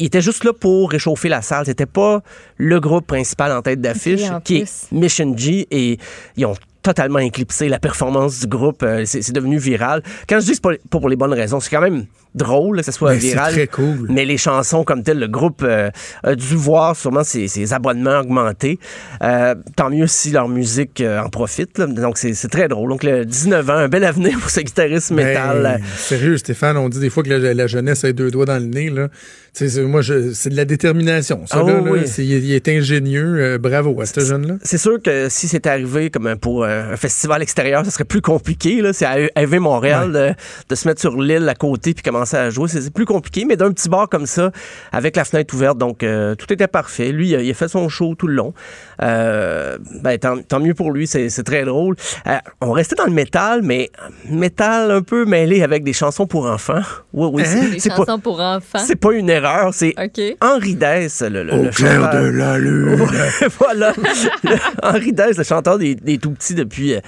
[0.01, 1.67] Ils étaient juste là pour réchauffer la salle.
[1.67, 2.21] C'était pas
[2.57, 5.69] le groupe principal en tête d'affiche, qui est Mission G.
[5.71, 5.99] Et
[6.37, 8.83] ils ont totalement éclipsé la performance du groupe.
[8.83, 10.03] Euh, C'est c'est devenu viral.
[10.29, 12.07] Quand je dis que c'est pas pour les bonnes raisons, c'est quand même
[12.39, 13.53] drôle que ce soit Mais c'est viral.
[13.53, 14.07] très cool.
[14.09, 15.91] Mais les chansons comme telles, le groupe euh,
[16.23, 18.79] a dû voir sûrement ses, ses abonnements augmenter.
[19.23, 21.77] Euh, tant mieux si leur musique euh, en profite.
[21.79, 21.87] là.
[21.87, 22.89] Donc c'est c'est très drôle.
[22.89, 25.63] Donc le 19 ans, un bel avenir pour ce guitariste métal.
[25.63, 28.59] Ben, sérieux, Stéphane, on dit des fois que la, la jeunesse a deux doigts dans
[28.63, 28.89] le nez.
[28.91, 29.09] Là.
[29.53, 31.45] C'est- moi, c'est de la détermination.
[31.47, 33.37] Ça, Ah là, oui, c'est- il, est ingénieux.
[33.39, 34.55] Euh, bravo à ce jeune-là.
[34.63, 38.21] C'est sûr que si c'était arrivé comme pour un, un festival extérieur, ce serait plus
[38.21, 38.81] compliqué.
[38.83, 38.93] là.
[38.93, 40.31] C'est à AV Montréal de,
[40.69, 42.69] de se mettre sur l'île à côté puis commencer à jouer.
[42.69, 44.51] C'est plus compliqué, mais d'un petit bar comme ça,
[44.93, 47.13] avec la fenêtre ouverte, donc euh, tout était parfait.
[47.13, 48.55] Lui, il a, fait son show tout le long.
[49.03, 51.97] Euh, ben, tant, tant mieux pour lui, c'est très drôle.
[52.27, 53.91] Euh, on restait dans le métal, mais
[54.29, 56.83] métal un peu mêlé avec des chansons pour enfants.
[57.13, 58.79] Oui, oui, c'est- Des pas, chansons pour enfants?
[58.79, 59.73] c'est pas une erreur.
[59.73, 59.95] C'est.
[60.41, 62.23] Henri Dess, le, le, Au le clair chanteur.
[62.23, 62.97] de la lune.
[63.59, 63.93] Voilà.
[63.97, 67.01] Le- Henri Dess, le chanteur des, des tout petits depuis euh,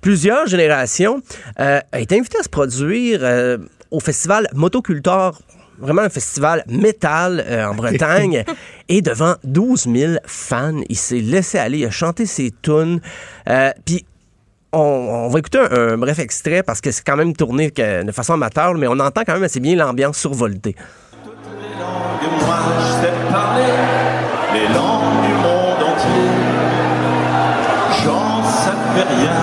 [0.00, 1.20] plusieurs générations,
[1.60, 3.58] euh, a été invité à se produire euh,
[3.92, 5.38] au festival Motocultor.
[5.78, 8.44] Vraiment un festival métal euh, en Bretagne.
[8.88, 13.00] et devant 12 000 fans, il s'est laissé aller, il a chanté ses tunes.
[13.48, 14.04] Euh, Puis
[14.72, 18.04] on, on va écouter un, un bref extrait parce que c'est quand même tourné que-
[18.04, 20.76] de façon amateur, mais on entend quand même assez bien l'ambiance survoltée.
[21.24, 23.72] Et moi, je sais parler
[24.54, 26.30] les langues du monde entier.
[28.04, 29.34] J'en savais rien,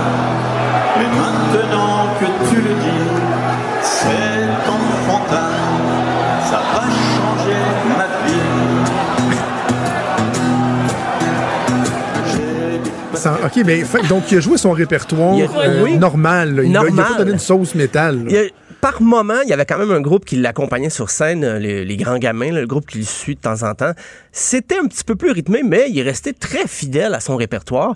[13.20, 15.98] Sans- OK, mais fait- donc il a joué son répertoire a- euh, oui.
[15.98, 16.56] normal.
[16.56, 16.64] là.
[16.64, 18.26] Il n'a pas donné une sauce métal.
[18.30, 18.42] Il a-
[18.82, 21.84] par moment, il y avait quand même un groupe qui l'accompagnait sur scène, euh, les,
[21.84, 23.92] les grands gamins, là, le groupe qui le suit de temps en temps.
[24.32, 27.96] C'était un petit peu plus rythmé, mais il est resté très fidèle à son répertoire.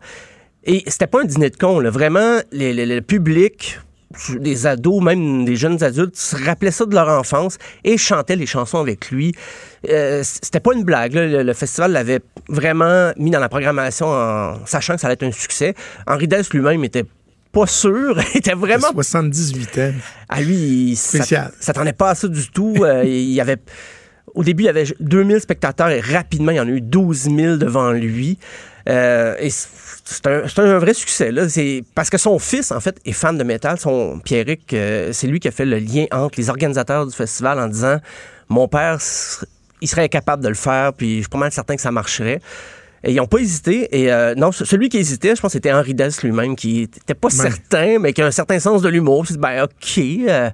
[0.66, 1.90] Et c'était pas un dîner de con, là.
[1.90, 3.80] Vraiment, le public,
[4.40, 8.46] des ados, même des jeunes adultes, se rappelaient ça de leur enfance et chantaient les
[8.46, 9.34] chansons avec lui.
[9.90, 11.14] Euh, c'était pas une blague.
[11.14, 11.26] là.
[11.26, 15.24] Le, le festival l'avait vraiment mis dans la programmation en sachant que ça allait être
[15.24, 15.74] un succès.
[16.08, 17.06] Henri Dess lui-même était
[17.54, 19.92] pas sûr, il était vraiment 78 ans.
[20.28, 20.56] à lui,
[20.92, 22.76] il s'attendait pas à ça du tout.
[22.80, 23.58] Euh, il y avait,
[24.34, 27.30] au début, il y avait 2000 spectateurs et rapidement, il y en a eu 12
[27.36, 28.40] 000 devant lui.
[28.90, 29.50] Euh, et
[30.04, 31.32] c'est un, un vrai succès.
[31.32, 31.44] Là.
[31.96, 33.80] Parce que son fils, en fait, est fan de métal.
[33.80, 37.60] Son Pierrick, euh, c'est lui qui a fait le lien entre les organisateurs du festival
[37.60, 37.98] en disant
[38.50, 39.00] Mon père,
[39.82, 42.40] il serait capable de le faire, puis je suis pas mal certain que ça marcherait.
[43.06, 43.88] Et ils n'ont pas hésité.
[44.02, 47.14] Et euh, non, ce- celui qui hésitait, je pense, c'était Henri Dess lui-même, qui était
[47.14, 49.26] pas certain, mais qui a un certain sens de l'humour.
[49.26, 49.98] Puis, ben, OK.
[50.30, 50.50] euh,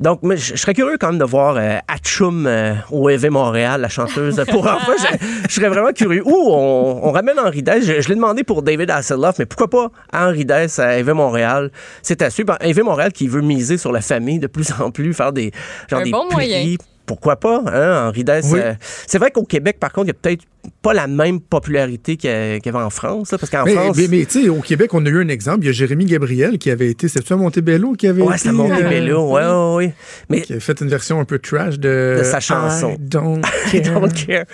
[0.00, 3.30] donc, mais je je serais curieux quand même de voir euh, Atchoum euh, au EV
[3.30, 4.92] Montréal, la chanteuse pour enfants.
[4.98, 6.22] Je, je serais vraiment curieux.
[6.26, 7.84] Ou on, on ramène Henri Dess.
[7.84, 11.70] Je, je l'ai demandé pour David Hasselhoff, mais pourquoi pas Henri Dess à EV Montréal?
[12.02, 12.56] C'est à suivre.
[12.60, 15.52] EV Montréal qui veut miser sur la famille de plus en plus, faire des,
[15.88, 16.34] genre Un des bon prix.
[16.34, 16.76] moyen.
[17.06, 18.46] Pourquoi pas, hein, Henri Dess?
[18.52, 18.60] Oui.
[18.62, 18.74] euh,
[19.06, 20.44] c'est vrai qu'au Québec, par contre, il y a peut-être
[20.82, 23.32] pas la même popularité qu'il y a- avait en France.
[23.32, 23.96] là, parce qu'en Mais, France...
[23.96, 25.60] mais, mais, tu sais, au Québec, on a eu un exemple.
[25.62, 27.08] Il y a Jérémy Gabriel qui avait été.
[27.08, 28.44] C'est-tu à Montebello qui avait ouais, été.
[28.44, 29.94] ça monte euh, Bello, ouais, ouais, ouais.
[30.28, 32.16] Mais Qui avait fait une version un peu trash de.
[32.18, 32.90] De sa chanson.
[32.92, 33.42] I don't
[33.72, 34.00] I care.
[34.00, 34.44] don't care.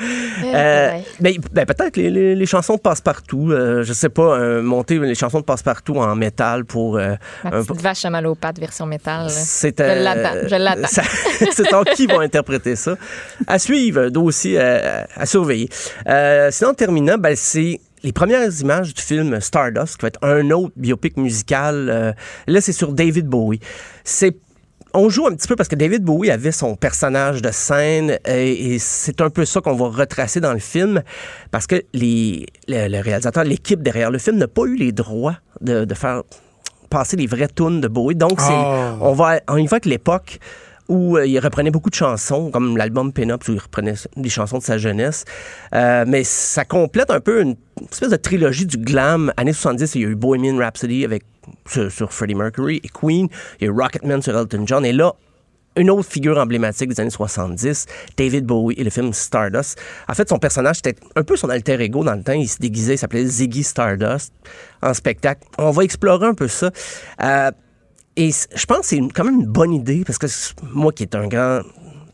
[0.42, 0.90] Eh, Euh,
[1.20, 1.38] ouais.
[1.52, 3.50] ben, peut-être les, les- les chansons de passe-partout.
[3.50, 6.96] euh, je sais pas, euh, monter les chansons de passe-partout en métal pour.
[6.98, 9.28] euh, Ma un- petite vache à mal aux pattes version métal.
[9.30, 10.86] c'est Je l'attends, je l'attends.
[11.52, 12.96] c'est en qui vont interpréter ça?
[13.46, 15.68] À suivre, dossier euh, à surveiller.
[16.08, 20.22] Euh, sinon, en terminant, ben, c'est les premières images du film Stardust, qui va être
[20.24, 21.88] un autre biopic musical.
[21.90, 22.12] euh,
[22.46, 23.60] là, c'est sur David Bowie.
[24.04, 24.36] C'est
[24.94, 28.74] on joue un petit peu parce que David Bowie avait son personnage de scène et,
[28.74, 31.02] et c'est un peu ça qu'on va retracer dans le film
[31.50, 35.36] parce que les, le, le réalisateur, l'équipe derrière le film n'a pas eu les droits
[35.60, 36.22] de, de faire
[36.88, 38.14] passer les vraies tunes de Bowie.
[38.14, 38.96] Donc, Oh.
[39.02, 40.38] on va, on y va avec l'époque
[40.88, 44.58] où euh, il reprenait beaucoup de chansons, comme l'album Pin-Up, où il reprenait des chansons
[44.58, 45.24] de sa jeunesse.
[45.74, 47.56] Euh, mais ça complète un peu une
[47.90, 49.32] espèce de trilogie du glam.
[49.36, 51.24] Années 70, il y a eu Bohemian Rhapsody avec,
[51.68, 53.28] sur, sur Freddie Mercury et Queen.
[53.60, 54.84] Il y a eu Rocketman sur Elton John.
[54.84, 55.12] Et là,
[55.76, 57.86] une autre figure emblématique des années 70,
[58.16, 59.78] David Bowie et le film Stardust.
[60.08, 62.32] En fait, son personnage, c'était un peu son alter ego dans le temps.
[62.32, 64.32] Il se déguisait, il s'appelait Ziggy Stardust
[64.82, 65.46] en spectacle.
[65.58, 66.70] On va explorer un peu ça.
[67.22, 67.50] Euh,
[68.16, 70.26] et je pense que c'est quand même une bonne idée parce que
[70.72, 71.60] moi qui est un grand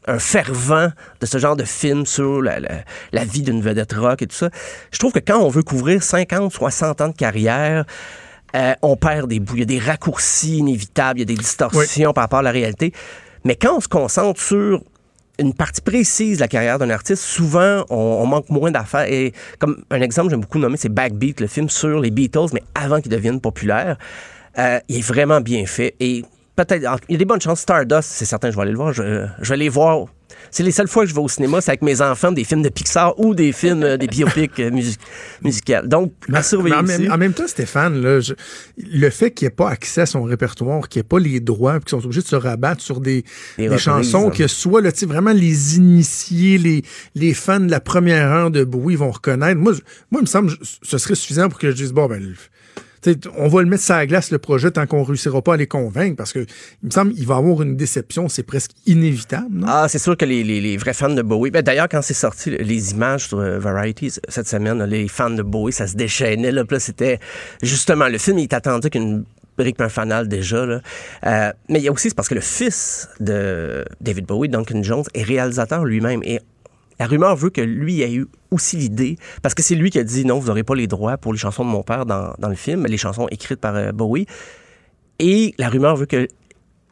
[0.08, 0.88] un fervent
[1.20, 4.34] de ce genre de film sur la, la- la vie d'une vedette rock et tout
[4.34, 4.50] ça,
[4.90, 7.84] je trouve que quand on veut couvrir 50, 60 ans de carrière,
[8.56, 9.54] euh, on perd des bouts.
[9.54, 12.50] Il y a des raccourcis inévitables, il y a des distorsions par rapport à la
[12.50, 12.92] réalité.
[13.44, 14.82] Mais quand on se concentre sur
[15.38, 19.06] une partie précise de la carrière d'un artiste, souvent, on, on manque moins d'affaires.
[19.10, 22.62] Et comme un exemple, j'aime beaucoup nommer, c'est Backbeat, le film sur les Beatles, mais
[22.74, 23.96] avant qu'ils deviennent populaires.
[24.58, 25.94] Euh, il est vraiment bien fait.
[26.00, 26.24] Et
[26.56, 27.60] peut-être, il y a des bonnes chances.
[27.60, 28.92] Stardust, c'est certain, je vais aller le voir.
[28.92, 30.06] Je, je vais aller voir.
[30.50, 32.62] C'est les seules fois que je vais au cinéma, c'est avec mes enfants, des films
[32.62, 34.98] de Pixar ou des films, euh, des biopics euh, music-
[35.42, 35.88] musicales.
[35.88, 37.10] Donc, à surveiller en, aussi.
[37.10, 38.32] en même temps, Stéphane, là, je-
[38.78, 41.40] le fait qu'il n'y ait pas accès à son répertoire, qu'il n'y ait pas les
[41.40, 44.30] droits, qu'ils sont obligés de se rabattre sur des, Des des reprises, chansons hein.
[44.30, 46.82] que soit là, vraiment les initiés, les,
[47.14, 49.60] les fans de la première heure de Bowie vont reconnaître.
[49.60, 49.80] Moi, je-
[50.10, 52.20] moi, il me semble que ce serait suffisant pour que je dise, bon, ben,
[53.36, 55.66] on va le mettre sur la glace, le projet, tant qu'on réussira pas à les
[55.66, 56.40] convaincre, parce que
[56.82, 59.64] il me semble qu'il va avoir une déception, c'est presque inévitable?
[59.66, 61.50] Ah, c'est sûr que les, les- les vrais fans de Bowie.
[61.50, 65.42] Ben, D'ailleurs, quand c'est sorti, les images sur euh, Variety cette semaine, les fans de
[65.42, 66.52] Bowie, ça se déchaînait.
[66.52, 67.18] Là, là, c'était
[67.62, 69.24] justement le film, il est attendu qu'une
[69.78, 70.66] un fanal déjà.
[70.66, 70.80] Là.
[71.26, 74.82] Euh, mais il y a aussi, c'est parce que le fils de David Bowie, Duncan
[74.82, 76.20] Jones, est réalisateur lui-même.
[77.02, 80.04] La rumeur veut que lui ait eu aussi l'idée, parce que c'est lui qui a
[80.04, 82.54] dit non, vous n'aurez pas les droits pour les chansons de mon père dans, le
[82.54, 84.26] film, les chansons écrites par euh, Bowie.
[85.18, 86.28] Et la rumeur veut que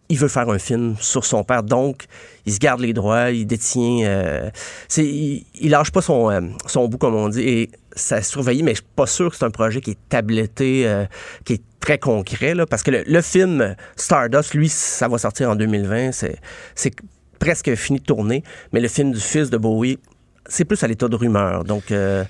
[0.09, 2.07] il veut faire un film sur son père, donc
[2.45, 4.51] il se garde les droits, il détient, euh,
[4.97, 8.73] il, lâche pas son, euh, son bout comme on dit, et ça est surveillé, mais
[8.73, 10.93] je suis pas sûr que c'est un projet qui est tabletté,
[11.45, 16.11] qui est très concret, parce que le, film Stardust, lui, ça va sortir en 2020,
[16.11, 16.41] c'est,
[16.75, 16.93] c'est
[17.41, 19.99] presque fini de tourner, mais le film du fils de Bowie,
[20.47, 21.91] c'est plus à l'état de rumeur, donc...
[21.91, 22.25] euh,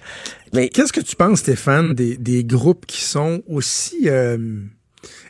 [0.55, 4.39] mais Qu'est-ce que tu penses, Stéphane, des, groupes qui sont aussi euh,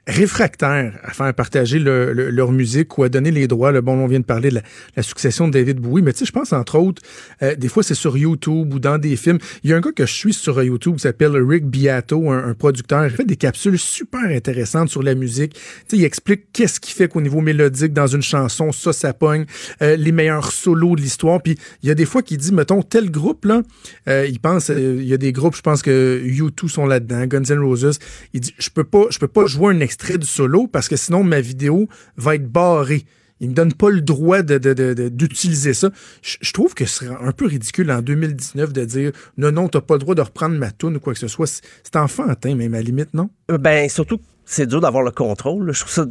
[0.06, 3.72] réfractaires à faire partager le- le- leur musique ou à donner les droits?
[3.72, 4.60] Le bon, on vient de parler de
[4.96, 7.02] la, succession de David Bowie, mais tu sais, je pense entre autres,
[7.42, 9.38] euh, des fois c'est sur YouTube ou dans des films.
[9.64, 12.54] Il y a un gars que je suis sur YouTube qui s'appelle Rick Beato, un,
[12.54, 13.04] producteur.
[13.06, 15.54] Il fait des capsules super intéressantes sur la musique.
[15.54, 19.12] Tu sais, il explique qu'est-ce qui fait qu'au niveau mélodique dans une chanson, ça, ça
[19.12, 19.46] pogne,
[19.82, 21.42] euh, les meilleurs solos de l'histoire.
[21.42, 23.62] Puis il y a des fois qu'il dit, mettons, tel groupe, là,
[24.08, 27.44] euh, il pense, il y a des groupes, je pense que U2 sont là-dedans, Guns
[27.48, 27.98] N' Roses.
[28.34, 30.96] Il dit, je peux pas, je peux pas jouer un extrait du solo parce que
[30.96, 33.04] sinon ma vidéo va être barrée.
[33.40, 35.90] Il me donne pas le droit d'utiliser ça.
[36.20, 39.80] Je, trouve que ce serait un peu ridicule en 2019 de dire non, non, t'as
[39.80, 41.46] pas le droit de reprendre ma tune ou quoi que ce soit.
[41.46, 43.30] C'est, enfantin, même à la limite, non?
[43.48, 45.72] Ben, surtout, c'est dur d'avoir le contrôle.
[45.72, 46.06] Je trouve ça.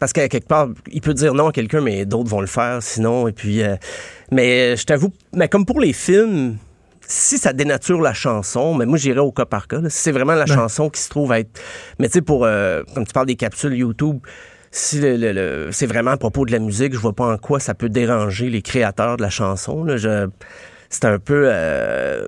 [0.00, 2.82] Parce qu'à quelque part, il peut dire non à quelqu'un, mais d'autres vont le faire
[2.82, 3.28] sinon.
[3.28, 3.62] Et puis.
[3.62, 3.76] euh,
[4.32, 6.56] mais je t'avoue, mais comme pour les films.
[7.06, 9.80] Si ça dénature la chanson, mais moi j'irais au cas par cas.
[9.80, 9.90] là.
[9.90, 10.54] Si c'est vraiment la Ben.
[10.54, 11.60] chanson qui se trouve à être.
[11.98, 12.44] Mais tu sais, pour.
[12.44, 14.18] euh, comme tu parles des capsules YouTube,
[14.70, 17.36] si le- le- le- c'est vraiment à propos de la musique, je vois pas en
[17.38, 19.84] quoi ça peut déranger les créateurs de la chanson.
[19.84, 19.96] là.
[19.96, 20.28] Je-
[20.90, 21.44] c'est un peu.
[21.46, 22.26] euh,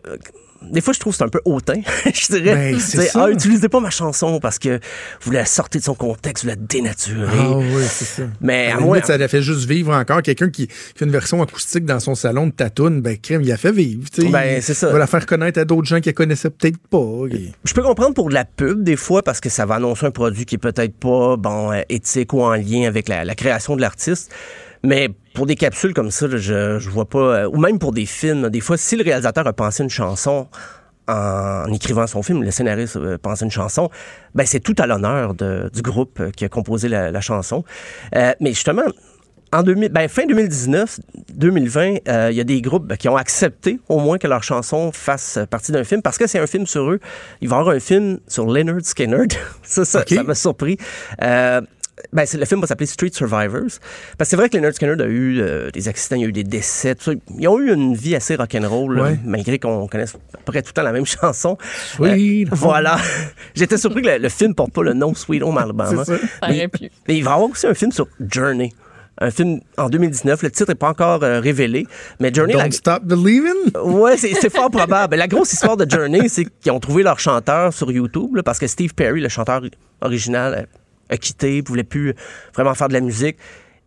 [0.63, 2.55] des fois, je trouve que c'est un peu hautain, je dirais.
[2.73, 3.11] Ben, c'est.
[3.15, 4.81] Ah, utilisez pas ma chanson parce que
[5.23, 7.27] vous la sortez de son contexte, vous la dénaturez.
[7.39, 8.23] Ah oui, c'est ça.
[8.41, 10.23] Mais À à la moi, ça l'a fait juste vivre encore.
[10.23, 13.57] Quelqu'un qui fait une version acoustique dans son salon de tatoune, ben, crème, il a
[13.57, 14.03] fait vivre.
[14.31, 14.89] Ben, c'est ça.
[14.89, 17.27] Il va la faire connaître à d'autres gens qui la connaissaient peut-être pas.
[17.37, 20.07] Et- je peux comprendre pour de la pub des fois parce que ça va annoncer
[20.07, 23.35] un produit qui est peut-être pas bon euh, éthique ou en lien avec la, la
[23.35, 24.33] création de l'artiste.
[24.87, 27.19] Mais pour des capsules comme ça, là, je, je vois pas.
[27.19, 30.49] euh, ou même pour des films, des fois, si le réalisateur a pensé une chanson
[31.09, 33.91] en, écrivant son film, le scénariste a pensé une chanson,
[34.35, 37.65] ben c'est tout à l'honneur du groupe euh, qui a composé la, la chanson.
[38.15, 38.83] Euh, mais justement,
[39.53, 41.01] en 2000, ben, fin 2019,
[41.35, 44.43] 2020, euh, il y a des groupes ben, qui ont accepté au moins que leur
[44.43, 47.01] chanson fasse partie d'un film parce que c'est un film sur eux.
[47.41, 49.27] Il va y avoir un film sur Leonard Skinner.
[49.63, 50.79] ça, ça, m'a surpris.
[51.23, 51.61] Euh,
[52.13, 53.63] ben, c'est- le film va s'appeler Street Survivors.
[54.19, 56.29] Parce que c'est vrai que Leonard Skinner a eu euh, des accidents, il y a
[56.29, 56.95] eu des décès.
[56.95, 57.11] tout ça.
[57.39, 59.19] Ils ont eu une vie assez rock'n'roll, Ouais.
[59.25, 61.57] malgré qu'on connaisse à peu près tout le temps la même chanson.
[61.97, 62.99] Sweet Euh, voilà.
[63.55, 66.05] J'étais surpris que le, le film porte pas le nom Sweet Home Alabama.
[66.05, 66.91] Pu.
[67.09, 68.73] Mais il va y avoir aussi un film sur Journey.
[69.19, 70.43] Un film en 2019.
[70.43, 71.87] Le titre n'est pas encore euh, révélé.
[72.21, 73.73] Mais Journey, la- Don't stop believing?
[73.83, 75.17] Ouais, c'est c'est fort probable.
[75.17, 78.59] La grosse histoire de Journey, c'est qu'ils ont trouvé leur chanteur sur YouTube là, parce
[78.59, 79.63] que Steve Perry, le chanteur
[80.03, 80.67] original,
[81.11, 82.15] a, quitté, voulait plus
[82.55, 83.37] vraiment faire de la musique.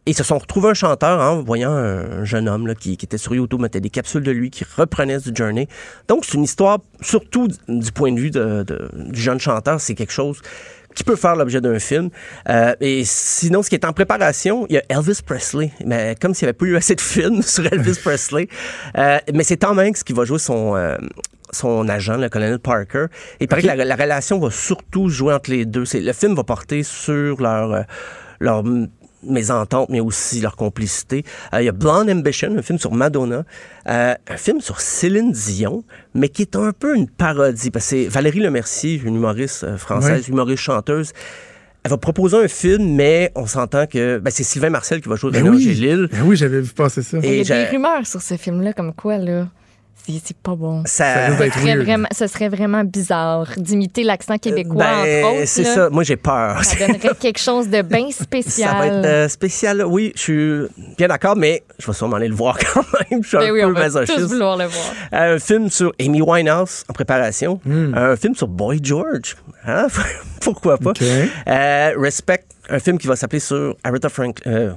[0.06, 3.36] ils se sont retrouvés un chanteur en voyant un jeune homme là, qui, était sur
[3.36, 5.68] YouTube, mettait des capsules de lui, qui reprenait du Journey.
[6.08, 10.42] Donc, c'est une histoire, surtout du- point de vue du jeune chanteur, c'est quelque chose
[10.96, 12.10] qui peut faire l'objet d'un film.
[12.50, 15.72] Euh, et sinon, ce qui est en préparation, il y a Elvis Presley.
[15.86, 18.48] Mais comme s'il n'y avait pas eu assez de films sur Elvis Presley.
[18.98, 20.76] Euh, mais c'est Tom Hanks qui va jouer son...
[20.76, 20.98] euh,
[21.52, 23.06] son agent, le colonel Parker.
[23.40, 25.86] Et il paraît que la, la relation va surtout jouer entre les deux.
[25.86, 27.82] C'est, le film va porter sur leur, euh,
[28.40, 28.64] leur
[29.22, 31.26] mésentente, mais aussi leur complicité.
[31.54, 33.44] Euh, il y a Blonde Ambition, un film sur Madonna,
[33.90, 37.90] euh, un film sur Céline Dion, mais qui est un peu une parodie, parce que
[37.90, 41.12] c'est Valérie Lemercier, une humoriste française, humoriste chanteuse.
[41.84, 45.16] Elle va proposer un film, mais on s'entend que ben, c'est Sylvain Marcel qui va
[45.16, 45.64] jouer Ben René oui.
[45.70, 46.10] Angélil.
[46.12, 47.18] Ben oui, j'avais vu passer ça.
[47.24, 49.48] Et Il y a j'ai- des rumeurs sur ce film-là, comme quoi, là,
[50.08, 50.84] c'est pas bon.
[50.86, 51.84] Ça, serait, weird.
[51.84, 55.48] vraiment, ce serait vraiment bizarre d'imiter l'accent québécois, Ben, entre autres.
[55.48, 55.90] c'est ça.
[55.90, 56.64] Moi, j'ai peur.
[56.64, 58.70] Ça donnerait quelque chose de bien spécial.
[58.72, 59.84] Ça va être euh, spécial.
[59.86, 60.62] Oui, je suis
[60.98, 63.22] bien d'accord, mais je vais sûrement aller le voir quand même.
[63.24, 64.18] Je suis Ben un oui, peu on va masochiste.
[64.20, 64.86] tous vouloir le voir.
[65.14, 67.60] Euh, Un film sur Amy Winehouse en préparation.
[67.66, 67.94] Hmm.
[67.96, 69.36] Un film sur Boy George.
[69.68, 69.88] Hein?
[70.42, 70.94] Pourquoi pas?
[71.48, 74.52] Euh, Respect, un film qui va s'appeler sur Aretha Franklin.
[74.52, 74.72] euh,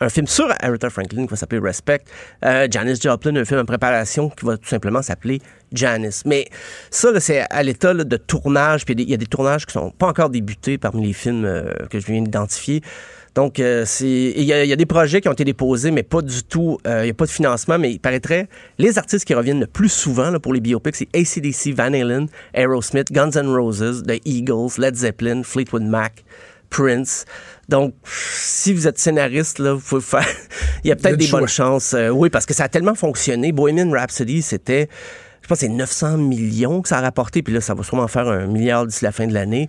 [0.00, 2.00] un film sur Aretha Franklin qui va s'appeler Respect.
[2.44, 5.40] Euh, Janis Joplin, un film en préparation qui va tout simplement s'appeler
[5.72, 6.22] Janice.
[6.26, 6.46] Mais
[6.90, 8.84] ça, c'est à l'état de tournage.
[8.84, 11.72] Puis il y a des- tournages qui sont pas encore débutés parmi les films euh,
[11.90, 12.80] que je viens d'identifier.
[13.36, 16.78] Donc, euh, il y, a- des projets qui ont été déposés, mais pas du tout.
[16.86, 18.48] euh, Il n'y a pas de financement, mais il paraîtrait
[18.78, 22.26] les artistes qui reviennent le plus souvent là, pour les biopics, c'est ACDC, Van Halen,
[22.54, 26.24] Aerosmith, Guns N' Roses, The Eagles, Led Zeppelin, Fleetwood Mac,
[26.70, 27.24] Prince.
[27.70, 30.26] Donc, si vous êtes scénariste, là, vous pouvez faire.
[30.84, 31.94] il y a peut-être des bonnes chances.
[31.94, 33.52] euh, oui, parce que ça a tellement fonctionné.
[33.52, 34.88] Bohemian Rhapsody, c'était.
[35.42, 38.06] Je pense que c'est 900 millions que ça a rapporté, puis là, ça va sûrement
[38.08, 39.68] faire un milliard d'ici la fin de l'année.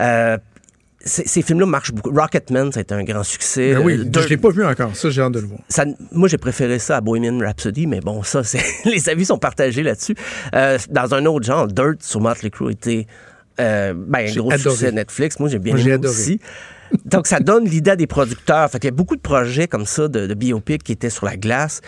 [0.00, 0.38] Euh,
[1.04, 2.10] ces films-là marchent beaucoup.
[2.10, 3.72] Rocketman, ça a été un grand succès.
[3.74, 4.94] Ben oui, je Dirt- l'ai pas vu encore.
[4.96, 5.60] Ça, j'ai hâte de le voir.
[5.68, 9.38] ça- moi, j'ai préféré ça à Bohemian Rhapsody, mais bon, ça, c'est les avis sont
[9.38, 10.14] partagés là-dessus.
[10.54, 13.06] Euh, dans un autre genre, Dirt sur Motley Crue était
[13.60, 14.76] euh, ben, un gros adoré.
[14.76, 15.38] succès Netflix.
[15.40, 16.40] Moi, j'ai bien Moi, j'ai aimé adoré.
[17.04, 18.70] Donc, ça donne l'idée à des producteurs.
[18.70, 21.26] Fait qu'il y a beaucoup de projets comme ça, de, de biopic qui étaient sur
[21.26, 21.80] la glace.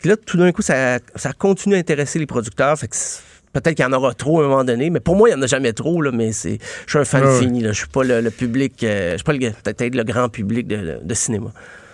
[0.00, 2.78] Puis là, tout d'un coup, ça, ça continue à intéresser les producteurs.
[2.78, 3.20] Fait que c'est-
[3.52, 5.38] peut-être qu'il y en aura trop à un moment donné, mais pour moi, il n'y
[5.40, 6.00] en a jamais trop.
[6.02, 7.38] Là, mais c'est, je suis un fan Ouais, ouais.
[7.40, 7.60] fini.
[7.62, 7.72] Là.
[7.72, 10.66] Je suis pas le, le public, euh, je suis pas le, peut-être le grand public
[10.68, 11.50] de, de cinéma.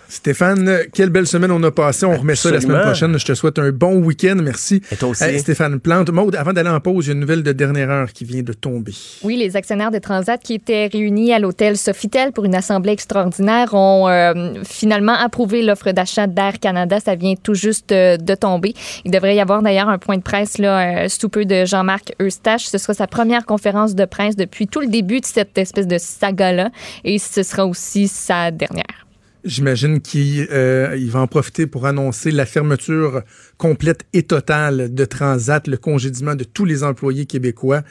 [0.09, 2.05] Stéphane, quelle belle semaine on a passée.
[2.05, 3.17] On remet ça la semaine prochaine.
[3.17, 4.37] Je te souhaite un bon week-end.
[4.41, 4.81] Merci.
[4.91, 5.23] Et toi aussi.
[5.23, 6.09] Euh, Stéphane Plante.
[6.09, 8.43] Maude, avant d'aller en pause, il y a une nouvelle de dernière heure qui vient
[8.43, 8.93] de tomber.
[9.23, 13.73] Oui, les actionnaires de Transat qui étaient réunis à l'hôtel Sofitel pour une assemblée extraordinaire
[13.73, 16.99] ont euh, finalement approuvé l'offre d'achat d'Air Canada.
[16.99, 18.73] Ça vient tout juste euh, de tomber.
[19.03, 22.13] Il devrait y avoir d'ailleurs un point de presse là, euh, sous peu de Jean-Marc
[22.21, 22.65] Eustache.
[22.65, 25.97] Ce sera sa première conférence de presse depuis tout le début de cette espèce de
[25.97, 26.69] saga-là
[27.03, 29.04] et ce sera aussi sa dernière.
[29.45, 33.21] J'imagine qu'il euh, il va en profiter pour annoncer la fermeture
[33.57, 37.83] complète et totale de Transat, le congédiement de tous les employés québécois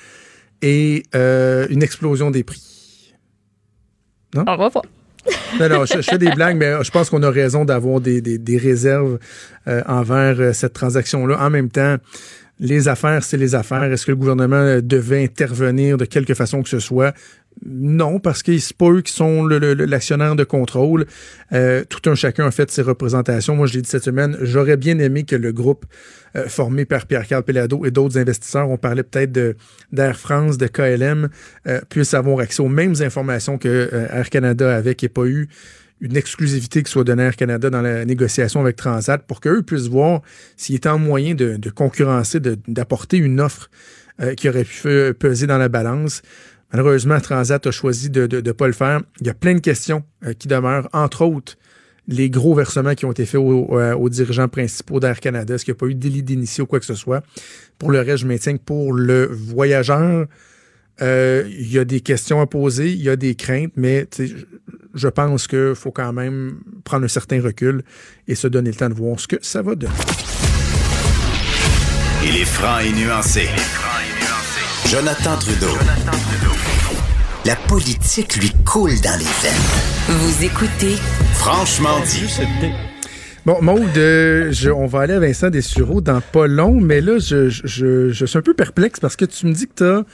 [0.62, 3.14] et euh, une explosion des prix.
[4.36, 4.85] On va voir.
[5.60, 8.20] Non, non, je, je fais des blagues, mais je pense qu'on a raison d'avoir des,
[8.20, 9.18] des- des réserves
[9.68, 11.39] euh, envers cette transaction-là.
[11.40, 11.97] En même temps,
[12.60, 13.85] les affaires, c'est les affaires.
[13.85, 17.14] Est-ce que le gouvernement devait intervenir de quelque façon que ce soit?
[17.64, 21.06] Non, parce que c'est pas eux qui sont l'actionnaire de contrôle.
[21.52, 23.56] Euh, tout un chacun a fait ses représentations.
[23.56, 25.86] Moi, je l'ai dit cette semaine, j'aurais bien aimé que le groupe
[26.36, 29.56] euh, formé par Pierre-Carl Pelado et d'autres investisseurs, on parlait peut-être
[29.93, 31.28] d'Air France, de KLM,
[31.68, 35.26] euh, puissent avoir accès aux mêmes informations que euh, Air Canada avait, qui n'ait pas
[35.26, 35.48] eu
[36.01, 39.62] une exclusivité qui soit donnée à Air Canada dans la négociation avec Transat pour qu'eux
[39.62, 40.22] puissent voir
[40.56, 43.70] s'il était en moyen de, de concurrencer, d'apporter une offre
[44.36, 46.22] qui aurait pu peser dans la balance.
[46.75, 49.01] Malheureusement, Transat a choisi de ne pas le faire.
[49.21, 51.55] Il y a plein de questions euh, qui demeurent, entre autres
[52.09, 55.55] les gros versements qui ont été faits aux, euh, aux dirigeants principaux d'Air Canada.
[55.55, 57.23] Est-ce qu'il n'y a pas eu délit d'initié ou quoi que ce soit?
[57.79, 60.27] Pour le reste, je maintiens que pour le voyageur,
[61.01, 64.07] euh, il y a des questions à poser, il y a des craintes, mais
[64.95, 67.83] je- pense qu'il faut quand même prendre un certain recul
[68.29, 69.93] et se donner le temps de voir ce que ça va donner.
[72.25, 73.49] Il est franc et nuancé.
[74.91, 75.75] Jonathan Trudeau.
[77.47, 80.19] La politique lui coule dans les veines.
[80.19, 80.97] Vous écoutez
[81.35, 82.27] Franchement dit.
[83.45, 87.19] Bon, Maude, euh, je- on va aller à Vincent Dessureau dans pas long, mais là,
[87.19, 89.85] je, je- je- je suis un peu perplexe parce que tu me dis que tu
[89.85, 90.05] as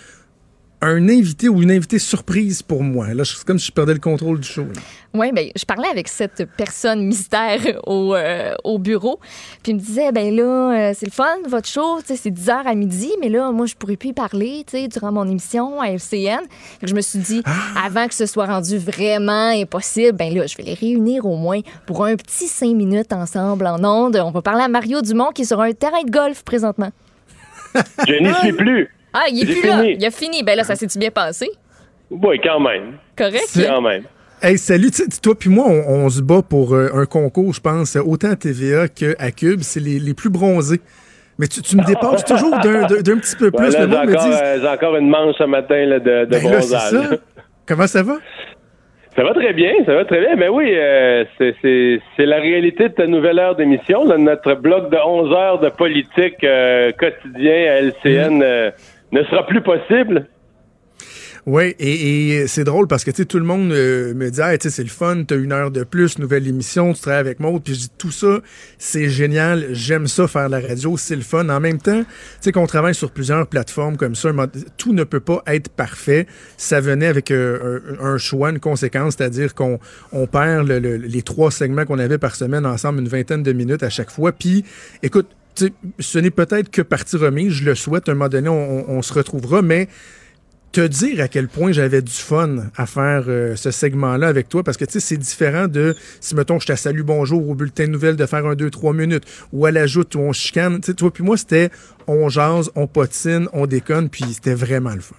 [0.83, 3.13] un invité ou une invitée surprise pour moi.
[3.13, 4.63] Là, c'est comme si je perdais le contrôle du show.
[4.65, 4.81] là.
[5.13, 9.19] Oui, ben, je parlais avec cette personne mystère au, euh, au bureau.
[9.63, 12.75] Puis il me disait, ben là, euh, c'est le fun, votre show, c'est 10h à
[12.75, 15.87] midi, mais là, moi, je pourrais plus y parler, tu sais, durant mon émission à.
[15.91, 16.39] Fait
[16.81, 17.43] que je me suis dit,
[17.85, 21.61] avant que ce soit rendu vraiment impossible, ben là, je vais les réunir au moins
[21.87, 24.17] pour un petit cinq minutes ensemble en ondes.
[24.17, 26.91] On va parler à Mario Dumont qui est sur un terrain de golf présentement.
[27.75, 28.89] Je n'y suis plus.
[29.13, 29.85] Ah, il est plus là.
[29.85, 30.43] Il a fini.
[30.43, 31.49] Ben là, ça s'est-tu bien passé?
[32.11, 32.95] Oui, quand même.
[33.17, 33.51] Correct?
[33.67, 34.05] Quand même.
[34.43, 37.53] Hey, salut, tu sais, toi puis moi, on, on se bat pour euh, un concours,
[37.53, 39.61] je pense, autant à TVA qu'à Cube.
[39.63, 40.81] C'est les, les plus bronzés.
[41.39, 43.67] Mais tu, tu me dépasses toujours d'un d'un- d'un petit peu plus.
[43.67, 46.25] Ouais, là, Le j'ai encore, dit, euh, j'ai encore une manche ce matin là, de,
[46.25, 46.91] de ben là, c'est bronzage.
[47.11, 47.17] ça.
[47.67, 48.17] Comment ça va?
[49.17, 50.37] Ça va très bien, ça va très bien.
[50.37, 54.05] Mais oui, euh, c'est- c'est c'est la réalité de ta nouvelle heure d'émission.
[54.05, 54.17] là.
[54.19, 57.87] Notre bloc de 11 heures de politique euh, quotidien à Mm.
[58.05, 58.71] LCN euh,
[59.13, 60.27] ne sera plus possible.
[61.47, 65.25] Oui, et, c'est drôle parce que tout le monde euh, me dit, c'est le fun,
[65.27, 68.11] t'as une heure de plus, nouvelle émission, tu travailles avec Maud, puis je dis, tout
[68.11, 68.41] ça,
[68.77, 71.49] c'est génial, j'aime ça faire la radio, c'est le fun.
[71.49, 72.07] En même temps, tu
[72.41, 74.31] sais, qu'on travaille sur plusieurs plateformes comme ça,
[74.77, 76.27] tout ne peut pas être parfait.
[76.59, 79.79] Ça venait avec euh, un, choix, une conséquence, c'est-à-dire qu'on
[80.13, 83.53] on perd le- le- les trois segments qu'on avait par semaine ensemble, une vingtaine de
[83.53, 84.33] minutes à chaque fois.
[84.33, 84.65] Puis,
[85.03, 85.27] écoute,
[85.99, 89.63] ce n'est peut-être que partie remise, je le souhaite, un moment donné, on, se retrouvera,
[89.63, 89.89] mais
[90.73, 94.63] te dire à quel point j'avais du fun à faire euh, ce segment-là avec toi,
[94.63, 97.87] parce que tu sais, c'est différent de si, mettons, je te salue bonjour au bulletin
[97.87, 100.81] de nouvelles de faire un 2-3 minutes, ou à l'ajoute où on chicane.
[100.81, 101.71] Tu sais, toi puis moi, c'était
[102.07, 105.17] on jase, on potine, on déconne, puis c'était vraiment le fun.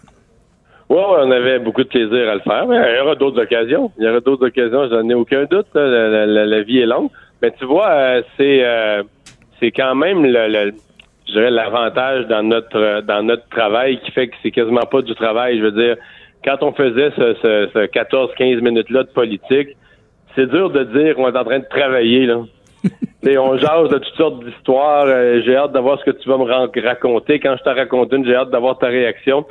[0.89, 2.67] Oui, on avait beaucoup de plaisir à le faire.
[2.67, 3.91] Mais il y aura d'autres occasions.
[3.97, 5.67] Il y aura d'autres occasions, j'en ai aucun doute.
[5.73, 7.09] La, la- la- la vie est longue.
[7.41, 9.01] Mais tu vois, euh, c'est euh,
[9.61, 10.73] c'est quand même le, le-
[11.27, 15.13] je dirais l'avantage dans notre dans notre travail qui fait que c'est quasiment pas du
[15.15, 15.59] travail.
[15.59, 15.95] Je veux dire,
[16.43, 19.69] quand on faisait ce, ce, ce 14-15 minutes-là de politique,
[20.35, 22.25] c'est dur de dire qu'on est en train de travailler.
[22.25, 22.39] là.
[23.39, 25.05] On jase de toutes sortes d'histoires.
[25.05, 27.39] Euh, j'ai hâte de voir ce que tu vas me raconter.
[27.39, 29.45] Quand je t'en raconte une, j'ai hâte d'avoir ta réaction.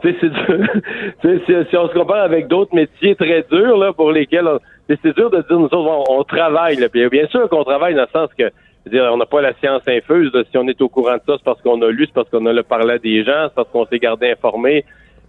[0.00, 0.66] Tu sais, c'est dur.
[1.22, 4.46] Tu sais, si, si on se compare avec d'autres métiers très durs là, pour lesquels
[4.46, 6.76] on- c'est dur de dire nous autres, on, on travaille.
[6.76, 6.88] Là.
[6.88, 8.44] Puis, bien sûr qu'on travaille dans le sens que
[8.90, 10.30] dire, on n'a pas la science infuse.
[10.32, 10.42] là.
[10.50, 12.46] Si on est au courant de ça, c'est parce qu'on a lu, c'est parce qu'on
[12.46, 14.84] a le parlé à des gens, c'est parce qu'on s'est gardé informé.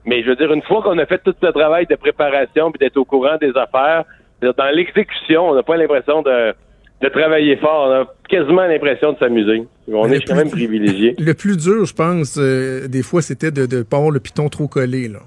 [0.05, 2.79] Mais je veux dire, une fois qu'on a fait tout ce travail de préparation puis
[2.79, 4.05] d'être au courant des affaires,
[4.41, 6.53] dans l'exécution, on n'a pas l'impression de,
[7.01, 7.87] de travailler fort.
[7.89, 9.63] On a quasiment l'impression de s'amuser.
[9.91, 11.15] On est quand même privilégié.
[11.19, 14.49] Le plus dur, je pense, euh, des fois, c'était de ne pas avoir le piton
[14.49, 15.07] trop collé.
[15.07, 15.19] Là.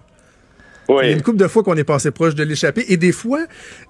[1.03, 2.85] Il y a une couple de fois qu'on est passé proche de l'échapper.
[2.89, 3.41] Et des fois,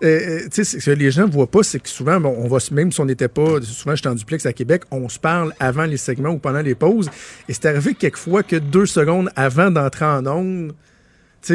[0.02, 2.48] euh, euh, tu sais, ce que les gens voient pas, c'est que souvent, bon, on
[2.48, 5.52] va, même si on n'était pas, souvent j'étais en duplex à Québec, on se parle
[5.60, 7.10] avant les segments ou pendant les pauses.
[7.48, 10.72] Et c'est arrivé quelquefois que deux secondes avant d'entrer en onde,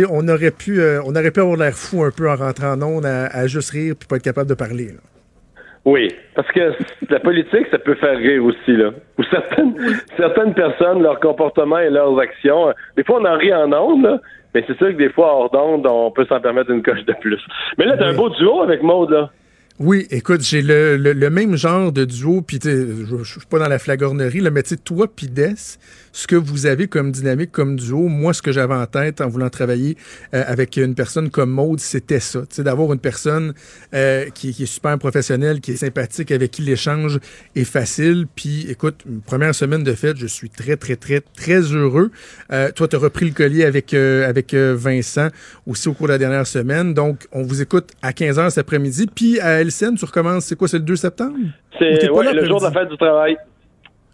[0.09, 2.81] on aurait pu, euh, on aurait pu avoir l'air fou un peu en rentrant en
[2.81, 4.87] onde à, à juste rire puis pas être capable de parler.
[4.87, 4.99] là.
[5.85, 6.73] Oui, parce que
[7.09, 8.91] la politique, ça peut faire rire aussi, là.
[9.19, 9.75] Ou certaines,
[10.17, 14.19] certaines personnes, leur comportement et leurs actions, des fois, on en rit en ondes, là,
[14.55, 17.13] mais c'est sûr que des fois, hors d'onde, on peut s'en permettre une coche de
[17.19, 17.39] plus.
[17.77, 19.29] Mais là, t'as un beau duo avec Maude, là.
[19.77, 23.39] Oui, écoute, j'ai le, le, le même genre de duo, puis tu sais, je, je
[23.39, 25.55] suis pas dans la flagornerie, là, mais tu sais, toi puis Des,
[26.15, 29.27] ce que vous avez comme dynamique, comme duo, moi, ce que j'avais en tête en
[29.27, 29.97] voulant travailler
[30.33, 33.53] euh, avec une personne comme Maude, c'était ça, tu sais, d'avoir une personne
[33.93, 37.19] euh, qui, qui est super professionnelle, qui est sympathique, avec qui l'échange
[37.53, 41.59] est facile, puis écoute, une première semaine de fête, je suis très, très, très, très
[41.59, 42.11] heureux.
[42.49, 45.27] Euh, toi, tu as repris le collier avec, euh, avec euh, Vincent
[45.67, 49.07] aussi au cours de la dernière semaine, donc on vous écoute à 15h cet après-midi,
[49.13, 51.35] puis à LCN, tu recommences, c'est quoi, c'est le 2 septembre?
[51.77, 53.35] C'est ouais, le jour de la fête du travail.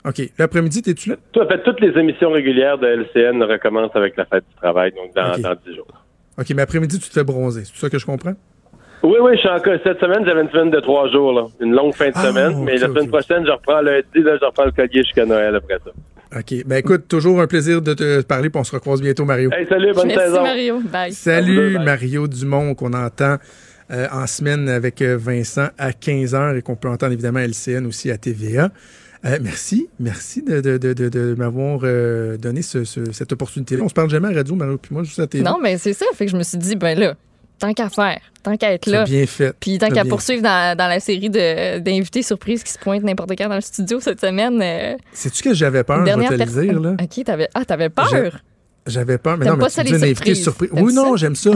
[0.06, 0.22] OK.
[0.40, 1.16] L'après-midi, t'es-tu là?
[1.32, 4.92] Tout, en fait, toutes les émissions régulières de LCN recommencent avec la fête du travail,
[4.92, 5.42] donc dans, Ok.
[5.42, 5.88] dans 10 jours.
[6.40, 7.64] OK, mais après-midi, tu te fais bronzer.
[7.66, 8.34] C'est ça que je comprends?
[9.04, 9.74] Oui, oui, je suis encore.
[9.84, 11.46] Cette semaine, j'avais une semaine de trois jours, là.
[11.60, 12.64] Une longue fin de Ah, semaine.
[12.64, 15.78] mais la semaine prochaine, je reprends lundi, là, je reprends le collier jusqu'à Noël après
[15.84, 15.92] ça.
[16.40, 16.64] OK.
[16.66, 19.50] Ben écoute, toujours un plaisir de te parler, puis on se recroise bientôt, Mario.
[19.52, 20.42] Hey, salut, bonne Merci, saison.
[20.44, 20.80] Mario.
[20.92, 21.12] Bye.
[21.12, 21.86] Salut, Bye.
[21.86, 23.38] Mario Dumont, qu'on entend
[23.92, 27.86] euh, en semaine avec euh, Vincent à 15h et qu'on peut entendre évidemment à LCN
[27.86, 28.70] aussi à TVA.
[29.24, 33.84] Euh, merci, merci de, de, de, de, m'avoir euh, donné ce- ce- cette opportunité-là.
[33.84, 35.44] On se parle jamais à radio, Mario, puis moi, juste à TV.
[35.44, 36.06] Non, mais c'est ça.
[36.16, 37.14] Fait que je me suis dit, ben là,
[37.60, 39.04] tant qu'à faire, tant qu'à être là.
[39.04, 39.56] bien fait.
[39.60, 43.32] Puis tant qu'à poursuivre dans, dans la série de- d'invités surprises qui se pointent n'importe
[43.38, 44.60] quand dans le studio cette semaine.
[44.60, 46.96] euh, Sais-tu que j'avais peur, je vais te le dire, là?
[47.00, 48.42] OK, t'avais, ah, t'avais peur?
[48.88, 50.50] J'avais peur, mais non, mais pas ça, les surprises?
[50.72, 51.52] Oui, non, j'aime ça.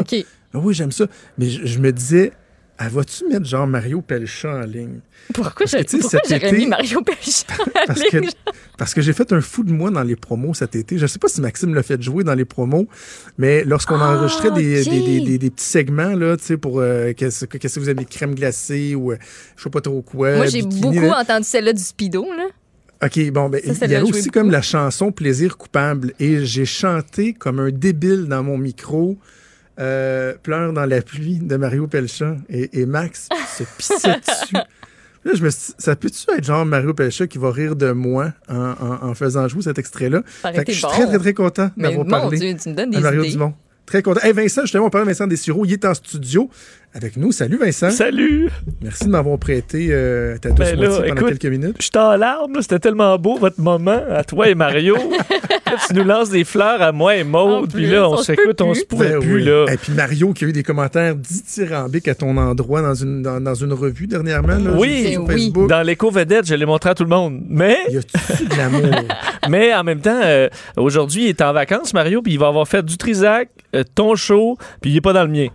[0.53, 1.05] Ah Oui, j'aime ça.
[1.39, 2.31] Mais je, je me disais,
[2.77, 4.99] elle va-tu mettre genre Mario Pelcha en ligne?
[5.33, 8.17] Pourquoi, j'aurais été- mis Mario Pelcha en Parce que,
[8.77, 10.97] parce que j'ai fait un fou de moi dans les promos cet été.
[10.97, 12.87] Je sais pas si Maxime l'a fait jouer dans les promos,
[13.37, 17.45] mais lorsqu'on Ah, enregistrait des, des, des, petits segments, là, tu sais, pour euh, qu'est-ce
[17.45, 19.17] que vous avez, crème glacée ou euh,
[19.55, 20.35] je sais pas trop quoi.
[20.35, 21.21] Moi, j'ai beaucoup là.
[21.21, 22.47] entendu celle-là du Speedo, là.
[23.03, 24.29] OK, bon, ben, il y joué aussi beaucoup.
[24.31, 29.17] comme la chanson Plaisir coupable et j'ai chanté comme un débile dans mon micro.
[29.79, 33.95] Euh, Pleure dans la pluie de Mario Pelcha et, et Max se pissait
[34.27, 34.55] dessus.
[34.55, 38.31] Là, je me suis ça peut-tu être genre Mario Pelcha qui va rire de moi
[38.47, 40.21] en, en- en faisant jouer cet extrait-là?
[40.25, 40.89] Fait que je suis bon.
[40.89, 43.31] très, très, très content d'avoir parlé Dieu, tu me donnes à des Mario idées.
[43.31, 43.53] Dumont.
[43.87, 44.19] Très content.
[44.23, 45.63] Hey, Vincent, justement, on parle de Vincent Dessureau.
[45.63, 46.49] Il est en studio
[46.95, 47.33] avec nous.
[47.33, 47.91] Salut, Vincent.
[47.91, 48.49] Salut.
[48.81, 51.75] Merci de m'avoir prêté euh, ta douce Ben là, pendant écoute, quelques minutes.
[51.79, 54.95] J'étais en larmes, là, c'était tellement beau votre moment à toi et Mario.
[55.65, 58.75] Là, tu nous lances des fleurs à moi et Maude, puis là, on s'écoute, on
[58.75, 59.43] se pourrait Ben plus, oui.
[59.45, 59.65] là.
[59.73, 63.41] Et puis Mario qui a eu des commentaires dithyrambiques à ton endroit dans une, dans,
[63.41, 64.55] dans une revue dernièrement.
[64.57, 65.67] Là, Oui, sur Facebook.
[65.67, 67.41] dans l'éco-vedette, je l'ai montré à tout le monde.
[67.49, 67.77] Mais.
[67.89, 68.95] Y a-tu de l'amour?
[69.49, 72.67] Mais en même temps, euh, aujourd'hui, il est en vacances, Mario, puis il va avoir
[72.67, 75.47] fait du Trisac, euh, ton show, puis il est pas dans le mien.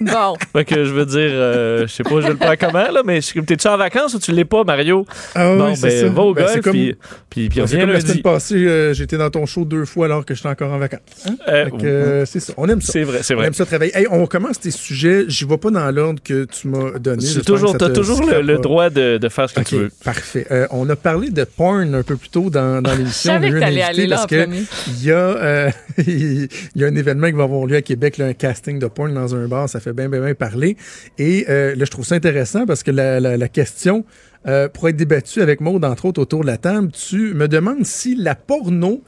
[0.00, 0.34] Bon.
[0.52, 3.20] Fait que je veux dire, euh, je sais pas, je le prends comment, là, mais
[3.20, 5.06] t'es-tu en vacances ou tu l'es pas, Mario?
[5.34, 6.08] Ah oui, bon, c'est ben, ça.
[6.08, 6.96] va au Ben, c'est golf, comme- puis,
[7.30, 8.06] puis, puis c'est reviens comme la lundi.
[8.08, 11.00] semaine passée, euh, j'étais dans ton show deux fois alors que j'étais encore en vacances.
[11.28, 11.36] Hein?
[11.48, 12.54] Euh, Fait que, euh, c'est ça.
[12.56, 12.92] On aime ça.
[12.92, 13.46] C'est vrai, c'est On vrai.
[13.48, 13.96] aime ça travailler.
[13.96, 15.24] Hey, on commence tes sujets.
[15.28, 17.20] J'y vais pas dans l'ordre que tu m'as donné.
[17.22, 19.90] J'espère toujours, t'as te toujours le, droit de, de faire ce que tu veux.
[20.04, 20.46] Parfait.
[20.50, 23.32] Euh, on a parlé de porn un peu plus tôt dans, dans l'émission.
[23.32, 24.62] Je savais On que t'allais aller là parce en que premier.
[24.88, 25.70] Il y, a, euh,
[26.06, 28.86] il y a un événement qui va avoir lieu à Québec, là, un casting de
[28.86, 29.68] porn dans un bar.
[29.74, 30.76] Ça fait bien, bien, bien parler.
[31.18, 34.04] Et euh, là, je trouve ça intéressant parce que la, question
[34.46, 36.92] euh, pourrait être débattue avec Maud, entre autres, autour de la table.
[36.92, 39.02] Tu me demandes si la porno,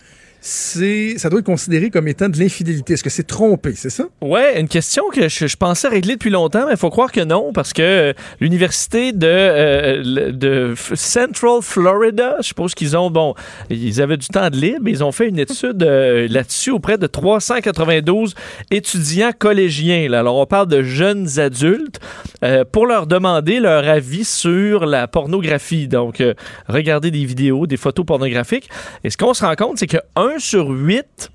[0.46, 2.92] c'est, ça doit être considéré comme étant de l'infidélité.
[2.92, 4.04] Est-ce que c'est trompé, c'est ça?
[4.20, 7.52] Ouais, une question que je, pensais régler depuis longtemps, mais il faut croire que non,
[7.52, 13.34] parce que euh, l'université de, euh, de Central Florida, je suppose qu'ils ont, bon,
[13.70, 17.08] ils avaient du temps de libre, ils ont fait une étude euh, là-dessus auprès de
[17.08, 18.34] 392
[18.70, 20.08] étudiants collégiens.
[20.08, 20.20] là.
[20.20, 21.98] Alors, on parle de jeunes adultes
[22.44, 25.88] euh, pour leur demander leur avis sur la pornographie.
[25.88, 26.22] Donc,
[26.68, 28.70] regarder des vidéos, des photos pornographiques.
[29.02, 29.98] Et ce qu'on se rend compte, c'est que
[30.36, 31.30] 1 sur 8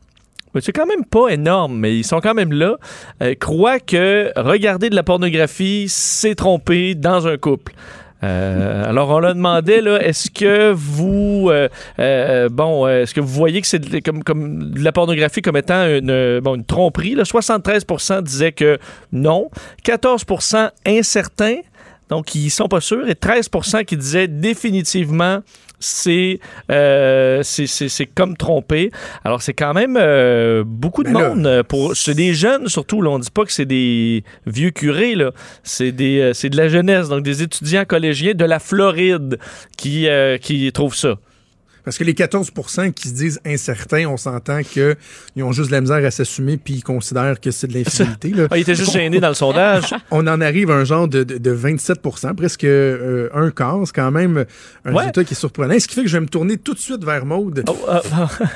[0.53, 2.75] mais c'est quand même pas énorme, mais ils sont quand même là,
[3.23, 7.73] euh, croient que regarder de la pornographie, c'est tromper dans un couple.
[8.23, 13.61] Euh, alors on leur demandait là, est-ce que vous, euh, bon, est-ce que vous voyez
[13.61, 17.23] que c'est de- comme, comme de la pornographie comme étant une, tromperie là?
[17.23, 18.77] 73% disaient que
[19.11, 19.49] non,
[19.85, 21.61] 14% incertains,
[22.09, 25.39] donc ils sont pas sûrs, et 13% qui disaient définitivement
[25.81, 26.39] c'est
[26.71, 28.91] euh, c'est- comme tromper.
[29.25, 31.45] Alors, c'est quand même euh, beaucoup de là, monde.
[31.45, 33.01] euh, pour C'est des jeunes, surtout.
[33.01, 35.15] Là, on dit pas que c'est des vieux curés.
[35.15, 35.31] là.
[35.63, 39.37] C'est des euh, c'est de la jeunesse, donc des étudiants collégiens de la Floride
[39.77, 40.07] qui,
[40.41, 41.15] qui trouvent ça.
[41.83, 44.95] Parce que les 14% qui se disent incertains, on s'entend qu'ils
[45.43, 48.33] ont juste de la misère à s'assumer puis ils considèrent que c'est de l'infidélité.
[48.51, 49.93] Ah, il était juste gêné dans le sondage.
[50.11, 53.79] On en arrive à un genre de, de, de 27% presque euh, un quart.
[53.85, 54.45] C'est quand même
[54.85, 54.97] un Ouais.
[54.99, 55.79] résultat qui est surprenant.
[55.79, 57.63] Ce qui fait que je vais me tourner tout de suite vers Maude.
[57.87, 58.01] Ah,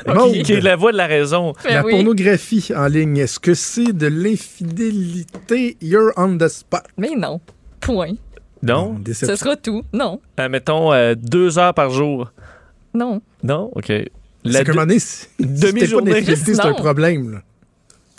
[0.07, 1.53] ah, Maude, qui, qui est la voix de la raison.
[1.69, 5.77] la pornographie en ligne, est-ce que c'est de l'infidélité?
[5.81, 6.84] You're on the spot.
[6.97, 7.39] Mais non.
[7.81, 8.15] Point.
[8.64, 8.99] Non?
[9.14, 9.84] Ce sera tout.
[9.93, 10.19] Non.
[10.39, 12.31] Euh, mettons euh, deux heures par jour.
[12.95, 13.22] Non.
[13.43, 13.72] Non?
[13.76, 13.85] OK.
[13.88, 14.09] C'est
[14.43, 14.85] La un t'es pas
[15.39, 16.23] demi-journée.
[16.23, 17.31] c'est un problème.
[17.31, 17.41] là.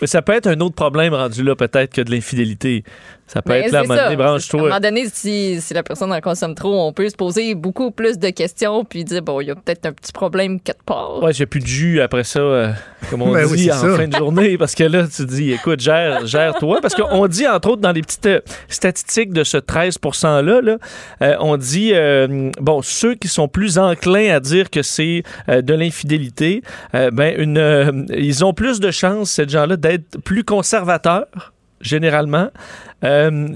[0.07, 2.85] Ça peut être un autre problème rendu là, peut-être, que de l'infidélité.
[3.27, 4.61] Ça peut Mais être là, à un moment donné, À un branche-toi.
[4.63, 8.19] moment donné, si, si la personne en consomme trop, on peut se poser beaucoup plus
[8.19, 11.23] de questions puis dire, bon, il y a peut-être un petit problème quelque part.
[11.23, 12.73] Ouais, j'ai plus de jus après ça, euh,
[13.11, 13.97] comme on Ben oui, dit en ça.
[13.97, 16.79] fin de journée, parce que là, tu dis, écoute, gère, gère-toi.
[16.81, 20.77] Parce qu'on dit, entre autres, dans les petites euh, statistiques de ce 13 %-là, là,
[21.23, 25.63] euh, on dit, euh, bon, ceux qui sont plus enclins à dire que c'est euh,
[25.63, 26.63] de l'infidélité,
[26.95, 32.49] euh, ben, une, euh, ils ont plus de chances, ces gens-là, d'être plus conservateurs généralement.
[33.07, 33.49] Euh,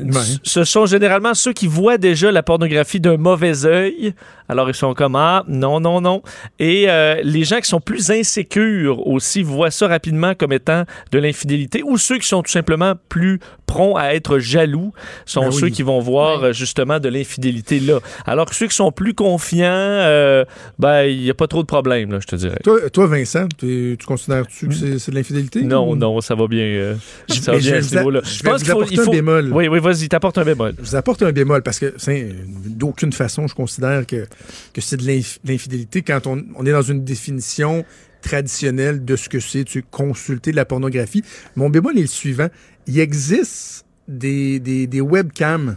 [0.43, 4.15] Ce sont généralement ceux qui voient déjà la pornographie d'un mauvais œil.
[4.49, 6.23] Alors, ils sont comme Ah, non, non, non.
[6.59, 11.19] Et euh, les gens qui sont plus insécures aussi voient ça rapidement comme étant de
[11.19, 11.83] l'infidélité.
[11.85, 14.93] Ou ceux qui sont tout simplement plus prompts à être jaloux
[15.27, 15.71] sont Ben ceux oui.
[15.73, 18.01] qui vont voir justement de l'infidélité là.
[18.27, 20.45] Alors que ceux qui sont plus confiants, euh,
[20.81, 22.59] ben, il n'y a pas trop de problèmes, là, je te dirais.
[22.65, 25.63] Toi, toi Vincent, tu tu considères-tu que c'est c'est de l'infidélité?
[25.63, 26.65] Non, ou- non, ça va bien.
[26.65, 26.95] euh,
[27.29, 28.21] Je- ça va bien à ce niveau-là.
[28.25, 29.59] je vous apporter un bémol.
[29.59, 30.75] Oui, oui, vas-y, t'apportes un bémol.
[30.79, 31.95] Je vous apporte un bémol parce que
[32.67, 34.27] d'aucune façon je considère que,
[34.73, 37.85] que c'est de l'inf- l'infidélité quand on, on est dans une définition
[38.23, 41.25] traditionnelle de ce que c'est tu consulter de la pornographie.
[41.57, 42.49] Mon bémol est le suivant.
[42.87, 45.77] Il existe des, des, des webcams.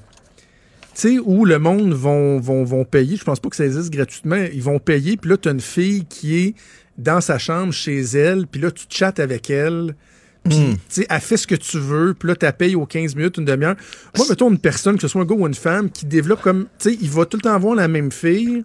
[0.95, 3.15] Tu sais, où le monde vont, vont, vont payer.
[3.17, 4.45] Je pense pas que ça existe gratuitement.
[4.53, 6.55] Ils vont payer, puis là, tu as une fille qui est
[6.97, 9.95] dans sa chambre chez elle, puis là, tu chattes avec elle.
[10.43, 10.73] Puis, Hmm.
[10.73, 13.37] tu sais, elle fait ce que tu veux, puis là, tu payes aux 15 minutes,
[13.37, 13.75] une demi-heure.
[14.17, 16.65] Moi, mettons une personne, que ce soit un gars ou une femme, qui développe comme,
[16.79, 18.61] tu sais, il va tout le temps voir la même fille,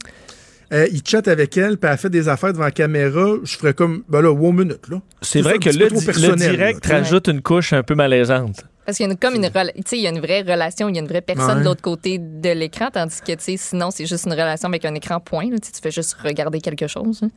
[0.73, 3.75] euh, il chatte avec elle, puis elle fait des affaires devant la caméra, je ferais
[3.75, 5.01] comme, ben là, wow, minute, là.
[5.23, 8.65] C'est vrai que le, di- le direct là, rajoute une couche un peu malaisante.
[8.85, 9.45] Parce qu'il y a une, comme une,
[9.93, 11.61] il y a une vraie relation, il y a une vraie personne Ouais.
[11.61, 14.85] de l'autre côté de l'écran, tandis que tu sais, sinon, c'est juste une relation avec
[14.85, 15.45] un écran point.
[15.51, 15.59] là.
[15.59, 17.21] Tu sais, tu fais juste regarder quelque chose.
[17.23, 17.29] hein.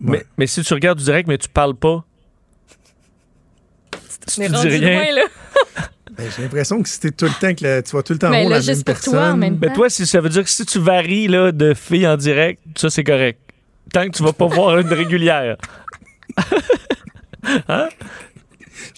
[0.00, 2.04] Mais, mais si tu regardes du direct, mais tu parles pas.
[4.26, 4.94] Si Mais tu dis rendu rien?
[5.04, 5.22] loin, là.
[6.16, 8.42] Ben, J'ai l'impression que c'était tout le temps que tu vas tout le temps Mais
[8.42, 10.44] voir là, la même juste pour toi, en même Mais toi, si, ça veut dire
[10.44, 13.40] que si tu varies là, de filles en direct, ça c'est correct.
[13.92, 15.56] Tant que tu vas pas voir une régulière.
[17.68, 17.88] hein?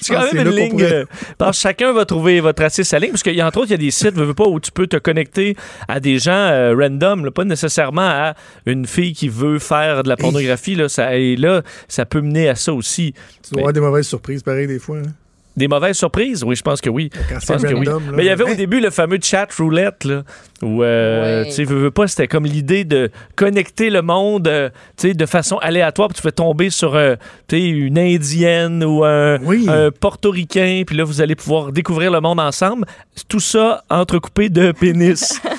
[0.00, 0.70] C'est quand que même une ligne.
[0.70, 1.04] pourrait- euh,
[1.38, 3.10] parce que chacun va trouver va tracer sa ligne.
[3.10, 4.58] Parce qu'il y a entre autres, il y a des sites, veux, veux pas, où
[4.60, 5.56] tu peux te connecter
[5.88, 8.34] à des gens euh, random, là, pas nécessairement à
[8.66, 10.74] une fille qui veut faire de la pornographie.
[10.74, 13.12] Là, ça, et là, ça peut mener à ça aussi.
[13.42, 14.98] Tu dois avoir des mauvaises surprises, pareil, des fois.
[14.98, 15.02] hein.
[15.56, 16.44] Des mauvaises surprises?
[16.44, 17.10] Oui, je pense que oui.
[17.28, 17.86] Je pense que oui.
[17.86, 17.98] là.
[18.12, 18.54] Mais il y avait au Hein?
[18.54, 20.22] début le fameux chat roulette, là,
[20.62, 21.48] où, euh, Oui.
[21.48, 25.14] tu sais, veux, veux pas, c'était comme l'idée de connecter le monde, euh, tu sais,
[25.14, 27.14] de façon aléatoire, puis tu fais tomber sur, euh,
[27.48, 29.36] tu sais, une Indienne ou un,
[29.68, 32.84] un Portoricain, puis là, vous allez pouvoir découvrir le monde ensemble.
[33.28, 35.40] Tout ça entrecoupé de pénis.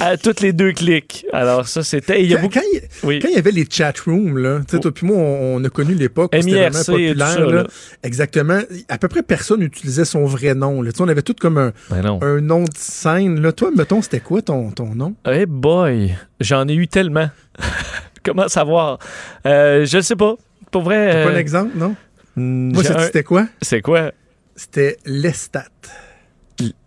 [0.00, 1.26] à toutes les deux clics.
[1.32, 2.22] Alors ça, c'était...
[2.22, 3.18] il y a Quand, beaucoup- quand il, Oui.
[3.20, 5.64] quand il y avait les chat rooms, là, tu sais, toi puis moi, on, on
[5.64, 7.28] a connu l'époque où c'était MIRC vraiment et tout populaire.
[7.28, 7.52] ça, là.
[7.62, 7.66] là.
[8.02, 8.60] Exactement.
[8.88, 10.82] À peu près personne n'utilisait son vrai nom.
[10.82, 10.92] Là.
[10.92, 13.40] Tu sais, On avait tout comme un, Ben un nom de scène.
[13.40, 13.52] Là.
[13.52, 15.14] Toi, mettons, c'était quoi ton, ton nom?
[15.24, 17.30] Hey boy, j'en ai eu tellement.
[18.24, 18.98] Comment savoir?
[19.46, 20.34] Euh, je sais pas.
[20.70, 21.12] Pour vrai...
[21.12, 21.94] T'as pas euh, un exemple, non?
[22.36, 23.46] Moi, un- c'était quoi?
[23.62, 24.12] C'est quoi?
[24.56, 25.66] C'était Lestat.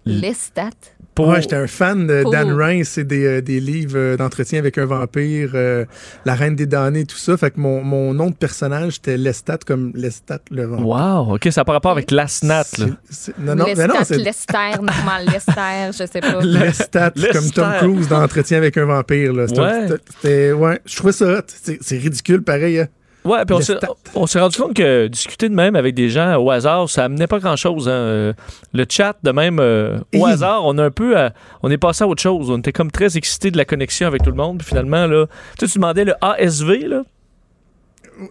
[0.06, 0.70] Les stats.
[1.18, 4.16] Pour- Ouais, j'étais un fan de Pour- Dan Rice et des, euh, des livres euh,
[4.18, 5.84] d'entretien avec un vampire, euh,
[6.26, 7.36] La Reine des damnés, tout ça.
[7.38, 10.88] Fait que mon, mon nom de personnage, c'était Lestat comme Lestat le vampire.
[10.88, 12.86] Wow, OK, ça n'a pas rapport avec la SNAT, là.
[13.40, 16.40] Non, non, mais non, Lestat, c'est Lester, normal, Lester, je sais pas.
[16.42, 17.34] Lestat, Lestat.
[17.34, 19.34] comme Tom Cruise dans Entretien avec un vampire.
[19.34, 19.48] Là.
[19.48, 19.88] C'était- Ouais.
[20.22, 20.80] c'était- ouais.
[20.86, 21.42] Je trouvais ça
[21.82, 22.80] c'est ridicule, pareil.
[22.80, 22.88] hein.
[23.28, 23.90] Ouais, puis on s'est- Lestat.
[24.16, 27.28] on s'est rendu compte que discuter de même avec des gens au hasard, ça amenait
[27.28, 27.88] pas grand-chose.
[27.88, 27.92] hein.
[27.92, 28.34] Euh,
[28.74, 31.18] Le chat, de même, euh, au hasard, on a un peu...
[31.18, 31.30] euh,
[31.64, 32.50] on est passé à autre chose.
[32.50, 34.60] On était comme très excités de la connexion avec tout le monde.
[34.60, 35.26] Puis finalement, là...
[35.58, 37.04] Tu sais, tu demandais le ASV, là.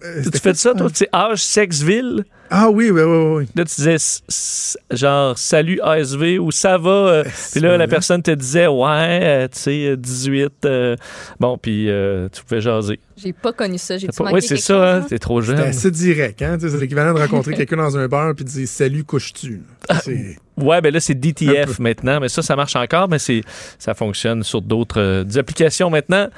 [0.05, 0.89] Euh, Tu fais ça, toi?
[0.93, 2.25] C'est âge, sexe, ville.
[2.51, 3.45] Ah oui, oui, oui, oui.
[3.57, 6.91] Là, tu disais s- s- genre salut ASV ou ça va.
[6.91, 10.53] euh, puis là, la personne te disait ouais, euh, tu sais, euh, 18.
[10.65, 10.97] euh,
[11.41, 13.01] bon, puis euh, tu pouvais jaser.
[13.17, 13.99] J'ai pas connu ça.
[13.99, 15.57] J'ai Oui, c'est ça, hein, t'es trop jeune.
[15.57, 16.41] C'était assez direct.
[16.43, 16.57] Hein?
[16.61, 19.63] C'est l'équivalent de rencontrer quelqu'un dans un bar et de dire Salut, couches-tu?
[19.89, 23.43] Ah, C'est- Ouais, ben là, c'est DTF maintenant, mais ça, ça marche encore, mais c'est
[23.79, 26.29] ça fonctionne sur d'autres euh, applications maintenant.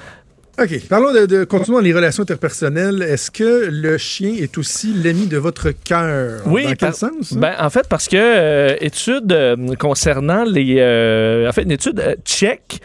[0.60, 0.88] OK.
[0.88, 3.02] Parlons de, de continuons les relations interpersonnelles.
[3.02, 6.40] Est-ce que le chien est aussi l'ami de votre cœur?
[6.46, 7.32] Oui, Dans quel par- sens?
[7.34, 10.76] Ben, en fait, parce que euh, étude euh, concernant les.
[10.78, 12.80] euh, en fait, une étude euh, tchèque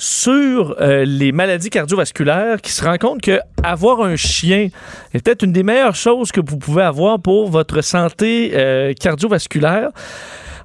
[0.00, 4.68] sur euh, les maladies cardiovasculaires qui se rend compte que avoir un chien
[5.12, 9.90] est peut-être une des meilleures choses que vous pouvez avoir pour votre santé euh, cardiovasculaire.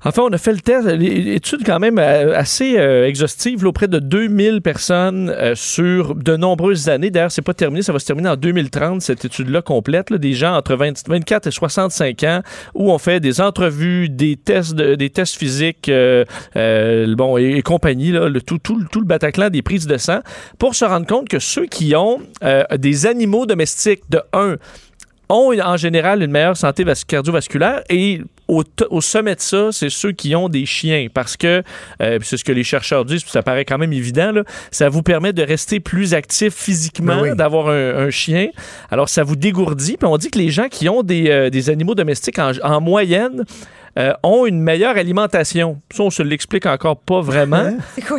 [0.06, 4.00] Enfin, on a fait le test, l'étude quand même euh, assez euh, exhaustive auprès de
[4.00, 7.10] 2000 personnes euh, sur de nombreuses années.
[7.10, 10.34] D'ailleurs, c'est pas terminé, ça va se terminer en 2030, cette étude-là complète, là, des
[10.34, 12.42] gens entre 20 24 et 65 ans
[12.74, 16.26] où on fait des entrevues, des tests, de- des tests physiques, euh,
[16.58, 20.20] euh, bon, et, compagnie, là, le, tout, tout, tout le Bataclan des prises de sang,
[20.60, 24.58] pour se rendre compte que ceux qui ont euh, des animaux domestiques, de 1,
[25.30, 29.90] ont en général une meilleure santé vas- cardiovasculaire et au, au sommet de ça, c'est
[29.90, 31.64] ceux qui ont des chiens parce que,
[32.02, 34.44] euh, puis c'est ce que les chercheurs disent, puis ça paraît quand même évident, là,
[34.72, 37.36] ça vous permet de rester plus actif physiquement, Ben oui.
[37.36, 38.50] d'avoir un, un chien.
[38.92, 41.70] Alors ça vous dégourdit, puis on dit que les gens qui ont des, euh, des
[41.70, 43.44] animaux domestiques en, en moyenne
[43.98, 45.80] euh, ont une meilleure alimentation.
[45.94, 47.78] Ça, on se l'explique encore pas vraiment.
[47.96, 48.18] C'est quoi?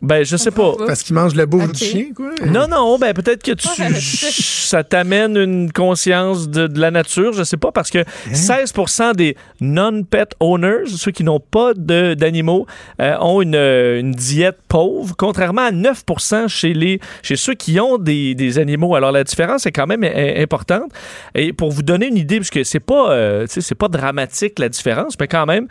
[0.00, 0.74] Ben, je sais pas.
[0.86, 2.30] Parce qu'il mange la bouffe du chien, quoi?
[2.46, 3.66] Non, non, ben peut-être que tu,
[4.42, 9.36] ça t'amène une conscience de, de la nature, je sais pas, parce que 16% des
[9.60, 12.66] non-pet owners, ceux qui n'ont pas de- d'animaux,
[13.00, 16.04] euh, ont une, euh, une diète pauvre, contrairement à 9
[16.46, 18.94] chez, les, chez ceux qui ont des, des animaux.
[18.94, 20.90] Alors la différence est quand même importante.
[21.34, 23.88] Et pour vous donner une idée, parce que c'est pas, euh, tu sais, c'est pas
[23.88, 25.66] dramatique la différence, mais quand même,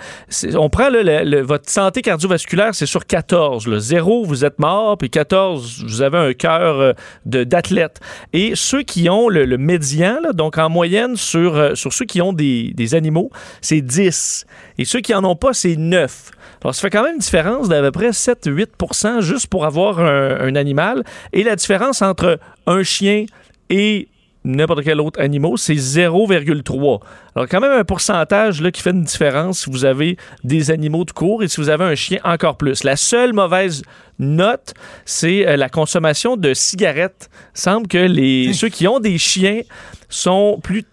[0.56, 3.68] on prend là, le- le- votre santé cardiovasculaire, c'est sur 14.
[3.68, 3.80] Là.
[3.80, 6.94] 0 vous êtes mort, puis 14, vous avez un cœur euh,
[7.26, 8.00] d'athlète.
[8.34, 12.22] Et ceux qui ont le, le médian, donc en moyenne sur, euh, sur ceux qui
[12.22, 13.30] ont des, des animaux,
[13.62, 14.46] c'est 10.
[14.78, 16.32] Et ceux qui en ont pas, c'est 9.
[16.64, 20.40] Alors, ça fait quand même une différence d'à peu près 7-8% juste pour avoir un,
[20.40, 21.04] un animal.
[21.34, 23.26] Et la différence entre un chien
[23.70, 24.08] et
[24.48, 27.00] n'importe quel autre animal, c'est 0,3.
[27.36, 31.06] Alors, quand même un pourcentage là, qui fait une différence si vous avez des animaux
[31.06, 32.84] de cours et si vous avez un chien encore plus.
[32.84, 33.84] La seule mauvaise
[34.20, 34.74] note,
[35.06, 37.30] c'est euh, la consommation de cigarettes.
[37.56, 39.62] Il semble que les, ceux qui ont des chiens
[40.10, 40.84] sont plus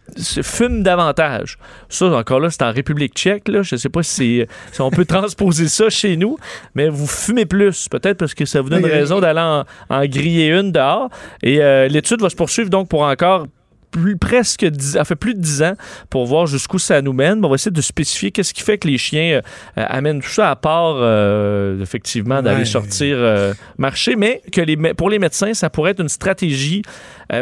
[0.42, 1.58] fument davantage.
[1.88, 3.48] Ça, encore là, c'est en République tchèque.
[3.48, 3.62] Là.
[3.62, 6.36] Je ne sais pas si, si on peut transposer ça chez nous,
[6.74, 7.88] mais vous fumez plus.
[7.88, 8.98] Peut-être parce que ça vous donne Oui, oui.
[8.98, 11.10] raison d'aller en, en griller une dehors.
[11.42, 13.46] Et euh, l'étude va se poursuivre donc pour encore
[13.94, 15.74] plus, presque 10, en fait plus de 10 ans
[16.10, 17.44] pour voir jusqu'où ça nous mène.
[17.44, 19.40] On va essayer de spécifier qu'est-ce qui fait que les chiens euh,
[19.78, 22.64] euh, amènent tout ça à part euh, effectivement d'aller Ouais.
[22.64, 26.82] sortir euh, marcher, mais que les, pour les médecins, ça pourrait être une stratégie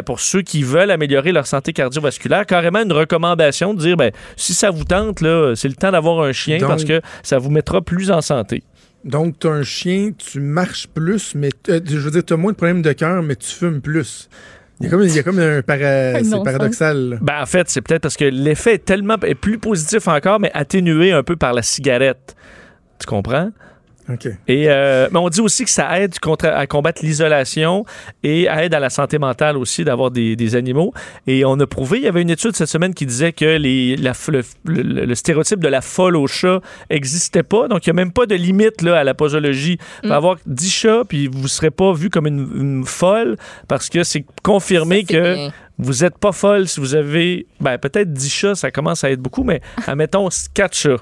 [0.05, 4.53] pour ceux qui veulent améliorer leur santé cardiovasculaire, carrément une recommandation de dire ben, si
[4.53, 7.49] ça vous tente, là, c'est le temps d'avoir un chien Donc- parce que ça vous
[7.49, 8.63] mettra plus en santé.
[9.03, 12.37] Donc, tu as un chien, tu marches plus, mais euh, je veux dire, tu as
[12.37, 14.29] moins de problèmes de cœur, mais tu fumes plus.
[14.79, 16.43] Il y a comme, il y a comme un para- c'est non-sens.
[16.43, 17.09] paradoxal.
[17.11, 17.17] là.
[17.21, 20.51] Ben, en fait, c'est peut-être parce que l'effet est tellement est plus positif encore, mais
[20.53, 22.35] atténué un peu par la cigarette.
[22.99, 23.51] Tu comprends?
[24.47, 27.85] Et euh, mais on dit aussi que ça aide contre- à combattre l'isolation
[28.23, 30.93] et aide à la santé mentale aussi d'avoir des, des animaux.
[31.27, 33.95] Et on a prouvé, il y avait une étude cette semaine qui disait que les,
[33.95, 36.59] la f- le, le- le stéréotype de la folle au chat
[36.89, 37.67] existait pas.
[37.67, 39.77] Donc, il n'y a même pas de limite là, à la posologie.
[40.03, 42.85] Il va y avoir 10 chats, puis vous ne serez pas vu comme une, une
[42.85, 45.51] folle parce que c'est confirmé Ça, que bien.
[45.79, 49.19] vous n'êtes pas folle si vous avez ben, peut-être 10 chats, ça commence à être
[49.21, 50.97] beaucoup, mais admettons 4 chats.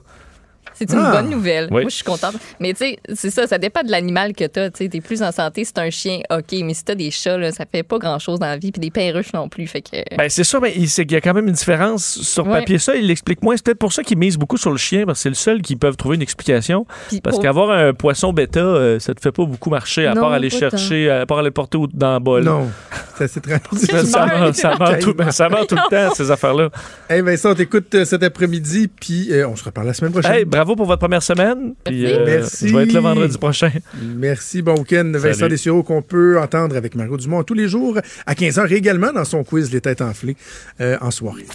[0.89, 1.11] C'est une Ah.
[1.21, 1.67] bonne nouvelle.
[1.71, 1.81] Oui.
[1.81, 2.35] Moi, je suis contente.
[2.59, 4.69] Mais tu sais, c'est ça, ça dépend de l'animal que tu as.
[4.71, 6.53] Tu es plus en santé, c'est un chien, OK.
[6.63, 8.71] Mais si tu as des chats, là, ça fait pas grand-chose dans la vie.
[8.71, 9.67] Puis des perruches non plus.
[9.67, 10.15] Fait que.
[10.17, 12.59] Ben, c'est ça, mais il c'est qu'il y a quand même une différence sur Ouais.
[12.59, 12.79] papier.
[12.79, 13.55] Ça, il l'explique moins.
[13.55, 15.61] C'est peut-être pour ça qu'ils misent beaucoup sur le chien, parce que c'est le seul
[15.61, 16.85] qui peuvent trouver une explication.
[17.23, 20.21] Parce pour- qu'avoir un poisson bêta, euh, ça te fait pas beaucoup marcher, à Non,
[20.21, 22.43] part aller chercher, à part aller porter dans le bol.
[22.43, 22.69] Non,
[23.17, 23.77] c'est assez tranquille.
[23.79, 24.39] Ça, ça meurt.
[24.39, 26.69] meurt, ça meurt tout, ça meurt tout le temps, ces affaires-là.
[27.09, 30.31] Hey Vincent, on t'écoute euh, cet après-midi, puis euh, on se reparle la semaine prochaine.
[30.33, 31.73] Hey, bravo pour votre première semaine.
[31.83, 32.67] Puis, euh, Merci.
[32.67, 33.71] Je vais être là vendredi prochain.
[34.01, 35.11] Merci, bon week-end.
[35.15, 35.47] Vincent.
[35.47, 39.43] Dessureau qu'on peut entendre avec Mario Dumont tous les jours à 15h également dans son
[39.43, 40.35] quiz Les Têtes enflées
[40.79, 41.45] euh, en soirée.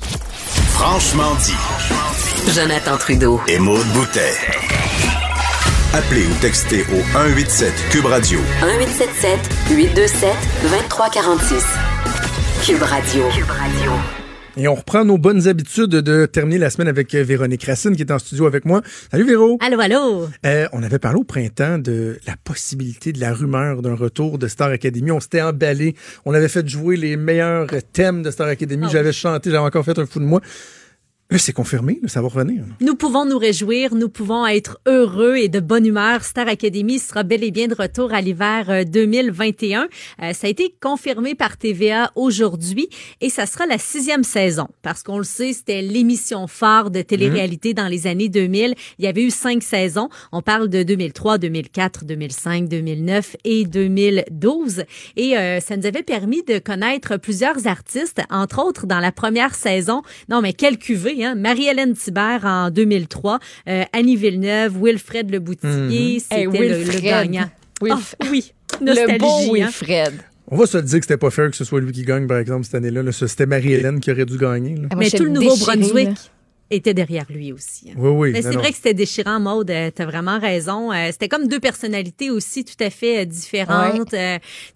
[0.70, 2.52] Franchement dit.
[2.54, 3.40] Jonathan Trudeau.
[3.48, 4.34] Et Maude Boutet.
[5.94, 9.38] Appelez ou textez au 187 Cube Radio 1877
[9.70, 10.30] 827
[10.62, 11.64] 2346.
[12.66, 13.24] Cube Radio.
[13.30, 14.25] Cube Radio.
[14.58, 18.00] Et on reprend nos bonnes habitudes de terminer la semaine avec euh, Véronique Racine qui
[18.00, 18.80] est en studio avec moi.
[19.10, 19.58] Salut Véro.
[19.60, 20.28] Allô, allô.
[20.46, 24.48] Euh, on avait parlé au printemps de la possibilité, de la rumeur d'un retour de
[24.48, 25.10] Star Academy.
[25.10, 25.94] On s'était emballé.
[26.24, 28.86] On avait fait jouer les meilleurs thèmes de Star Academy.
[28.86, 28.90] Ah.
[28.92, 30.40] J'avais chanté, j'avais encore fait un fou de moi.
[31.32, 32.62] C'est confirmé, ça va revenir.
[32.80, 36.22] Nous pouvons nous réjouir, nous pouvons être heureux et de bonne humeur.
[36.22, 39.88] Star Academy sera bel et bien de retour à l'hiver euh, 2021.
[40.22, 42.88] Euh, ça a été confirmé par TVA aujourd'hui
[43.20, 47.74] et ça sera la sixième saison parce qu'on le sait, c'était l'émission phare de télé-réalité
[47.74, 48.74] dans les années 2000.
[49.00, 50.08] Il y avait eu cinq saisons.
[50.30, 54.84] On parle de 2003, 2004, 2005, 2009 et 2012.
[55.16, 59.56] Et euh, ça nous avait permis de connaître plusieurs artistes, entre autres dans la première
[59.56, 60.02] saison.
[60.28, 61.34] Non, mais quelle cuvée, hein?
[61.34, 63.38] Marie-Hélène Thibert en 2003,
[63.68, 67.50] euh, Annie Villeneuve, Wilfred Le Boutier, c'était Hey, le- gagnant.
[67.82, 69.18] Wilf- Ah, oui, le nostalgie.
[69.18, 69.52] beau hein.
[69.52, 70.12] Wilfred.
[70.48, 72.26] On va se le dire que c'était pas fair que ce soit lui qui gagne,
[72.28, 73.02] par exemple, cette année-là.
[73.12, 74.76] C'était Marie-Hélène qui aurait dû gagner.
[74.76, 74.88] là.
[74.90, 76.10] Ah, Mais tout le Nouveau-Brunswick.
[76.70, 77.90] Était derrière lui aussi.
[77.90, 77.94] hein.
[77.96, 78.30] Oui, oui.
[78.32, 79.70] Mais c'est vrai que c'était déchirant, Maude.
[79.70, 80.92] Euh, T'as vraiment raison.
[80.92, 84.14] Euh, c'était comme deux personnalités aussi tout à fait euh, différentes.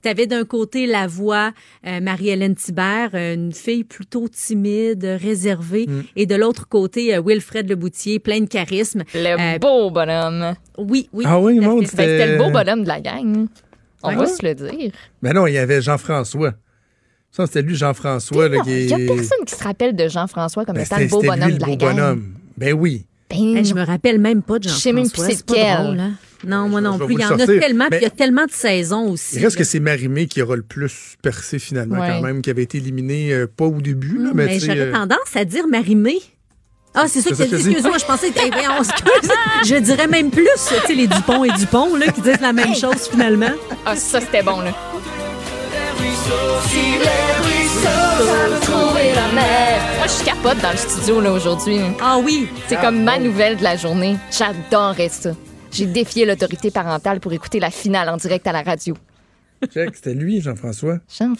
[0.02, 1.52] T'avais d'un côté la voix
[1.84, 6.02] Marie-Hélène Thibert, une fille plutôt timide, réservée, Mm.
[6.16, 9.02] et de l'autre côté Wilfred Leboutier, plein de charisme.
[9.14, 10.54] Le Euh, beau bonhomme.
[10.78, 11.24] Oui, oui.
[11.26, 11.96] Ah oui, Maude, fait.
[11.96, 13.46] Ben, c'était le beau bonhomme de la gang.
[14.02, 14.16] On Ouais.
[14.16, 14.92] va se le dire.
[15.22, 16.54] Mais non, il y avait Jean-François.
[17.32, 18.48] Ça, c'était lui, Jean-François.
[18.48, 20.98] là, Non, qui Il n'y a personne qui se rappelle de Jean-François comme Ben, étant
[20.98, 21.94] le beau c'était lui, bonhomme le de la beau gang.
[21.96, 22.34] bonhomme.
[22.56, 23.06] Ben oui.
[23.30, 25.26] Ben, Hey, je me rappelle même pas de Je sais même Jean-François.
[25.26, 25.84] plus c'est pas lequel.
[25.84, 26.12] drôle, hein?
[26.42, 27.14] Non, moi non plus.
[27.14, 29.36] Il y en a tellement, puis il y a Mais- tellement de saisons aussi.
[29.36, 29.60] Il reste là.
[29.60, 32.08] que c'est Marimé qui aura le plus percé finalement, Ouais.
[32.08, 34.66] quand même, qui avait été éliminé, euh, pas au début, là, mais, Mais tu sais,
[34.66, 36.16] j'aurais euh, tendance à dire Marimé.
[36.94, 37.54] Ah, c'est ça que dis.
[37.54, 38.40] Excuse-moi, je pensais que.
[38.40, 39.30] Hey, voyons, excuse.
[39.68, 42.74] Je dirais même plus, tu sais, les Dupont et Dupont, là, qui disent la même
[42.74, 43.52] chose finalement.
[43.86, 44.74] Ah, ça, c'était bon, là.
[49.96, 51.78] Moi, je capote dans le studio, là, aujourd'hui.
[52.00, 52.48] Ah oui.
[52.68, 54.16] C'est comme ma nouvelle de la journée.
[54.30, 55.30] J'adorais ça.
[55.70, 58.96] J'ai défié l'autorité parentale pour écouter la finale en direct à la radio.
[59.72, 60.98] Check, c'était lui, Jean-François.
[61.08, 61.34] Jean...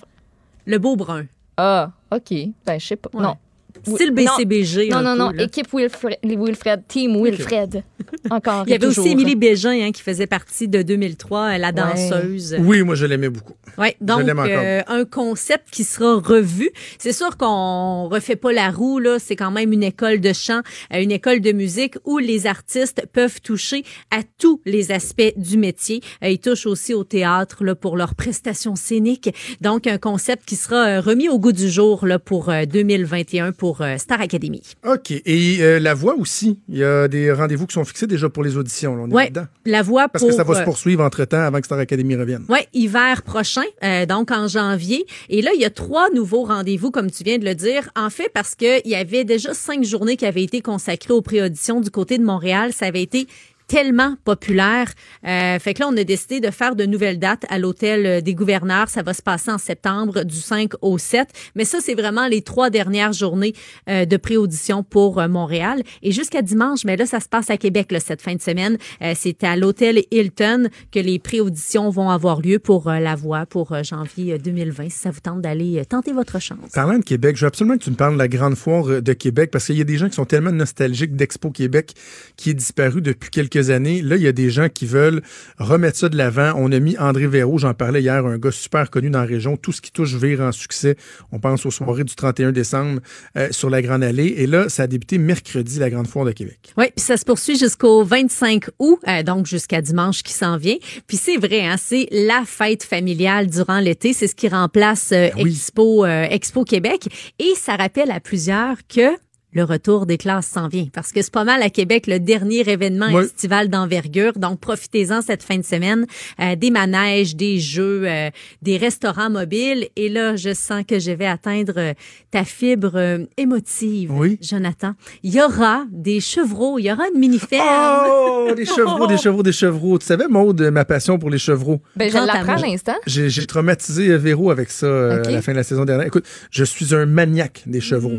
[0.67, 1.25] Le beau brun.
[1.57, 2.33] Ah, OK.
[2.67, 3.11] Ben, je sais pas.
[3.13, 3.23] Ouais.
[3.23, 3.37] Non.
[3.83, 4.89] Style Oui- BCBG.
[4.91, 5.31] Non, non, non.
[5.31, 5.45] là.
[5.45, 6.83] Équipe Wilfred, Wilfred.
[6.89, 7.83] Team Wilfred.
[8.31, 8.65] Encore.
[8.67, 9.05] Il y avait toujours.
[9.05, 12.57] aussi Émilie Bégin hein, qui faisait partie de 2003, euh, la danseuse.
[12.61, 13.55] Oui, moi, je l'aimais beaucoup.
[13.79, 16.71] Ouais, donc euh, un concept qui sera revu.
[16.99, 20.61] C'est sûr qu'on refait pas la roue là, c'est quand même une école de chant,
[20.93, 25.57] euh, une école de musique où les artistes peuvent toucher à tous les aspects du
[25.57, 26.03] métier.
[26.23, 29.31] Euh, ils touchent aussi au théâtre là pour leurs prestations scéniques.
[29.61, 33.70] Donc un concept qui sera remis au goût du jour là pour euh, 2021 pour
[33.81, 34.63] euh, Star Academy.
[34.87, 35.11] OK.
[35.13, 36.59] Et euh, la voix aussi.
[36.69, 38.97] Il y a des rendez-vous qui sont fixés déjà pour les auditions.
[38.97, 39.03] là.
[39.05, 39.47] On est Ouais, là-dedans.
[39.67, 42.17] la voix Parce pour que ça va se euh, poursuivre entre-temps avant que Star Academy
[42.17, 42.45] revienne.
[42.49, 45.05] Oui, hiver prochain, euh, donc en janvier.
[45.29, 47.91] Et là, il y a trois nouveaux rendez-vous, comme tu viens de le dire.
[47.97, 51.81] En fait, parce qu'il y avait déjà cinq journées qui avaient été consacrées aux préauditions
[51.81, 52.73] du côté de Montréal.
[52.73, 53.27] Ça avait été
[53.71, 54.89] tellement populaire.
[55.25, 58.21] Euh, fait que là, on a décidé de faire de nouvelles dates à l'hôtel euh,
[58.21, 58.89] des gouverneurs.
[58.89, 61.29] Ça va se passer en septembre du 5 au 7.
[61.55, 63.53] Mais ça, c'est vraiment les trois dernières journées
[63.89, 65.85] euh, de pré-audition pour Montréal.
[66.03, 68.77] Et jusqu'à dimanche, mais là, ça se passe à Québec cette fin de semaine.
[69.15, 74.35] C'est à l'hôtel Hilton que les pré-auditions vont avoir lieu pour la voix pour janvier
[74.35, 74.91] euh, 2020.
[74.91, 76.73] Si ça vous tente d'aller tenter votre chance.
[76.75, 79.13] Parlant de Québec, je veux absolument que tu me parles de la grande foire de
[79.13, 81.95] Québec parce qu'il y a des gens qui sont tellement nostalgiques d'Expo Québec
[82.37, 84.01] qui est disparu depuis quelques années.
[84.01, 85.21] Là, il y a des gens qui veulent
[85.59, 86.55] remettre ça de l'avant.
[86.57, 89.59] On a mis André Véraud, j'en parlais hier, un gars super connu dans la région.
[89.59, 90.97] Tout ce qui touche vire en succès.
[91.33, 93.01] On pense aux soirées du 31 décembre
[93.37, 94.35] euh, sur la Grande Allée.
[94.39, 96.73] Et là, ça a débuté mercredi, la grande foire de Québec.
[96.77, 100.77] Oui, puis ça se poursuit jusqu'au 25 août, euh, donc jusqu'à dimanche qui s'en vient.
[101.07, 104.13] Puis c'est vrai, hein, c'est la fête familiale durant l'été.
[104.13, 107.09] C'est ce qui remplace euh, Expo, euh, Expo Québec.
[107.39, 109.17] Et ça rappelle à plusieurs que
[109.53, 110.87] le retour des classes s'en vient.
[110.93, 113.25] Parce que c'est pas mal à Québec le dernier événement Oui.
[113.25, 114.33] estival d'envergure.
[114.37, 116.07] Donc, profitez-en cette fin de semaine.
[116.41, 118.31] Euh, des manèges, des jeux, euh,
[118.63, 119.89] des restaurants mobiles.
[119.97, 121.95] Et là, je sens que je vais atteindre euh,
[122.31, 124.39] ta fibre euh, émotive, Oui.
[124.41, 124.93] Jonathan.
[125.23, 128.07] Il y aura des chevreaux, il y aura une mini-ferme.
[128.09, 129.99] Oh, des chevreaux, des chevreaux, des chevreaux.
[129.99, 131.81] Tu savais, Maude, ma passion pour les chevreaux?
[131.97, 132.95] Ben, je l'apprends à l'instant.
[133.07, 136.07] J'ai j'ai traumatisé euh, Véro avec ça euh, à la fin de la saison dernière.
[136.07, 138.19] Écoute, je suis un maniaque des chevreaux.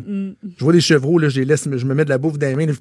[0.57, 2.47] Je vois des chevreaux, là, je les laisse, je me mets de la bouffe dans
[2.47, 2.65] les mains.
[2.65, 2.73] là,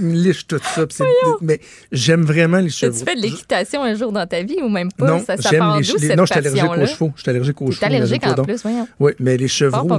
[0.00, 0.84] Me lichent tout ça.
[0.90, 1.04] c'est-
[1.40, 1.60] Mais
[1.92, 3.04] j'aime vraiment les As-tu chevreaux.
[3.04, 5.06] fait de l'équitation un jour dans ta vie ou même pas?
[5.06, 7.12] Non, ça, ça j'aime part les, cette Non, je suis allergique aux chevaux.
[7.16, 7.84] Je suis allergique aux chevaux.
[7.86, 8.88] allergique en plus, voyons.
[9.00, 9.48] Oui, mais les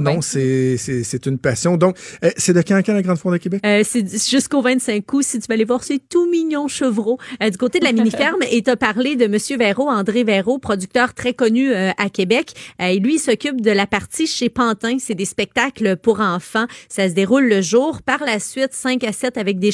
[0.14, 1.76] non, c'est c'est- c'est une passion.
[1.76, 3.60] Donc, euh, c'est de quand à quand la Grande Foire de Québec?
[3.64, 7.50] Euh, c'est jusqu'au 25 août, si tu vas aller voir ces tout mignons chevreaux euh,
[7.50, 8.38] du côté de la mini-ferme.
[8.50, 12.52] et tu as parlé de Monsieur Véraud, André Véraud, producteur très connu euh, à Québec.
[12.80, 14.96] Euh, et lui, il s'occupe de la partie chez Pantin.
[14.98, 16.66] C'est des spectacles pour enfants.
[16.88, 18.02] Ça se déroule le jour.
[18.02, 19.70] Par la suite, 5 à 7 avec des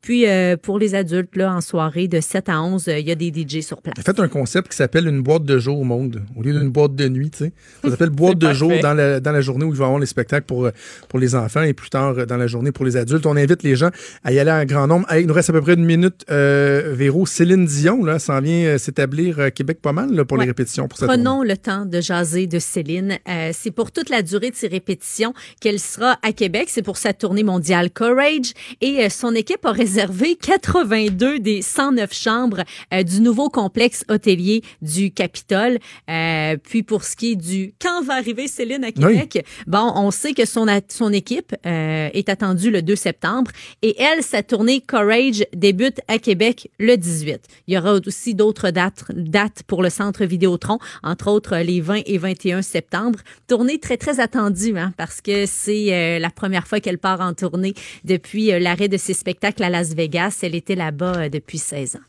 [0.00, 3.10] Puis, euh, pour les adultes, là, en soirée, de 7 à 11, euh, il y
[3.10, 3.94] a des DJ sur place.
[3.96, 6.70] J'ai fait un concept qui s'appelle une boîte de jour au monde, au lieu d'une
[6.70, 7.52] boîte de nuit, tu sais.
[7.82, 8.58] Ça s'appelle boîte de parfait.
[8.58, 10.70] jour dans la, dans la journée où il va y avoir les spectacles pour, euh,
[11.08, 13.26] pour les enfants et plus tard dans la journée pour les adultes.
[13.26, 13.90] On invite les gens
[14.24, 15.10] à y aller en grand nombre.
[15.10, 17.26] Hey, il nous reste à peu près une minute, euh, Véro.
[17.26, 20.98] Céline Dion, là, s'en vient s'établir à Québec pas mal là, pour les répétitions pour
[20.98, 21.22] cette tournée.
[21.22, 23.18] Prenons le temps de jaser de Céline.
[23.52, 26.68] C'est pour toute la durée de ses répétitions qu'elle sera à Québec.
[26.68, 28.52] C'est pour sa tournée mondiale Courage.
[28.80, 32.62] Et son équipe a réservé 82 des 109 chambres
[32.92, 35.78] euh, du nouveau complexe hôtelier du Capitole.
[36.10, 40.10] Euh, puis pour ce qui est du quand va arriver Céline à Québec, bon, on
[40.10, 43.50] sait que son, son équipe euh, est attendue le 2 septembre.
[43.82, 47.40] Et elle, sa tournée Courage débute à Québec le 18.
[47.66, 52.00] Il y aura aussi d'autres dates, dates pour le centre Vidéotron, entre autres les 20
[52.06, 53.18] et 21 septembre.
[53.46, 57.34] Tournée très, très attendue, hein, parce que c'est euh, la première fois qu'elle part en
[57.34, 57.74] tournée
[58.04, 60.38] depuis euh, l'arrêt de ses spectacles à Las Vegas.
[60.42, 62.00] Elle était là-bas euh, depuis 16 ans.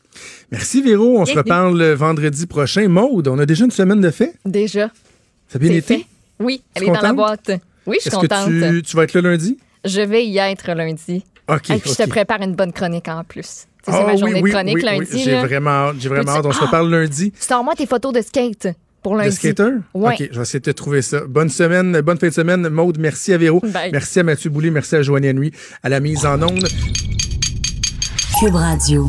[0.52, 1.18] Merci, Véro.
[1.18, 2.86] On se reparle le vendredi prochain.
[2.88, 4.34] Maude, on a déjà une semaine de fait.
[4.44, 4.90] Déjà.
[5.48, 5.98] Ça a bien été?
[5.98, 6.06] fait.
[6.38, 7.50] Oui, elle est dans la boîte.
[7.86, 8.48] Oui, je suis Est-ce contente.
[8.48, 9.58] que tu, tu vas être là lundi?
[9.84, 11.24] Je vais y être lundi.
[11.48, 11.70] OK.
[11.70, 13.42] Et puis je te prépare une bonne chronique en plus.
[13.44, 14.98] Sais, C'est Ah ma oui, journée oui, de chronique oui, oui.
[14.98, 15.22] lundi.
[15.24, 15.96] J'ai vraiment hâte.
[15.98, 16.46] J'ai vraiment hâte.
[16.46, 16.66] On se Ah!
[16.66, 17.32] reparle lundi.
[17.38, 18.68] Sors-moi tes photos de skate
[19.04, 19.28] pour lundi.
[19.28, 19.70] De skater?
[19.92, 20.14] Ouais.
[20.14, 21.20] OK, je vais essayer de trouver ça.
[21.28, 22.68] Bonne semaine, bonne fin de semaine.
[22.68, 23.60] Maude, merci à Véro.
[23.60, 23.92] Bye.
[23.92, 25.52] Merci à Mathieu Boulay, merci à Joanie Henry
[25.84, 26.66] à la mise en onde.
[28.40, 29.08] Cube Radio.